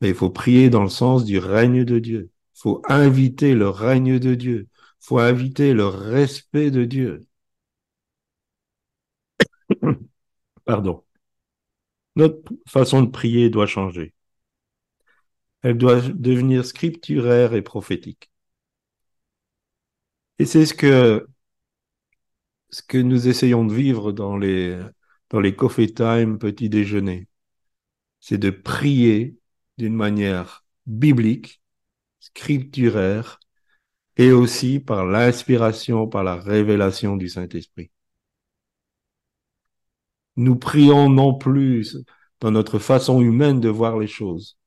mais 0.00 0.10
il 0.10 0.14
faut 0.14 0.30
prier 0.30 0.70
dans 0.70 0.82
le 0.82 0.88
sens 0.90 1.24
du 1.24 1.38
règne 1.38 1.84
de 1.84 1.98
Dieu. 1.98 2.30
Il 2.56 2.60
faut 2.60 2.82
inviter 2.88 3.54
le 3.54 3.68
règne 3.68 4.18
de 4.18 4.34
Dieu. 4.34 4.68
Il 5.02 5.06
faut 5.06 5.18
inviter 5.18 5.74
le 5.74 5.86
respect 5.86 6.70
de 6.70 6.84
Dieu. 6.84 7.20
Pardon. 10.64 11.04
Notre 12.16 12.50
façon 12.66 13.02
de 13.02 13.10
prier 13.10 13.50
doit 13.50 13.66
changer. 13.66 14.14
Elle 15.62 15.76
doit 15.76 16.00
devenir 16.00 16.64
scripturaire 16.64 17.54
et 17.54 17.62
prophétique. 17.62 18.30
Et 20.38 20.44
c'est 20.46 20.66
ce 20.66 20.74
que, 20.74 21.26
ce 22.70 22.82
que 22.82 22.98
nous 22.98 23.28
essayons 23.28 23.64
de 23.64 23.74
vivre 23.74 24.12
dans 24.12 24.36
les, 24.36 24.80
dans 25.30 25.40
les 25.40 25.54
coffee 25.56 25.92
time, 25.94 26.38
petit 26.38 26.68
déjeuner. 26.68 27.28
C'est 28.20 28.38
de 28.38 28.50
prier 28.50 29.38
d'une 29.78 29.94
manière 29.96 30.64
biblique, 30.86 31.62
scripturaire, 32.20 33.40
et 34.16 34.32
aussi 34.32 34.80
par 34.80 35.06
l'inspiration, 35.06 36.08
par 36.08 36.24
la 36.24 36.36
révélation 36.36 37.16
du 37.16 37.28
Saint-Esprit. 37.28 37.90
Nous 40.36 40.56
prions 40.56 41.08
non 41.08 41.34
plus 41.34 41.96
dans 42.40 42.50
notre 42.50 42.78
façon 42.78 43.20
humaine 43.22 43.60
de 43.60 43.68
voir 43.70 43.98
les 43.98 44.06
choses. 44.06 44.58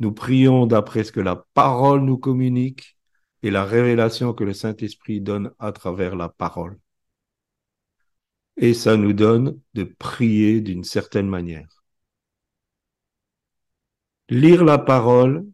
Nous 0.00 0.12
prions 0.12 0.66
d'après 0.66 1.04
ce 1.04 1.12
que 1.12 1.20
la 1.20 1.36
parole 1.54 2.00
nous 2.02 2.18
communique 2.18 2.96
et 3.42 3.50
la 3.50 3.64
révélation 3.64 4.32
que 4.34 4.44
le 4.44 4.54
Saint-Esprit 4.54 5.20
donne 5.20 5.52
à 5.58 5.72
travers 5.72 6.16
la 6.16 6.28
parole. 6.28 6.78
Et 8.56 8.74
ça 8.74 8.96
nous 8.96 9.12
donne 9.12 9.60
de 9.74 9.84
prier 9.84 10.60
d'une 10.60 10.84
certaine 10.84 11.28
manière. 11.28 11.82
Lire 14.30 14.64
la 14.64 14.78
parole 14.78 15.46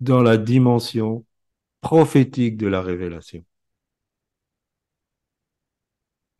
dans 0.00 0.22
la 0.22 0.36
dimension 0.38 1.26
prophétique 1.80 2.56
de 2.56 2.68
la 2.68 2.82
révélation. 2.82 3.44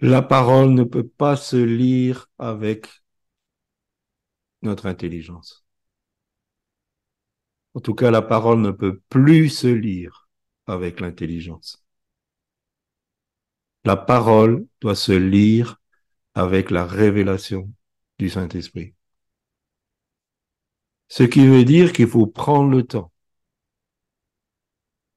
La 0.00 0.22
parole 0.22 0.70
ne 0.70 0.84
peut 0.84 1.06
pas 1.06 1.36
se 1.36 1.56
lire 1.56 2.28
avec 2.38 2.88
notre 4.62 4.86
intelligence. 4.86 5.67
En 7.78 7.80
tout 7.80 7.94
cas, 7.94 8.10
la 8.10 8.22
parole 8.22 8.60
ne 8.60 8.72
peut 8.72 9.00
plus 9.08 9.50
se 9.50 9.68
lire 9.68 10.28
avec 10.66 10.98
l'intelligence. 10.98 11.84
La 13.84 13.96
parole 13.96 14.66
doit 14.80 14.96
se 14.96 15.12
lire 15.12 15.80
avec 16.34 16.72
la 16.72 16.84
révélation 16.84 17.72
du 18.18 18.30
Saint-Esprit. 18.30 18.94
Ce 21.06 21.22
qui 21.22 21.46
veut 21.46 21.64
dire 21.64 21.92
qu'il 21.92 22.08
faut 22.08 22.26
prendre 22.26 22.68
le 22.68 22.82
temps. 22.82 23.12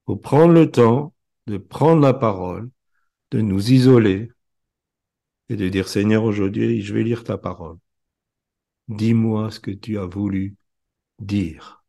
Il 0.04 0.12
faut 0.12 0.18
prendre 0.18 0.54
le 0.54 0.70
temps 0.70 1.16
de 1.48 1.58
prendre 1.58 2.04
la 2.04 2.14
parole, 2.14 2.70
de 3.32 3.42
nous 3.42 3.72
isoler, 3.72 4.30
et 5.50 5.56
de 5.56 5.68
dire 5.68 5.88
Seigneur, 5.88 6.24
aujourd'hui, 6.26 6.84
je 6.84 6.94
vais 6.94 7.02
lire 7.02 7.24
ta 7.24 7.40
parole. 7.40 7.80
Dis-moi 8.88 9.50
ce 9.50 9.60
que 9.60 9.72
tu 9.72 9.98
as 9.98 10.06
voulu 10.06 10.56
dire. 11.18 11.81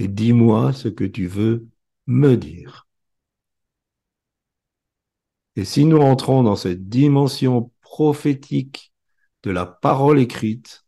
Et 0.00 0.08
dis-moi 0.08 0.72
ce 0.72 0.88
que 0.88 1.04
tu 1.04 1.26
veux 1.26 1.68
me 2.06 2.34
dire. 2.34 2.88
Et 5.56 5.66
si 5.66 5.84
nous 5.84 5.98
entrons 5.98 6.42
dans 6.42 6.56
cette 6.56 6.88
dimension 6.88 7.70
prophétique 7.82 8.94
de 9.42 9.50
la 9.50 9.66
parole 9.66 10.18
écrite, 10.18 10.86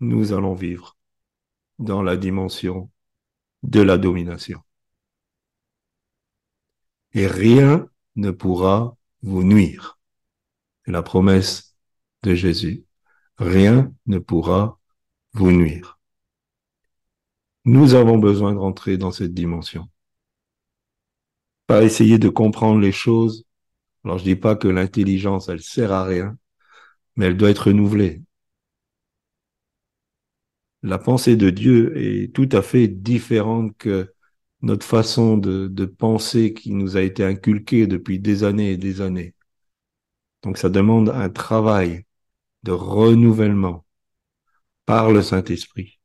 nous 0.00 0.32
allons 0.32 0.54
vivre 0.54 0.96
dans 1.78 2.02
la 2.02 2.16
dimension 2.16 2.90
de 3.62 3.82
la 3.82 3.98
domination. 3.98 4.60
Et 7.12 7.28
rien 7.28 7.88
ne 8.16 8.32
pourra 8.32 8.96
vous 9.22 9.44
nuire 9.44 10.00
la 10.86 11.04
promesse 11.04 11.76
de 12.24 12.34
Jésus. 12.34 12.84
Rien 13.38 13.94
ne 14.06 14.18
pourra 14.18 14.80
vous 15.34 15.52
nuire. 15.52 15.95
Nous 17.66 17.92
avons 17.92 18.16
besoin 18.16 18.54
de 18.54 18.58
rentrer 18.58 18.96
dans 18.96 19.10
cette 19.10 19.34
dimension. 19.34 19.90
Pas 21.68 21.84
essayer 21.84 22.18
de 22.18 22.28
comprendre 22.28 22.80
les 22.80 22.90
choses. 22.90 23.44
Alors 24.04 24.18
je 24.18 24.24
dis 24.24 24.36
pas 24.36 24.56
que 24.56 24.68
l'intelligence, 24.68 25.48
elle 25.48 25.62
sert 25.62 25.92
à 25.92 26.04
rien, 26.04 26.38
mais 27.16 27.26
elle 27.26 27.36
doit 27.36 27.50
être 27.50 27.68
renouvelée. 27.68 28.22
La 30.82 30.96
pensée 30.98 31.36
de 31.36 31.50
Dieu 31.50 31.94
est 31.98 32.32
tout 32.34 32.48
à 32.52 32.62
fait 32.62 32.88
différente 32.88 33.76
que 33.76 34.14
notre 34.62 34.86
façon 34.86 35.36
de, 35.36 35.68
de 35.68 35.84
penser 35.84 36.54
qui 36.54 36.72
nous 36.72 36.96
a 36.96 37.02
été 37.02 37.24
inculquée 37.24 37.86
depuis 37.86 38.18
des 38.18 38.42
années 38.42 38.72
et 38.72 38.76
des 38.78 39.02
années. 39.02 39.34
Donc 40.42 40.56
ça 40.56 40.70
demande 40.70 41.10
un 41.10 41.28
travail 41.28 42.06
de 42.64 42.72
renouvellement 42.72 43.84
par 44.86 45.12
le 45.12 45.22
Saint-Esprit. 45.22 45.95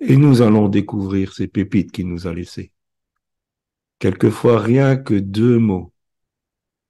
Et 0.00 0.16
nous 0.16 0.42
allons 0.42 0.68
découvrir 0.68 1.34
ces 1.34 1.48
pépites 1.48 1.92
qu'il 1.92 2.08
nous 2.08 2.26
a 2.26 2.34
laissées. 2.34 2.72
Quelquefois, 3.98 4.60
rien 4.60 4.96
que 4.96 5.14
deux 5.14 5.58
mots 5.58 5.92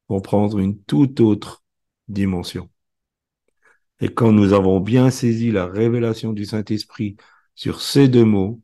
vont 0.09 0.21
prendre 0.21 0.59
une 0.59 0.79
toute 0.83 1.21
autre 1.21 1.65
dimension. 2.09 2.71
Et 4.01 4.13
quand 4.13 4.33
nous 4.33 4.53
avons 4.53 4.81
bien 4.81 5.11
saisi 5.11 5.51
la 5.51 5.67
révélation 5.67 6.33
du 6.33 6.45
Saint-Esprit 6.45 7.17
sur 7.55 7.81
ces 7.81 8.09
deux 8.09 8.25
mots, 8.25 8.61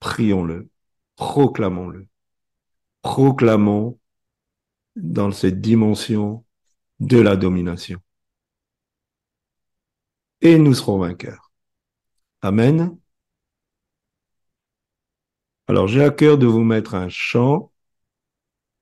prions-le, 0.00 0.68
proclamons-le, 1.16 2.08
proclamons 3.02 3.98
dans 4.96 5.30
cette 5.30 5.60
dimension 5.60 6.44
de 7.00 7.18
la 7.18 7.36
domination. 7.36 8.00
Et 10.40 10.58
nous 10.58 10.74
serons 10.74 10.98
vainqueurs. 10.98 11.50
Amen. 12.42 12.98
Alors 15.70 15.86
j'ai 15.86 16.02
à 16.02 16.08
cœur 16.08 16.38
de 16.38 16.46
vous 16.46 16.64
mettre 16.64 16.94
un 16.94 17.10
chant, 17.10 17.70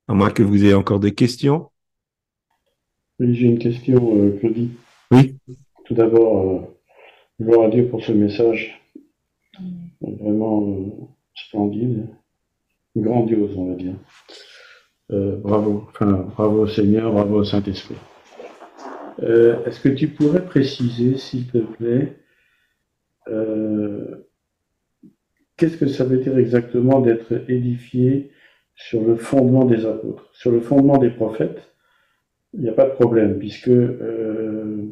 à 0.07 0.13
moins 0.13 0.31
que 0.31 0.41
vous 0.41 0.63
ayez 0.63 0.73
encore 0.73 1.01
des 1.01 1.13
questions. 1.13 1.69
Oui, 3.19 3.35
j'ai 3.35 3.47
une 3.47 3.59
question, 3.59 3.97
euh, 4.15 4.37
Claudie. 4.39 4.71
Oui. 5.11 5.35
Tout 5.83 5.93
d'abord, 5.93 6.49
euh, 6.49 6.59
gloire 7.43 7.65
à 7.65 7.69
Dieu 7.69 7.89
pour 7.89 8.01
ce 8.05 8.13
message. 8.13 8.81
Vraiment 9.99 10.61
euh, 10.65 10.85
splendide, 11.35 12.07
grandiose, 12.95 13.57
on 13.57 13.71
va 13.71 13.75
dire. 13.75 13.95
Euh, 15.11 15.35
bravo, 15.37 15.87
enfin, 15.89 16.25
bravo 16.37 16.67
Seigneur, 16.67 17.11
bravo 17.11 17.43
Saint-Esprit. 17.43 17.95
Euh, 19.23 19.61
Est-ce 19.65 19.81
que 19.81 19.89
tu 19.89 20.07
pourrais 20.07 20.45
préciser, 20.45 21.17
s'il 21.17 21.47
te 21.47 21.57
plaît, 21.57 22.17
euh, 23.27 24.26
qu'est-ce 25.57 25.77
que 25.77 25.87
ça 25.87 26.05
veut 26.05 26.19
dire 26.19 26.37
exactement 26.37 27.01
d'être 27.01 27.49
édifié 27.49 28.31
sur 28.75 29.03
le 29.03 29.15
fondement 29.15 29.65
des 29.65 29.85
apôtres? 29.85 30.29
Sur 30.33 30.51
le 30.51 30.61
fondement 30.61 30.97
des 30.97 31.09
prophètes, 31.09 31.73
il 32.53 32.61
n'y 32.61 32.69
a 32.69 32.73
pas 32.73 32.85
de 32.85 32.93
problème, 32.93 33.39
puisque 33.39 33.67
euh, 33.67 34.85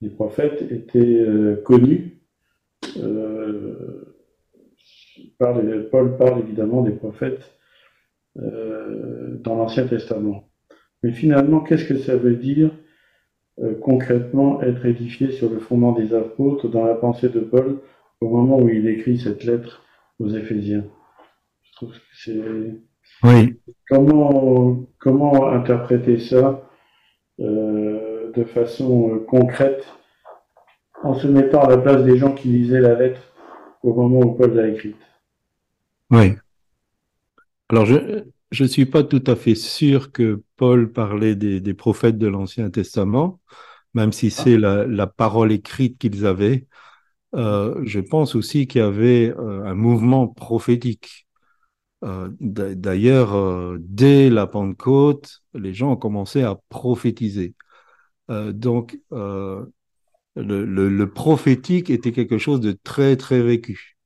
les 0.00 0.10
prophètes 0.10 0.62
étaient 0.70 0.98
euh, 0.98 1.56
connus. 1.64 2.20
Euh, 2.98 4.14
Paul 5.38 6.16
parle 6.16 6.40
évidemment 6.40 6.82
des 6.82 6.92
prophètes 6.92 7.54
dans 8.34 9.56
l'Ancien 9.56 9.86
Testament. 9.86 10.48
Mais 11.02 11.10
finalement, 11.10 11.60
qu'est-ce 11.60 11.84
que 11.84 11.98
ça 11.98 12.16
veut 12.16 12.36
dire 12.36 12.70
concrètement 13.80 14.62
être 14.62 14.86
édifié 14.86 15.32
sur 15.32 15.50
le 15.50 15.58
fondement 15.58 15.92
des 15.92 16.14
apôtres 16.14 16.68
dans 16.68 16.84
la 16.84 16.94
pensée 16.94 17.28
de 17.28 17.40
Paul 17.40 17.80
au 18.20 18.28
moment 18.28 18.58
où 18.60 18.68
il 18.68 18.86
écrit 18.88 19.18
cette 19.18 19.44
lettre 19.44 19.82
aux 20.18 20.28
Éphésiens 20.28 20.84
Je 21.62 21.72
trouve 21.72 21.92
que 21.92 22.16
c'est 22.24 22.40
Oui. 23.22 23.58
comment 23.88 24.86
comment 24.98 25.48
interpréter 25.50 26.18
ça 26.18 26.62
euh, 27.40 28.32
de 28.32 28.44
façon 28.44 29.14
euh, 29.14 29.18
concrète 29.20 29.84
en 31.02 31.14
se 31.14 31.26
mettant 31.26 31.62
à 31.62 31.70
la 31.70 31.78
place 31.78 32.04
des 32.04 32.16
gens 32.18 32.34
qui 32.34 32.48
lisaient 32.48 32.80
la 32.80 32.94
lettre 32.94 33.20
au 33.82 33.94
moment 33.94 34.20
où 34.20 34.34
Paul 34.34 34.54
l'a 34.54 34.68
écrite? 34.68 34.96
Oui. 36.10 36.38
Alors, 37.70 37.86
je 37.86 38.24
je 38.50 38.64
suis 38.64 38.86
pas 38.86 39.04
tout 39.04 39.22
à 39.26 39.36
fait 39.36 39.54
sûr 39.54 40.10
que 40.10 40.42
Paul 40.56 40.90
parlait 40.90 41.36
des, 41.36 41.60
des 41.60 41.74
prophètes 41.74 42.16
de 42.16 42.26
l'Ancien 42.26 42.70
Testament, 42.70 43.40
même 43.92 44.10
si 44.12 44.30
c'est 44.30 44.56
la, 44.56 44.86
la 44.86 45.06
parole 45.06 45.52
écrite 45.52 45.98
qu'ils 45.98 46.24
avaient. 46.26 46.66
Euh, 47.34 47.80
je 47.84 48.00
pense 48.00 48.34
aussi 48.34 48.66
qu'il 48.66 48.80
y 48.80 48.84
avait 48.84 49.30
euh, 49.36 49.64
un 49.64 49.74
mouvement 49.74 50.28
prophétique. 50.28 51.26
Euh, 52.04 52.30
d'a- 52.40 52.74
D'ailleurs, 52.74 53.76
dès 53.80 54.30
la 54.30 54.46
Pentecôte, 54.46 55.42
les 55.54 55.74
gens 55.74 55.92
ont 55.92 55.96
commencé 55.96 56.42
à 56.42 56.56
prophétiser. 56.70 57.54
Donc, 58.30 58.98
le, 60.36 60.64
le, 60.64 60.88
le 60.88 61.10
prophétique 61.12 61.90
était 61.90 62.12
quelque 62.12 62.38
chose 62.38 62.60
de 62.62 62.72
très, 62.72 63.16
très 63.18 63.42
vécu. 63.42 63.98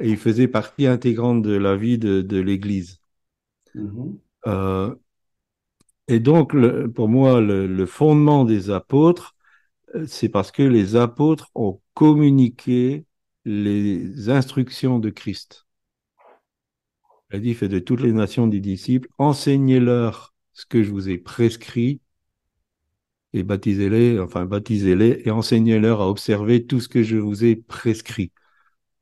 Et 0.00 0.10
il 0.10 0.18
faisait 0.18 0.48
partie 0.48 0.86
intégrante 0.86 1.40
de 1.42 1.52
la 1.56 1.76
vie 1.76 1.96
de, 1.98 2.20
de 2.20 2.38
l'Église. 2.40 3.00
Mhm. 3.74 4.18
Euh, 4.46 4.94
et 6.08 6.20
donc, 6.20 6.52
le- 6.52 6.90
pour 6.90 7.08
moi, 7.08 7.40
le, 7.40 7.66
fondement 7.86 8.44
des 8.44 8.70
apôtres, 8.70 9.34
c'est 10.06 10.28
parce 10.28 10.50
que 10.52 10.62
les 10.62 10.96
apôtres 10.96 11.50
ont 11.54 11.80
communiqué 11.94 13.06
les 13.44 14.28
instructions 14.28 14.98
de 14.98 15.10
Christ. 15.10 15.66
Il 17.30 17.36
a 17.36 17.40
dit, 17.40 17.54
faites 17.54 17.70
de 17.70 17.78
toutes 17.78 18.00
les 18.00 18.12
nations 18.12 18.46
des 18.46 18.60
disciples, 18.60 19.08
enseignez-leur 19.18 20.34
ce 20.52 20.66
que 20.66 20.82
je 20.82 20.90
vous 20.90 21.08
ai 21.08 21.18
prescrit 21.18 22.00
et 23.32 23.42
baptisez-les, 23.42 24.18
enfin 24.20 24.46
baptisez-les 24.46 25.22
et 25.24 25.30
enseignez-leur 25.30 26.00
à 26.00 26.08
observer 26.08 26.66
tout 26.66 26.80
ce 26.80 26.88
que 26.88 27.02
je 27.02 27.16
vous 27.16 27.44
ai 27.44 27.56
prescrit. 27.56 28.32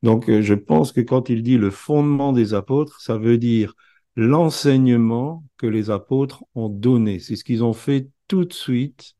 Donc, 0.03 0.29
euh, 0.29 0.41
je 0.41 0.53
pense 0.53 0.91
que 0.91 1.01
quand 1.01 1.29
il 1.29 1.43
dit 1.43 1.57
le 1.57 1.71
fondement 1.71 2.33
des 2.33 2.53
apôtres, 2.53 3.01
ça 3.01 3.17
veut 3.17 3.37
dire 3.37 3.73
l'enseignement 4.15 5.43
que 5.57 5.67
les 5.67 5.89
apôtres 5.89 6.43
ont 6.55 6.69
donné. 6.69 7.19
C'est 7.19 7.35
ce 7.35 7.43
qu'ils 7.43 7.63
ont 7.63 7.73
fait 7.73 8.09
tout 8.27 8.45
de 8.45 8.53
suite 8.53 9.14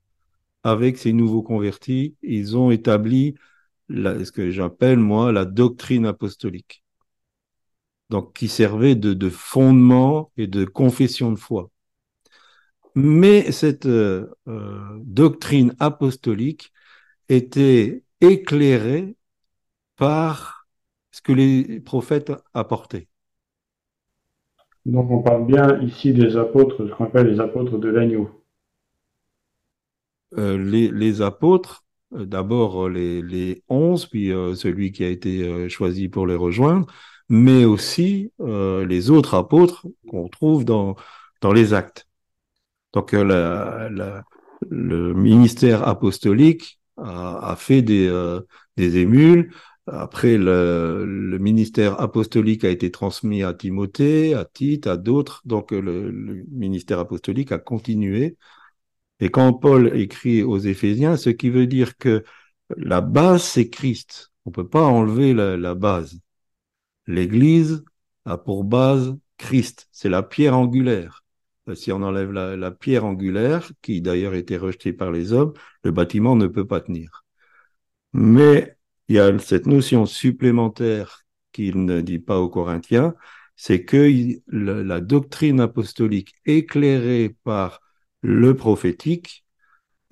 avec 0.65 0.97
ces 0.97 1.13
nouveaux 1.13 1.43
convertis. 1.43 2.15
Ils 2.23 2.57
ont 2.57 2.71
établi 2.71 3.35
ce 3.89 4.31
que 4.31 4.49
j'appelle, 4.51 4.99
moi, 4.99 5.31
la 5.31 5.45
doctrine 5.45 6.07
apostolique. 6.07 6.83
Donc, 8.09 8.33
qui 8.33 8.47
servait 8.47 8.95
de, 8.95 9.13
de 9.13 9.29
fondement 9.29 10.31
et 10.37 10.47
de 10.47 10.65
confession 10.65 11.31
de 11.31 11.37
foi. 11.37 11.69
Mais 12.95 13.51
cette 13.51 13.85
euh, 13.85 14.27
euh, 14.47 14.97
doctrine 15.03 15.75
apostolique 15.79 16.71
était 17.29 18.03
éclairée 18.21 19.17
par 19.97 20.67
ce 21.11 21.21
que 21.21 21.33
les 21.33 21.79
prophètes 21.79 22.31
apportaient. 22.53 23.07
Donc 24.85 25.11
on 25.11 25.21
parle 25.21 25.45
bien 25.45 25.81
ici 25.81 26.13
des 26.13 26.37
apôtres, 26.37 26.87
ce 26.87 26.93
qu'on 26.93 27.05
appelle 27.05 27.27
les 27.27 27.39
apôtres 27.39 27.77
de 27.77 27.89
l'agneau. 27.89 28.29
Euh, 30.37 30.57
les, 30.57 31.21
apôtres, 31.21 31.85
euh, 32.13 32.25
d'abord 32.25 32.87
euh, 32.87 32.89
les, 32.89 33.21
les 33.21 33.63
onze, 33.69 34.05
puis 34.05 34.31
celui 34.55 34.91
qui 34.91 35.03
a 35.03 35.09
été 35.09 35.69
choisi 35.69 36.09
pour 36.09 36.27
les 36.27 36.35
rejoindre, 36.35 36.87
mais 37.29 37.65
aussi 37.65 38.31
les 38.39 39.09
autres 39.09 39.33
apôtres 39.35 39.87
qu'on 40.07 40.27
trouve 40.29 40.65
dans, 40.65 40.95
dans 41.41 41.53
les 41.53 41.73
actes. 41.73 42.07
Donc 42.93 43.11
le 43.13 44.23
ministère 45.13 45.87
apostolique 45.87 46.79
a, 46.97 47.55
fait 47.57 47.81
des, 47.81 48.11
émules. 48.77 49.51
Après, 49.87 50.37
le, 50.37 51.37
ministère 51.39 51.99
apostolique 51.99 52.63
a 52.63 52.69
été 52.69 52.91
transmis 52.91 53.43
à 53.43 53.53
Timothée, 53.53 54.33
à 54.33 54.45
Tite, 54.45 54.87
à 54.87 54.97
d'autres. 54.97 55.41
Donc 55.45 55.71
le 55.71 56.11
ministère 56.51 56.99
apostolique 56.99 57.51
a 57.51 57.57
continué. 57.57 58.37
Et 59.19 59.29
quand 59.29 59.53
Paul 59.53 59.97
écrit 59.97 60.43
aux 60.43 60.57
Éphésiens, 60.57 61.17
ce 61.17 61.29
qui 61.29 61.49
veut 61.49 61.67
dire 61.67 61.97
que 61.97 62.23
la 62.77 63.01
base, 63.01 63.43
c'est 63.43 63.69
Christ. 63.69 64.31
On 64.45 64.51
peut 64.51 64.67
pas 64.67 64.83
enlever 64.83 65.33
la, 65.33 65.75
base. 65.75 66.19
L'Église 67.07 67.83
a 68.25 68.37
pour 68.37 68.63
base 68.63 69.15
Christ. 69.37 69.87
C'est 69.91 70.09
la 70.09 70.23
pierre 70.23 70.57
angulaire. 70.57 71.23
Euh, 71.69 71.75
Si 71.75 71.91
on 71.91 72.01
enlève 72.03 72.31
la, 72.31 72.71
pierre 72.71 73.05
angulaire, 73.05 73.71
qui 73.81 74.01
d'ailleurs 74.01 74.35
était 74.35 74.57
rejetée 74.57 74.93
par 74.93 75.11
les 75.11 75.33
hommes, 75.33 75.53
le 75.83 75.91
bâtiment 75.91 76.35
ne 76.35 76.47
peut 76.47 76.67
pas 76.67 76.81
tenir. 76.81 77.25
Mais 78.13 78.77
il 79.07 79.15
y 79.15 79.19
a 79.19 79.37
cette 79.39 79.67
notion 79.67 80.05
supplémentaire 80.05 81.25
qu'il 81.51 81.85
ne 81.85 82.01
dit 82.01 82.19
pas 82.19 82.39
aux 82.39 82.49
Corinthiens, 82.49 83.15
c'est 83.55 83.85
que 83.85 84.09
la 84.47 85.01
doctrine 85.01 85.61
apostolique 85.61 86.35
éclairée 86.45 87.35
par 87.43 87.81
le 88.25 88.55
prophétique 88.55 89.45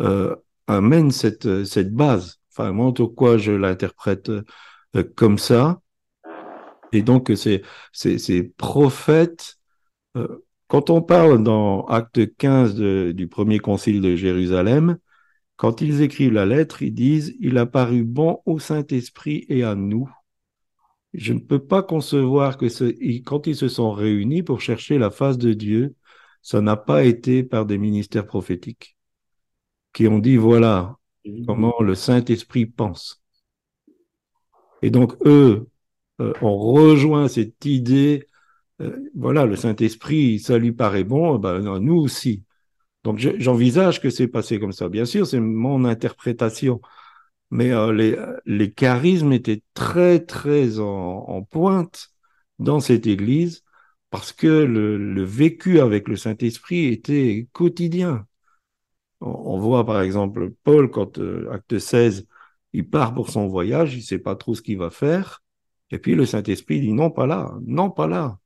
euh, 0.01 0.35
amène 0.67 1.11
cette, 1.11 1.65
cette 1.65 1.93
base. 1.93 2.39
Enfin, 2.51 2.71
moi, 2.73 2.87
en 2.87 2.93
tout 2.93 3.09
cas, 3.09 3.37
je 3.37 3.51
l'interprète 3.53 4.29
euh, 4.29 4.43
comme 5.15 5.37
ça. 5.37 5.81
Et 6.91 7.01
donc, 7.01 7.31
ces 7.35 7.63
ces 7.91 8.43
prophètes, 8.43 9.57
euh, 10.17 10.27
quand 10.67 10.89
on 10.89 11.01
parle 11.01 11.43
dans 11.43 11.85
Acte 11.87 12.35
15 12.37 12.75
de- 12.75 13.13
du 13.15 13.27
premier 13.27 13.59
concile 13.59 14.01
de 14.01 14.15
Jérusalem, 14.15 14.97
quand 15.57 15.81
ils 15.81 16.01
écrivent 16.01 16.33
la 16.33 16.45
lettre, 16.47 16.83
ils 16.83 16.93
disent, 16.93 17.35
il 17.39 17.57
a 17.57 17.65
paru 17.67 18.03
bon 18.03 18.41
au 18.45 18.59
Saint-Esprit 18.59 19.45
et 19.49 19.63
à 19.63 19.75
nous. 19.75 20.09
Je 21.13 21.33
ne 21.33 21.39
peux 21.39 21.59
pas 21.63 21.83
concevoir 21.83 22.57
que 22.57 22.65
quand 23.21 23.47
ils 23.47 23.55
se 23.55 23.67
sont 23.67 23.91
réunis 23.91 24.43
pour 24.43 24.61
chercher 24.61 24.97
la 24.97 25.11
face 25.11 25.37
de 25.37 25.53
Dieu, 25.53 25.95
ça 26.43 26.61
n'a 26.61 26.77
pas 26.77 27.05
été 27.05 27.43
par 27.43 27.65
des 27.67 27.79
ministères 27.79 28.27
prophétiques 28.27 28.97
qui 29.93 30.07
ont 30.07 30.19
dit, 30.19 30.37
voilà 30.37 30.97
comment 31.47 31.75
le 31.81 31.95
Saint-Esprit 31.95 32.65
pense. 32.67 33.23
Et 34.81 34.89
donc, 34.91 35.13
eux, 35.25 35.67
euh, 36.21 36.33
ont 36.41 36.57
rejoint 36.57 37.27
cette 37.27 37.65
idée, 37.65 38.27
euh, 38.81 38.97
voilà, 39.15 39.45
le 39.45 39.55
Saint-Esprit, 39.55 40.39
ça 40.39 40.57
lui 40.57 40.71
paraît 40.73 41.03
bon, 41.03 41.37
ben, 41.39 41.79
nous 41.79 41.95
aussi. 41.97 42.43
Donc, 43.03 43.19
je- 43.19 43.39
j'envisage 43.39 44.01
que 44.01 44.09
c'est 44.11 44.27
passé 44.29 44.59
comme 44.59 44.73
ça. 44.73 44.89
Bien 44.89 45.05
sûr, 45.05 45.27
c'est 45.27 45.39
mon 45.41 45.85
interprétation. 45.85 46.81
Mais 47.51 47.71
euh, 47.73 47.93
les, 47.93 48.17
les 48.45 48.71
charismes 48.73 49.33
étaient 49.33 49.63
très, 49.75 50.19
très 50.21 50.79
en, 50.79 50.85
en 50.85 51.43
pointe 51.43 52.09
dans 52.59 52.79
cette 52.81 53.07
église 53.07 53.62
parce 54.13 54.31
que 54.31 54.45
le, 54.47 55.23
vécu 55.23 55.79
avec 55.79 56.07
le 56.07 56.15
Saint-Esprit 56.17 56.85
était 56.85 57.47
quotidien. 57.51 58.27
On, 59.21 59.59
voit 59.59 59.87
par 59.87 60.01
exemple 60.01 60.51
Paul, 60.63 60.91
quand 60.91 61.17
euh, 61.17 61.49
acte 61.51 61.79
16, 61.79 62.27
il 62.73 62.87
part 62.87 63.15
pour 63.15 63.31
son 63.31 63.47
voyage, 63.47 63.95
il 63.95 64.03
sait 64.03 64.19
pas 64.19 64.35
trop 64.35 64.53
ce 64.53 64.61
qu'il 64.61 64.77
va 64.77 64.91
faire. 64.91 65.41
Et 65.89 65.97
puis 65.97 66.13
le 66.13 66.27
Saint-Esprit 66.27 66.79
dit 66.79 66.93
non, 66.93 67.09
pas 67.09 67.25
là, 67.25 67.55
non, 67.65 67.89
pas 67.89 68.05
là. 68.05 68.37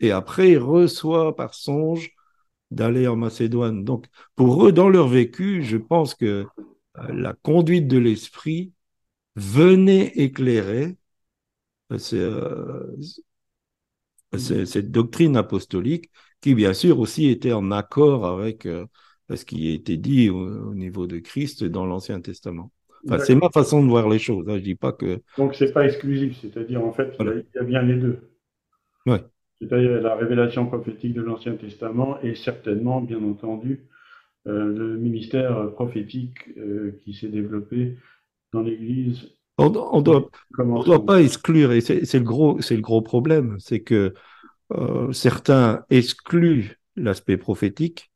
Et 0.00 0.10
après, 0.10 0.50
il 0.50 0.58
reçoit 0.58 1.36
par 1.36 1.54
songe 1.54 2.10
d'aller 2.72 3.06
en 3.06 3.14
Macédoine. 3.14 3.84
Donc, 3.84 4.06
pour 4.34 4.66
eux, 4.66 4.72
dans 4.72 4.88
leur 4.88 5.06
vécu, 5.06 5.62
je 5.62 5.76
pense 5.76 6.16
que 6.16 6.46
euh, 6.98 7.12
la 7.12 7.32
conduite 7.32 7.86
de 7.86 7.98
l'esprit 7.98 8.72
venait 9.36 10.08
éclairer 10.16 10.96
euh, 11.92 12.96
cette 14.36 14.90
doctrine 14.90 15.36
apostolique 15.36 16.10
qui, 16.40 16.54
bien 16.54 16.72
sûr, 16.72 16.98
aussi 17.00 17.28
était 17.28 17.52
en 17.52 17.70
accord 17.70 18.26
avec 18.26 18.66
euh, 18.66 18.86
ce 19.34 19.44
qui 19.44 19.70
a 19.70 19.74
été 19.74 19.96
dit 19.96 20.30
au, 20.30 20.74
niveau 20.74 21.06
de 21.06 21.18
Christ 21.18 21.64
dans 21.64 21.86
l'Ancien 21.86 22.20
Testament. 22.20 22.70
Enfin, 23.06 23.18
c'est 23.18 23.34
ma 23.34 23.50
façon 23.50 23.82
de 23.82 23.88
voir 23.88 24.08
les 24.08 24.18
choses. 24.18 24.48
Hein. 24.48 24.56
Je 24.56 24.62
dis 24.62 24.74
pas 24.74 24.92
que. 24.92 25.20
Donc 25.36 25.54
c'est 25.54 25.72
pas 25.72 25.84
exclusif, 25.84 26.38
c'est-à-dire 26.40 26.84
en 26.84 26.92
fait 26.92 27.14
il, 27.20 27.44
y 27.54 27.58
a, 27.58 27.62
bien 27.62 27.82
les 27.82 27.96
deux. 27.96 28.18
Ouais. 29.06 29.22
C'est-à-dire 29.60 30.00
la 30.00 30.14
révélation 30.16 30.66
prophétique 30.66 31.14
de 31.14 31.22
l'Ancien 31.22 31.54
Testament 31.54 32.20
et 32.22 32.34
certainement, 32.34 33.00
bien 33.00 33.22
entendu, 33.22 33.88
euh, 34.46 34.72
le 34.72 34.96
ministère 34.96 35.72
prophétique 35.72 36.38
euh, 36.56 37.00
qui 37.02 37.14
s'est 37.14 37.28
développé 37.28 37.96
dans 38.52 38.62
l'Église. 38.62 39.30
On 39.58 39.68
ne 39.68 40.02
doit, 40.02 40.30
doit 40.56 41.04
pas 41.04 41.20
exclure, 41.20 41.72
et 41.72 41.80
c'est 41.80 42.12
le 42.14 42.20
gros, 42.20 42.60
c'est 42.60 42.76
le 42.76 42.82
gros 42.82 43.02
problème, 43.02 43.56
c'est 43.58 43.80
que 43.80 44.14
euh, 44.72 45.12
certains 45.12 45.84
excluent 45.90 46.78
l'aspect 46.96 47.36
prophétique 47.36 48.10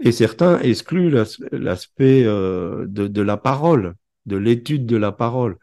et 0.00 0.12
certains 0.12 0.58
excluent 0.60 1.10
l'aspect 1.52 2.24
euh, 2.24 2.86
de, 2.86 3.06
de, 3.06 3.22
la 3.22 3.36
parole, 3.36 3.94
de 4.26 4.36
l'étude 4.36 4.86
de 4.86 4.96
la 4.96 5.12
parole. 5.12 5.56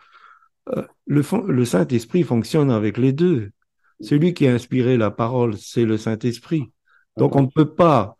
Euh, 0.75 0.83
le, 1.05 1.23
le 1.47 1.65
Saint-Esprit 1.65 2.23
fonctionne 2.23 2.71
avec 2.71 2.97
les 2.97 3.13
deux. 3.13 3.51
Celui 3.99 4.33
qui 4.33 4.47
a 4.47 4.53
inspiré 4.53 4.95
la 4.97 5.09
parole, 5.09 5.57
c'est 5.57 5.85
le 5.85 5.97
Saint-Esprit. 5.97 6.71
Donc 7.17 7.35
on 7.35 7.41
ne 7.41 7.47
peut 7.47 7.73
pas 7.73 8.15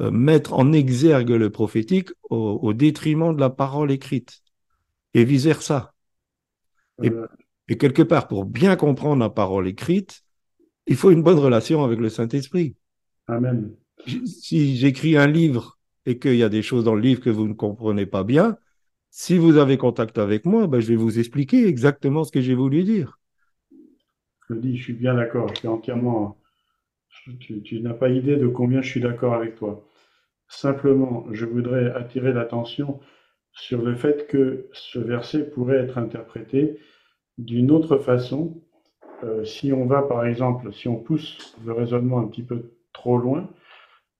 euh, 0.00 0.10
mettre 0.10 0.54
en 0.54 0.72
exergue 0.72 1.30
le 1.30 1.50
prophétique 1.50 2.10
au, 2.30 2.58
au, 2.62 2.72
détriment 2.72 3.34
de 3.34 3.40
la 3.40 3.50
parole 3.50 3.90
écrite 3.90 4.40
et 5.12 5.24
vice-versa. 5.24 5.92
Et, 7.02 7.10
et, 7.68 7.78
quelque 7.78 8.02
part, 8.02 8.28
pour 8.28 8.44
bien 8.44 8.76
comprendre 8.76 9.20
la 9.20 9.30
parole 9.30 9.68
écrite, 9.68 10.22
il 10.86 10.96
faut 10.96 11.10
une 11.10 11.22
bonne 11.22 11.38
relation 11.38 11.84
avec 11.84 11.98
le 11.98 12.08
Saint-Esprit. 12.08 12.76
Amen. 13.26 13.74
Si 14.24 14.76
j'écris 14.76 15.16
un 15.16 15.26
livre 15.26 15.78
et 16.06 16.18
qu'il 16.18 16.36
y 16.36 16.42
a 16.42 16.48
des 16.48 16.62
choses 16.62 16.84
dans 16.84 16.94
le 16.94 17.00
livre 17.00 17.20
que 17.20 17.30
vous 17.30 17.46
ne 17.46 17.52
comprenez 17.52 18.06
pas 18.06 18.24
bien, 18.24 18.56
si 19.10 19.38
vous 19.38 19.56
avez 19.56 19.76
contact 19.76 20.18
avec 20.18 20.44
moi, 20.44 20.66
ben, 20.66 20.80
je 20.80 20.88
vais 20.88 20.96
vous 20.96 21.18
expliquer 21.18 21.66
exactement 21.66 22.24
ce 22.24 22.32
que 22.32 22.40
j'ai 22.40 22.54
voulu 22.54 22.84
dire. 22.84 23.18
Je 24.48 24.54
dis, 24.54 24.76
je 24.76 24.82
suis 24.82 24.92
bien 24.94 25.14
d'accord, 25.14 25.48
je 25.48 25.60
suis 25.60 25.68
entièrement. 25.68 26.38
Tu, 27.40 27.60
tu 27.62 27.80
n'as 27.80 27.94
pas 27.94 28.08
idée 28.08 28.36
de 28.36 28.46
combien 28.46 28.80
je 28.80 28.88
suis 28.88 29.00
d'accord 29.00 29.34
avec 29.34 29.56
toi. 29.56 29.86
Simplement, 30.48 31.26
je 31.32 31.44
voudrais 31.44 31.90
attirer 31.90 32.32
l'attention 32.32 33.00
sur 33.60 33.82
le 33.82 33.94
fait 33.94 34.26
que 34.26 34.68
ce 34.72 34.98
verset 34.98 35.50
pourrait 35.50 35.78
être 35.78 35.98
interprété 35.98 36.78
d'une 37.36 37.70
autre 37.70 37.98
façon 37.98 38.60
euh, 39.24 39.44
si 39.44 39.72
on 39.72 39.86
va, 39.86 40.02
par 40.02 40.24
exemple, 40.26 40.72
si 40.72 40.88
on 40.88 40.96
pousse 40.96 41.56
le 41.64 41.72
raisonnement 41.72 42.20
un 42.20 42.28
petit 42.28 42.44
peu 42.44 42.72
trop 42.92 43.18
loin, 43.18 43.48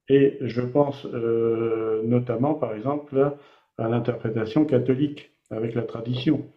et 0.09 0.39
je 0.41 0.62
pense 0.62 1.07
euh, 1.07 2.03
notamment, 2.05 2.55
par 2.55 2.74
exemple, 2.74 3.36
à 3.76 3.89
l'interprétation 3.89 4.64
catholique 4.64 5.32
avec 5.51 5.74
la 5.74 5.82
tradition. 5.82 6.51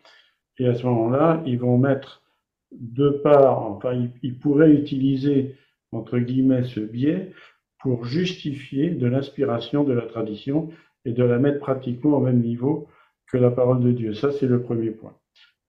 Et 0.58 0.68
à 0.68 0.74
ce 0.74 0.86
moment-là, 0.88 1.44
ils 1.46 1.60
vont 1.60 1.78
mettre 1.78 2.24
de 2.72 3.10
part, 3.10 3.62
enfin, 3.64 4.10
ils, 4.24 4.38
pourraient 4.40 4.72
utiliser, 4.72 5.56
entre 5.92 6.18
guillemets, 6.18 6.64
ce 6.64 6.80
biais 6.80 7.32
pour 7.80 8.06
justifier 8.06 8.92
de 8.92 9.08
l'inspiration 9.08 9.84
de 9.84 9.94
la 9.94 10.06
tradition 10.06 10.70
et 11.06 11.12
de 11.12 11.24
la 11.24 11.40
mettre 11.40 11.60
pratiquement 11.60 12.18
au 12.18 12.22
même 12.22 12.42
niveau 12.42 12.88
que 13.32 13.38
la 13.38 13.52
parole 13.52 13.82
de 13.82 13.92
Dieu. 13.92 14.14
Ça, 14.14 14.32
c'est 14.32 14.48
le 14.48 14.62
premier 14.62 14.92
point. 14.92 15.16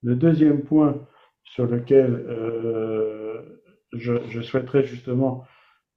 Le 0.02 0.16
deuxième 0.16 0.62
point, 0.62 1.06
sur 1.44 1.66
lequel 1.66 2.24
euh, 2.28 3.40
je, 3.92 4.40
souhaiterais 4.40 4.84
justement 4.84 5.44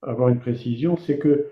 avoir 0.02 0.30
une 0.30 0.40
précision, 0.40 0.98
c'est 0.98 1.18
que 1.18 1.48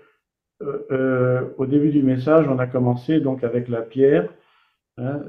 euh, 0.62 0.86
euh, 0.90 1.48
au 1.58 1.66
début 1.66 1.90
du 1.90 2.02
message, 2.02 2.46
on 2.48 2.58
a 2.58 2.66
commencé 2.66 3.20
donc 3.20 3.44
avec 3.44 3.68
la 3.68 3.82
pierre. 3.82 4.28
Hein, 4.96 5.22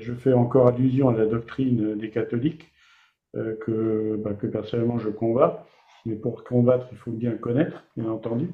je 0.00 0.14
fais 0.14 0.32
encore 0.32 0.66
allusion 0.66 1.08
à 1.08 1.16
la 1.16 1.26
doctrine 1.26 1.96
des 1.96 2.10
catholiques 2.10 2.72
que, 3.34 4.16
bah, 4.16 4.34
que 4.34 4.48
personnellement 4.48 4.98
je 4.98 5.10
combats, 5.10 5.64
mais 6.04 6.16
pour 6.16 6.42
combattre, 6.42 6.88
il 6.90 6.98
faut 6.98 7.12
bien 7.12 7.30
connaître, 7.36 7.84
bien 7.96 8.10
entendu. 8.10 8.50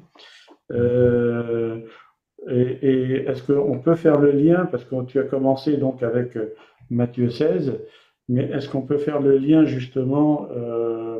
Et, 2.47 3.25
est-ce 3.27 3.43
qu'on 3.43 3.79
peut 3.79 3.95
faire 3.95 4.19
le 4.19 4.31
lien, 4.31 4.65
parce 4.65 4.83
que 4.83 5.03
tu 5.05 5.19
as 5.19 5.23
commencé 5.23 5.77
donc 5.77 6.03
avec 6.03 6.37
Matthieu 6.89 7.29
16, 7.29 7.79
mais 8.29 8.43
est-ce 8.43 8.69
qu'on 8.69 8.83
peut 8.83 8.97
faire 8.97 9.21
le 9.21 9.37
lien 9.37 9.65
justement 9.65 10.47
euh, 10.51 11.19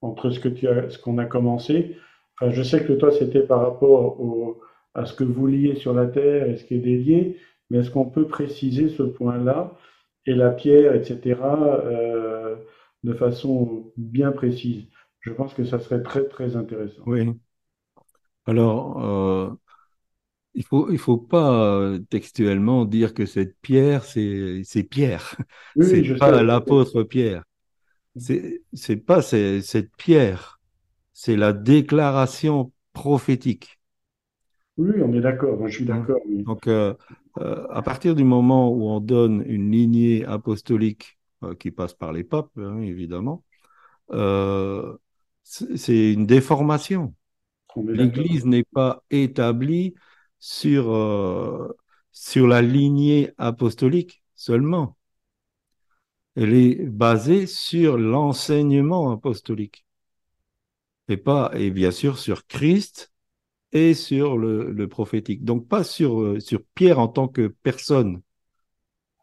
entre 0.00 0.30
ce 0.30 0.40
que 0.40 0.48
tu 0.48 0.66
as, 0.66 0.88
ce 0.90 0.98
qu'on 0.98 1.18
a 1.18 1.26
commencé? 1.26 1.96
Enfin, 2.40 2.50
Je 2.50 2.62
sais 2.62 2.84
que 2.84 2.92
toi 2.94 3.10
c'était 3.12 3.42
par 3.42 3.60
rapport 3.60 4.58
à 4.94 5.04
ce 5.04 5.14
que 5.14 5.24
vous 5.24 5.46
liez 5.46 5.76
sur 5.76 5.92
la 5.92 6.06
terre 6.06 6.48
et 6.48 6.56
ce 6.56 6.64
qui 6.64 6.74
est 6.74 6.80
délié, 6.80 7.36
mais 7.70 7.78
est-ce 7.78 7.90
qu'on 7.90 8.06
peut 8.06 8.26
préciser 8.26 8.88
ce 8.88 9.02
point-là 9.02 9.76
et 10.26 10.34
la 10.34 10.50
pierre, 10.50 10.94
etc., 10.94 11.38
euh, 11.84 12.56
de 13.04 13.12
façon 13.12 13.92
bien 13.96 14.32
précise? 14.32 14.86
Je 15.20 15.32
pense 15.32 15.52
que 15.52 15.64
ça 15.64 15.78
serait 15.78 16.02
très 16.02 16.24
très 16.24 16.56
intéressant. 16.56 17.02
Oui. 17.06 17.28
Alors, 18.46 19.04
euh, 19.04 19.50
il 20.58 20.64
faut, 20.64 20.90
il 20.90 20.98
faut 20.98 21.18
pas 21.18 21.52
euh, 21.52 22.00
textuellement 22.10 22.84
dire 22.84 23.14
que 23.14 23.26
cette 23.26 23.56
pierre, 23.60 24.02
c'est, 24.02 24.62
c'est 24.64 24.82
Pierre. 24.82 25.36
c'est 25.80 26.18
pas 26.18 26.42
l'apôtre 26.42 27.04
Pierre. 27.04 27.44
C'est, 28.16 28.62
c'est 28.72 28.96
pas 28.96 29.22
cette 29.22 29.94
pierre. 29.96 30.58
C'est 31.12 31.36
la 31.36 31.52
déclaration 31.52 32.72
prophétique. 32.92 33.78
Oui, 34.78 35.00
on 35.00 35.12
est 35.12 35.20
d'accord. 35.20 35.64
je 35.68 35.76
suis 35.76 35.92
hein? 35.92 35.98
d'accord. 35.98 36.20
Donc, 36.26 36.66
euh, 36.66 36.92
euh, 37.38 37.64
à 37.70 37.82
partir 37.82 38.16
du 38.16 38.24
moment 38.24 38.72
où 38.72 38.88
on 38.88 38.98
donne 38.98 39.44
une 39.46 39.70
lignée 39.70 40.24
apostolique 40.24 41.20
qui 41.60 41.70
passe 41.70 41.94
par 41.94 42.12
les 42.12 42.24
papes, 42.24 42.50
hein, 42.58 42.80
évidemment, 42.80 43.44
c'est 45.44 46.12
une 46.12 46.26
déformation. 46.26 47.14
L'Église 47.76 48.44
n'est 48.44 48.64
pas 48.64 49.04
établie 49.08 49.94
sur, 50.38 50.92
euh, 50.94 51.68
sur 52.12 52.46
la 52.48 52.62
lignée 52.62 53.32
apostolique 53.38 54.22
seulement. 54.34 54.96
Elle 56.36 56.54
est 56.54 56.86
basée 56.86 57.46
sur 57.46 57.98
l'enseignement 57.98 59.10
apostolique. 59.12 59.84
Et 61.08 61.16
pas, 61.16 61.50
et 61.54 61.70
bien 61.70 61.90
sûr, 61.90 62.18
sur 62.18 62.46
Christ 62.46 63.12
et 63.72 63.94
sur 63.94 64.38
le, 64.38 64.72
le 64.72 64.88
prophétique. 64.88 65.44
Donc 65.44 65.68
pas 65.68 65.84
sur, 65.84 66.20
euh, 66.20 66.40
sur 66.40 66.60
Pierre 66.74 66.98
en 66.98 67.08
tant 67.08 67.28
que 67.28 67.48
personne. 67.62 68.22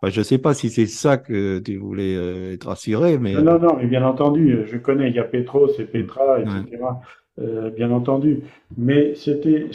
Enfin, 0.01 0.11
je 0.11 0.20
ne 0.20 0.24
sais 0.24 0.38
pas 0.38 0.53
si 0.53 0.70
c'est 0.70 0.88
ça 0.88 1.18
que 1.18 1.59
tu 1.59 1.78
voulais 1.78 2.16
euh, 2.16 2.53
être 2.53 2.70
assuré, 2.70 3.18
mais... 3.18 3.36
Non, 3.36 3.59
non, 3.59 3.76
mais 3.78 3.88
bien 3.88 4.05
entendu, 4.05 4.66
je 4.66 4.78
connais, 4.78 5.09
il 5.09 5.16
y 5.16 5.20
a 5.20 5.24
Pétros 5.26 5.70
et 5.80 5.86
Petra, 5.86 6.39
etc. 6.39 7.01
bien 7.38 7.91
entendu. 7.91 8.43
Mais 8.78 9.13
c'était 9.16 9.70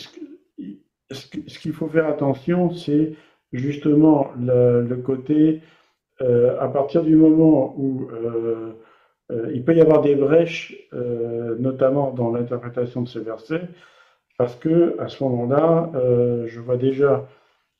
ce 1.10 1.58
qu'il 1.58 1.72
faut 1.72 1.88
faire 1.88 2.08
attention, 2.08 2.70
c'est 2.70 3.12
justement 3.52 4.30
le, 4.38 4.94
côté, 4.96 5.60
euh, 6.22 6.58
à 6.60 6.68
partir 6.68 7.02
du 7.02 7.16
moment 7.16 7.74
où 7.76 8.08
euh, 8.10 8.72
euh, 9.32 9.50
il 9.52 9.64
peut 9.64 9.74
y 9.74 9.80
avoir 9.80 10.02
des 10.02 10.14
brèches, 10.14 10.76
notamment 11.58 12.12
dans 12.12 12.30
l'interprétation 12.32 13.02
de 13.02 13.08
ce 13.08 13.18
verset, 13.18 13.62
parce 14.38 14.56
que 14.56 14.96
à 14.98 15.08
ce 15.08 15.22
moment-là, 15.24 15.92
je 16.46 16.60
vois 16.60 16.76
déjà 16.76 17.28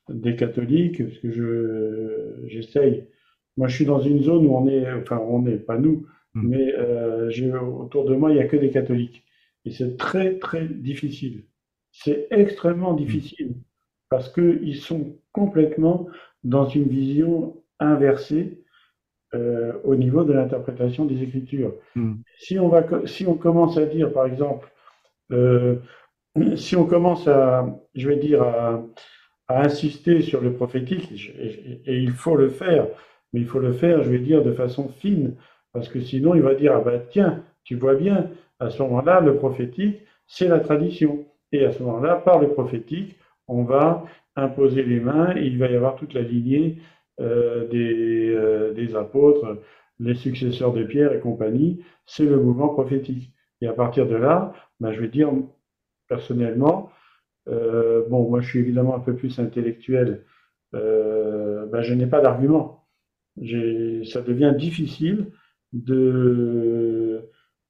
des 0.08 0.36
catholiques, 0.36 1.04
parce 1.04 1.18
que 1.18 1.30
je 1.30 2.46
j'essaye. 2.46 3.06
Moi, 3.56 3.68
je 3.68 3.76
suis 3.76 3.84
dans 3.84 4.00
une 4.00 4.22
zone 4.22 4.46
où 4.46 4.56
on 4.56 4.66
est, 4.68 4.90
enfin, 4.92 5.18
on 5.18 5.42
n'est 5.42 5.56
pas 5.56 5.78
nous, 5.78 6.06
hmm. 6.34 6.48
mais 6.48 6.74
j'ai 7.30 7.52
autour 7.54 8.04
de 8.04 8.14
moi, 8.14 8.30
il 8.30 8.34
n'y 8.34 8.42
a 8.42 8.46
que 8.46 8.56
des 8.56 8.70
catholiques, 8.70 9.24
et 9.64 9.70
c'est 9.70 9.96
très 9.96 10.38
très 10.38 10.66
difficile 10.66 11.44
c'est 12.02 12.26
extrêmement 12.30 12.94
difficile 12.94 13.54
parce 14.08 14.32
qu'ils 14.32 14.76
sont 14.76 15.16
complètement 15.32 16.08
dans 16.44 16.66
une 16.66 16.88
vision 16.88 17.62
inversée 17.78 18.62
euh, 19.34 19.72
au 19.84 19.94
niveau 19.94 20.24
de 20.24 20.32
l'interprétation 20.32 21.04
des 21.04 21.22
Écritures. 21.22 21.74
Hmm. 21.94 22.14
Si, 22.38 22.58
on 22.58 22.68
va, 22.68 22.84
si 23.06 23.26
on 23.26 23.34
commence 23.34 23.76
à 23.78 23.86
dire, 23.86 24.12
par 24.12 24.26
exemple, 24.26 24.68
euh, 25.30 25.76
si 26.56 26.74
on 26.74 26.84
commence 26.84 27.28
à, 27.28 27.66
je 27.94 28.08
vais 28.08 28.16
dire, 28.16 28.42
à, 28.42 28.82
insister 29.48 30.22
sur 30.22 30.40
le 30.40 30.52
prophétique, 30.52 31.10
et, 31.12 31.82
et, 31.84 31.98
il 31.98 32.12
faut 32.12 32.36
le 32.36 32.48
faire, 32.48 32.86
mais 33.32 33.40
il 33.40 33.46
faut 33.46 33.58
le 33.58 33.72
faire, 33.72 34.02
je 34.04 34.08
vais 34.08 34.20
dire, 34.20 34.44
de 34.44 34.52
façon 34.52 34.88
fine, 34.88 35.34
parce 35.72 35.88
que 35.88 36.00
sinon 36.00 36.36
il 36.36 36.42
va 36.42 36.54
dire, 36.54 36.72
ah 36.76 36.80
ben 36.80 37.02
tiens, 37.10 37.42
tu 37.64 37.74
vois 37.74 37.96
bien, 37.96 38.30
à 38.60 38.70
ce 38.70 38.80
moment-là, 38.82 39.20
le 39.20 39.36
prophétique, 39.36 40.02
c'est 40.28 40.46
la 40.46 40.60
tradition. 40.60 41.26
Et 41.52 41.64
à 41.64 41.72
ce 41.72 41.82
moment-là, 41.82 42.16
par 42.16 42.38
le 42.38 42.48
prophétique, 42.52 43.16
on 43.48 43.64
va 43.64 44.04
imposer 44.36 44.82
les 44.82 45.00
mains 45.00 45.36
et 45.36 45.44
il 45.44 45.58
va 45.58 45.68
y 45.70 45.74
avoir 45.74 45.96
toute 45.96 46.14
la 46.14 46.22
lignée 46.22 46.78
euh, 47.20 47.68
des, 47.68 48.30
euh, 48.30 48.72
des, 48.72 48.94
apôtres, 48.96 49.58
les 49.98 50.14
successeurs 50.14 50.72
de 50.72 50.84
Pierre 50.84 51.12
et 51.12 51.20
compagnie. 51.20 51.84
C'est 52.06 52.24
le 52.24 52.40
mouvement 52.40 52.68
prophétique. 52.68 53.32
Et 53.60 53.66
à 53.66 53.72
partir 53.72 54.06
de 54.06 54.14
là, 54.14 54.54
ben, 54.78 54.92
je 54.92 55.00
vais 55.00 55.08
dire 55.08 55.30
personnellement, 56.08 56.90
euh, 57.48 58.08
bon, 58.08 58.28
moi 58.28 58.40
je 58.40 58.48
suis 58.48 58.60
évidemment 58.60 58.96
un 58.96 59.00
peu 59.00 59.14
plus 59.14 59.38
intellectuel, 59.38 60.24
ben, 60.72 61.82
je 61.82 61.94
n'ai 61.94 62.06
pas 62.06 62.20
d'argument. 62.20 62.86
Ça 63.36 64.22
devient 64.22 64.54
difficile 64.56 65.32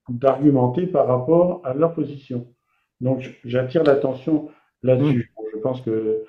d'argumenter 0.09 0.87
par 0.87 1.07
rapport 1.07 1.61
à 1.65 1.75
leur 1.75 1.95
position. 1.95 2.47
Donc 3.01 3.39
j'attire 3.45 3.83
l'attention 3.85 4.49
là-dessus. 4.83 5.33
Je 5.53 5.59
pense 5.59 5.81
que 5.81 6.25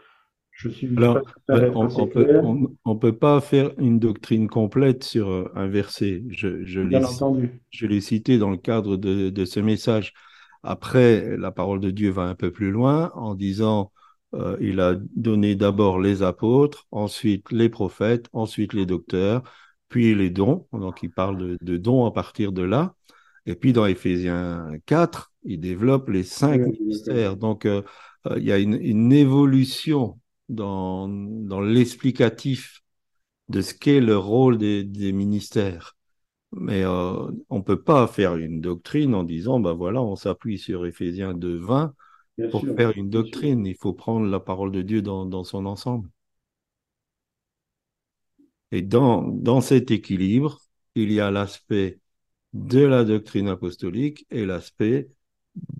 je 0.51 0.69
suis 0.69 0.95
Alors, 0.97 1.21
ben, 1.47 1.71
on, 1.75 1.87
on, 1.87 2.07
peut, 2.07 2.41
on, 2.85 2.95
peut, 2.95 3.17
pas 3.17 3.41
faire 3.41 3.71
une 3.79 3.99
doctrine 3.99 4.47
complète 4.47 5.03
sur 5.03 5.29
euh, 5.29 5.51
un 5.55 5.67
verset. 5.67 6.23
Je, 6.29 6.63
je 6.63 7.85
l'ai 7.87 8.01
cité 8.01 8.37
dans 8.37 8.51
le 8.51 8.57
cadre 8.57 8.97
de, 8.97 9.29
de, 9.29 9.45
ce 9.45 9.59
message. 9.59 10.13
Après, 10.61 11.35
la 11.37 11.51
parole 11.51 11.79
de 11.79 11.89
Dieu 11.89 12.11
va 12.11 12.23
un 12.23 12.35
peu 12.35 12.51
plus 12.51 12.69
loin 12.69 13.11
en 13.15 13.33
disant 13.33 13.91
euh, 14.33 14.55
il 14.61 14.79
a 14.79 14.95
donné 15.15 15.55
d'abord 15.55 15.99
les 15.99 16.21
apôtres, 16.21 16.85
ensuite 16.91 17.51
les 17.51 17.69
prophètes, 17.69 18.27
ensuite 18.31 18.73
les 18.73 18.85
docteurs, 18.85 19.41
puis 19.89 20.13
les 20.13 20.29
dons. 20.29 20.67
Donc, 20.73 21.01
il 21.01 21.11
parle 21.11 21.37
de, 21.37 21.57
de 21.61 21.77
dons 21.77 22.05
à 22.05 22.11
partir 22.11 22.51
de 22.51 22.61
là. 22.61 22.93
Et 23.45 23.55
puis, 23.55 23.73
dans 23.73 23.85
Éphésiens 23.85 24.71
4, 24.85 25.31
il 25.43 25.59
développe 25.59 26.09
les 26.09 26.23
cinq 26.23 26.65
ministères. 26.67 27.37
Donc, 27.37 27.65
euh, 27.65 27.81
euh, 28.27 28.37
il 28.39 28.45
y 28.45 28.51
a 28.51 28.59
une, 28.59 28.75
une 28.75 29.11
évolution 29.13 30.19
dans, 30.49 31.07
dans 31.09 31.61
l'explicatif 31.61 32.81
de 33.49 33.61
ce 33.61 33.73
qu'est 33.73 34.01
le 34.01 34.17
rôle 34.17 34.57
des, 34.57 34.83
des 34.83 35.11
ministères. 35.13 35.95
Mais 36.53 36.83
euh, 36.85 37.31
on 37.49 37.57
ne 37.59 37.63
peut 37.63 37.83
pas 37.83 38.07
faire 38.07 38.37
une 38.37 38.61
doctrine 38.61 39.15
en 39.15 39.23
disant, 39.23 39.59
ben 39.59 39.73
voilà, 39.73 40.01
on 40.01 40.15
s'appuie 40.17 40.59
sur 40.59 40.85
Éphésiens 40.87 41.33
2, 41.35 41.57
20 41.59 41.95
pour 42.49 42.67
faire 42.77 42.91
une 42.97 43.09
doctrine. 43.11 43.65
Il 43.67 43.77
faut 43.77 43.93
prendre 43.93 44.27
la 44.27 44.39
parole 44.41 44.71
de 44.73 44.81
Dieu 44.83 45.01
dans, 45.03 45.25
dans 45.27 45.43
son 45.45 45.65
ensemble. 45.67 46.09
Et 48.71 48.81
dans, 48.81 49.21
dans 49.23 49.61
cet 49.61 49.91
équilibre, 49.91 50.59
il 50.95 51.11
y 51.11 51.19
a 51.21 51.31
l'aspect 51.31 52.00
de 52.53 52.85
la 52.85 53.03
doctrine 53.03 53.47
apostolique 53.47 54.25
et 54.29 54.45
l'aspect 54.45 55.09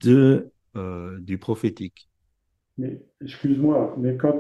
de 0.04 0.52
euh, 0.76 1.20
du 1.20 1.38
prophétique. 1.38 2.10
Mais 2.78 3.02
excuse-moi, 3.22 3.96
mais 3.98 4.16
quand 4.16 4.38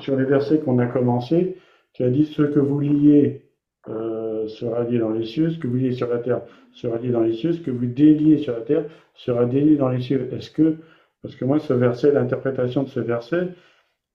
sur 0.00 0.16
les 0.16 0.24
versets 0.24 0.60
qu'on 0.60 0.78
a 0.78 0.86
commencé, 0.86 1.58
tu 1.92 2.02
as 2.02 2.10
dit 2.10 2.26
ce 2.26 2.42
que 2.42 2.58
vous 2.58 2.80
liez 2.80 3.50
euh, 3.88 4.48
sera 4.48 4.84
lié 4.84 4.98
dans 4.98 5.10
les 5.10 5.24
cieux, 5.24 5.50
ce 5.50 5.58
que 5.58 5.66
vous 5.66 5.76
liez 5.76 5.92
sur 5.92 6.08
la 6.08 6.18
terre 6.18 6.42
sera 6.72 6.98
lié 6.98 7.10
dans 7.10 7.22
les 7.22 7.34
cieux, 7.34 7.52
ce 7.52 7.60
que 7.60 7.70
vous 7.70 7.86
déliez 7.86 8.38
sur 8.38 8.54
la 8.54 8.62
terre 8.62 8.84
sera 9.14 9.44
délié 9.44 9.76
dans 9.76 9.88
les 9.88 10.00
cieux. 10.00 10.28
Est-ce 10.32 10.50
que, 10.50 10.76
parce 11.22 11.36
que 11.36 11.44
moi, 11.44 11.58
ce 11.58 11.72
verset, 11.72 12.12
l'interprétation 12.12 12.82
de 12.82 12.88
ce 12.88 13.00
verset, 13.00 13.48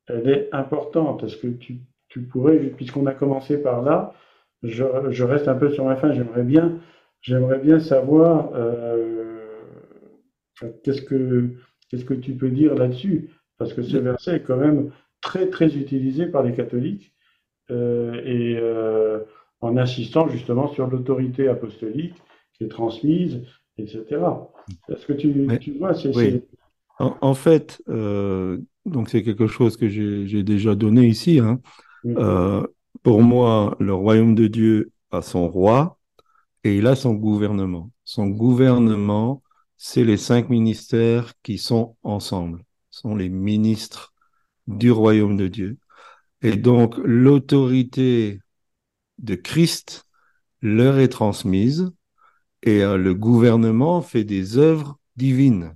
elle 0.08 0.30
est 0.30 0.50
importante. 0.52 1.24
Est-ce 1.24 1.38
que 1.38 1.48
tu, 1.48 1.80
tu 2.10 2.22
pourrais, 2.22 2.58
puisqu'on 2.58 3.06
a 3.06 3.14
commencé 3.14 3.62
par 3.62 3.82
là, 3.82 4.14
je, 4.64 4.84
je, 5.10 5.24
reste 5.24 5.48
un 5.48 5.56
peu 5.56 5.70
sur 5.70 5.86
ma 5.86 5.96
fin, 5.96 6.12
j'aimerais 6.12 6.44
bien, 6.44 6.80
j'aimerais 7.26 7.60
bien 7.60 7.80
savoir 7.80 8.52
euh, 8.54 9.40
qu'est-ce 10.84 11.02
que 11.02 11.50
qu'est-ce 11.90 12.06
que 12.06 12.14
tu 12.14 12.34
peux 12.34 12.50
dire 12.50 12.76
là-dessus, 12.76 13.30
parce 13.58 13.74
que 13.74 13.82
ce 13.82 13.98
verset 13.98 14.38
est 14.38 14.44
quand 14.44 14.58
même 14.58 14.92
très 15.22 15.50
très 15.50 15.76
utilisé 15.76 16.28
par 16.28 16.44
les 16.44 16.54
catholiques 16.54 17.14
euh, 17.72 18.22
et 18.24 18.58
euh, 18.58 19.20
en 19.62 19.78
insistant 19.78 20.28
justement 20.30 20.68
sur 20.74 20.88
l'autorité 20.88 21.48
apostolique 21.48 22.16
qui 22.54 22.64
est 22.64 22.70
transmise, 22.70 23.42
etc. 23.78 24.06
Est-ce 24.90 25.06
que 25.06 25.14
tu, 25.14 25.48
tu 25.60 25.72
vois 25.74 25.94
oui. 26.16 26.44
en, 27.00 27.16
en, 27.22 27.34
fait, 27.34 27.82
euh, 27.90 28.60
donc 28.86 29.10
c'est 29.10 29.24
quelque 29.24 29.48
chose 29.48 29.78
que 29.78 29.90
j'ai 29.90 30.44
déjà 30.44 30.76
donné 30.76 31.08
ici. 31.08 31.40
Hein. 31.40 31.60
Euh, 32.06 32.66
pour 33.04 33.22
moi, 33.22 33.76
le 33.80 33.94
royaume 33.94 34.36
de 34.36 34.48
Dieu 34.48 34.92
a 35.12 35.22
son 35.22 35.48
roi 35.48 35.95
et 36.66 36.78
il 36.78 36.88
a 36.88 36.96
son 36.96 37.14
gouvernement. 37.14 37.92
Son 38.04 38.28
gouvernement, 38.28 39.44
c'est 39.78 40.04
les 40.04 40.18
cinq 40.18 40.50
ministères 40.50 41.34
qui 41.44 41.60
sont 41.60 41.96
ensemble, 42.02 42.64
sont 42.90 43.16
les 43.16 43.30
ministres 43.30 44.14
du 44.66 44.90
royaume 44.90 45.38
de 45.38 45.48
Dieu. 45.48 45.78
Et 46.42 46.58
donc 46.58 46.98
l'autorité 46.98 48.40
de 49.20 49.36
Christ 49.36 50.06
leur 50.62 50.98
est 50.98 51.10
transmise 51.10 51.92
et 52.64 52.84
euh, 52.84 52.98
le 52.98 53.14
gouvernement 53.14 54.02
fait 54.02 54.24
des 54.24 54.58
œuvres 54.58 54.98
divines. 55.16 55.76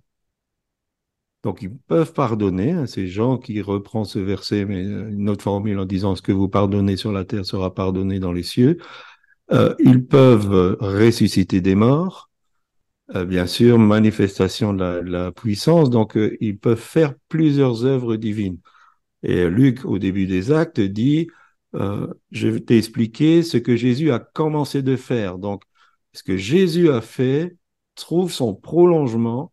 Donc 1.43 1.61
ils 1.61 1.71
peuvent 1.71 2.13
pardonner, 2.13 2.71
hein, 2.71 2.87
ces 2.87 3.07
gens 3.07 3.37
qui 3.37 3.61
reprend 3.61 4.05
ce 4.05 4.17
verset, 4.17 4.65
mais 4.65 4.83
euh, 4.83 5.11
une 5.11 5.29
autre 5.29 5.43
formule 5.43 5.77
en 5.77 5.85
disant 5.85 6.15
ce 6.15 6.23
que 6.23 6.31
vous 6.31 6.49
pardonnez 6.49 6.97
sur 6.97 7.11
la 7.11 7.25
terre 7.25 7.45
sera 7.45 7.75
pardonné 7.75 8.19
dans 8.19 8.31
les 8.33 8.43
cieux. 8.43 8.79
Euh, 9.51 9.73
ils 9.79 10.05
peuvent 10.05 10.77
ressusciter 10.79 11.61
des 11.61 11.75
morts, 11.75 12.29
euh, 13.15 13.25
bien 13.25 13.47
sûr, 13.47 13.79
manifestation 13.79 14.73
de 14.73 14.79
la, 14.79 15.01
de 15.01 15.09
la 15.09 15.31
puissance, 15.31 15.89
donc 15.89 16.15
euh, 16.15 16.37
ils 16.41 16.59
peuvent 16.59 16.79
faire 16.79 17.15
plusieurs 17.27 17.85
œuvres 17.85 18.15
divines. 18.17 18.59
Et 19.23 19.49
Luc, 19.49 19.85
au 19.85 19.99
début 19.99 20.27
des 20.27 20.51
actes, 20.51 20.79
dit, 20.79 21.27
euh, 21.75 22.07
je 22.31 22.47
vais 22.47 22.59
t'expliquer 22.61 23.43
ce 23.43 23.57
que 23.57 23.75
Jésus 23.75 24.11
a 24.11 24.19
commencé 24.19 24.81
de 24.83 24.95
faire. 24.95 25.37
Donc, 25.39 25.63
ce 26.13 26.23
que 26.23 26.37
Jésus 26.37 26.89
a 26.91 27.01
fait 27.01 27.57
trouve 27.95 28.31
son 28.31 28.55
prolongement 28.55 29.51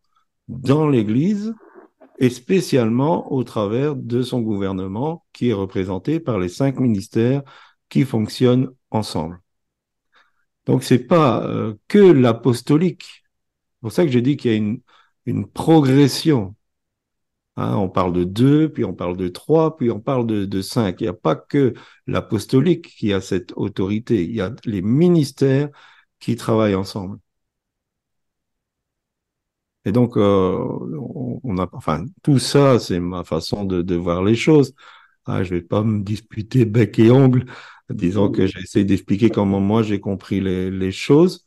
dans 0.49 0.89
l'Église 0.89 1.55
et 2.19 2.31
spécialement 2.31 3.33
au 3.33 3.45
travers 3.45 3.97
de 3.97 4.23
son 4.23 4.41
gouvernement 4.41 5.25
qui 5.33 5.51
est 5.51 5.53
représenté 5.55 6.21
par 6.21 6.39
les 6.39 6.49
cinq 6.49 6.79
ministères 6.81 7.43
qui 7.89 8.05
fonctionnent 8.05 8.71
ensemble. 8.91 9.41
Donc, 10.67 10.85
c'est 10.85 10.99
pas 11.07 11.45
euh, 11.47 11.75
que 11.89 11.99
l'apostolique. 11.99 13.05
C'est 13.77 13.81
pour 13.83 13.93
ça 13.93 14.05
que 14.05 14.13
je 14.13 14.19
dis 14.19 14.37
qu'il 14.37 14.51
y 14.53 14.55
a 14.55 14.59
une, 14.59 14.83
progression 15.49 16.55
Hein, 17.57 17.77
on 17.77 17.89
parle 17.89 18.13
de 18.13 18.25
deux, 18.25 18.71
puis 18.73 18.85
on 18.85 18.95
parle 18.95 19.17
de 19.17 19.29
trois, 19.29 19.77
puis 19.77 19.91
on 19.91 20.01
parle 20.01 20.27
de, 20.27 20.61
cinq. 20.63 21.01
Il 21.01 21.05
n'y 21.05 21.09
a 21.09 21.15
pas 21.15 21.37
que 21.37 21.73
l'apostolique 22.07 22.89
qui 22.97 23.13
a 23.13 23.21
cette 23.21 23.53
autorité, 23.57 24.25
il 24.25 24.35
y 24.35 24.41
a 24.43 24.55
les 24.65 24.83
ministères 24.83 25.71
qui 26.21 26.37
travaillent 26.37 26.75
ensemble. 26.75 27.19
Et 29.85 29.93
donc, 29.93 30.17
euh, 30.17 30.59
on, 31.45 31.57
enfin, 31.73 32.05
tout 32.23 32.39
ça, 32.39 32.79
c'est 32.81 32.99
ma 33.01 33.23
façon 33.25 33.65
de, 33.65 33.83
de, 33.83 33.95
voir 33.95 34.25
les 34.25 34.35
choses. 34.35 34.75
Ah, 35.27 35.45
je 35.45 35.51
vais 35.55 35.63
pas 35.63 35.83
me 35.83 36.03
disputer 36.03 36.65
bec 36.65 36.99
et 36.99 37.11
ongle, 37.11 37.47
disons 37.91 38.31
que 38.31 38.47
j'essaie 38.47 38.85
d'expliquer 38.85 39.31
comment 39.31 39.61
moi 39.61 39.83
j'ai 39.83 40.01
compris 40.01 40.41
les, 40.41 40.71
les 40.71 40.93
choses. 40.93 41.45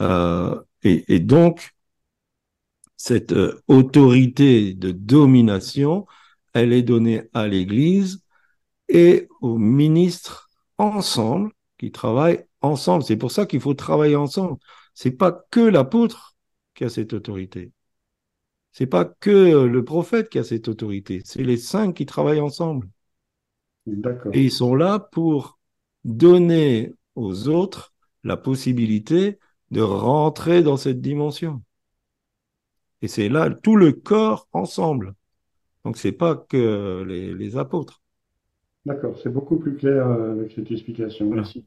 Euh, 0.00 0.60
et, 0.82 1.04
et 1.14 1.20
donc, 1.20 1.74
cette 2.96 3.32
euh, 3.32 3.60
autorité 3.68 4.74
de 4.74 4.90
domination, 4.90 6.06
elle 6.52 6.72
est 6.72 6.82
donnée 6.82 7.24
à 7.34 7.46
l'Église 7.48 8.24
et 8.88 9.28
aux 9.40 9.58
ministres 9.58 10.50
ensemble, 10.78 11.52
qui 11.78 11.92
travaillent 11.92 12.44
ensemble. 12.60 13.04
C'est 13.04 13.16
pour 13.16 13.30
ça 13.30 13.46
qu'il 13.46 13.60
faut 13.60 13.74
travailler 13.74 14.16
ensemble. 14.16 14.58
C'est 14.94 15.10
pas 15.10 15.32
que 15.50 15.60
l'apôtre 15.60 16.34
qui 16.74 16.84
a 16.84 16.88
cette 16.88 17.12
autorité. 17.12 17.72
C'est 18.72 18.86
pas 18.86 19.04
que 19.04 19.66
le 19.66 19.84
prophète 19.84 20.28
qui 20.28 20.38
a 20.38 20.44
cette 20.44 20.68
autorité. 20.68 21.22
C'est 21.24 21.42
les 21.44 21.56
cinq 21.56 21.94
qui 21.94 22.06
travaillent 22.06 22.40
ensemble. 22.40 22.88
Et 24.32 24.42
ils 24.44 24.50
sont 24.50 24.74
là 24.74 24.98
pour 24.98 25.58
donner 26.04 26.92
aux 27.14 27.48
autres 27.48 27.94
la 28.22 28.36
possibilité 28.36 29.38
de 29.70 29.80
rentrer 29.80 30.62
dans 30.62 30.76
cette 30.76 31.00
dimension. 31.00 31.62
Et 33.02 33.08
c'est 33.08 33.28
là 33.28 33.50
tout 33.50 33.76
le 33.76 33.92
corps 33.92 34.48
ensemble. 34.52 35.14
Donc 35.84 35.96
c'est 35.98 36.12
pas 36.12 36.36
que 36.36 37.04
les, 37.06 37.34
les 37.34 37.56
apôtres. 37.56 38.02
D'accord, 38.86 39.18
c'est 39.22 39.30
beaucoup 39.30 39.58
plus 39.58 39.76
clair 39.76 40.06
euh, 40.06 40.32
avec 40.32 40.52
cette 40.52 40.70
explication. 40.70 41.30
Merci. 41.30 41.64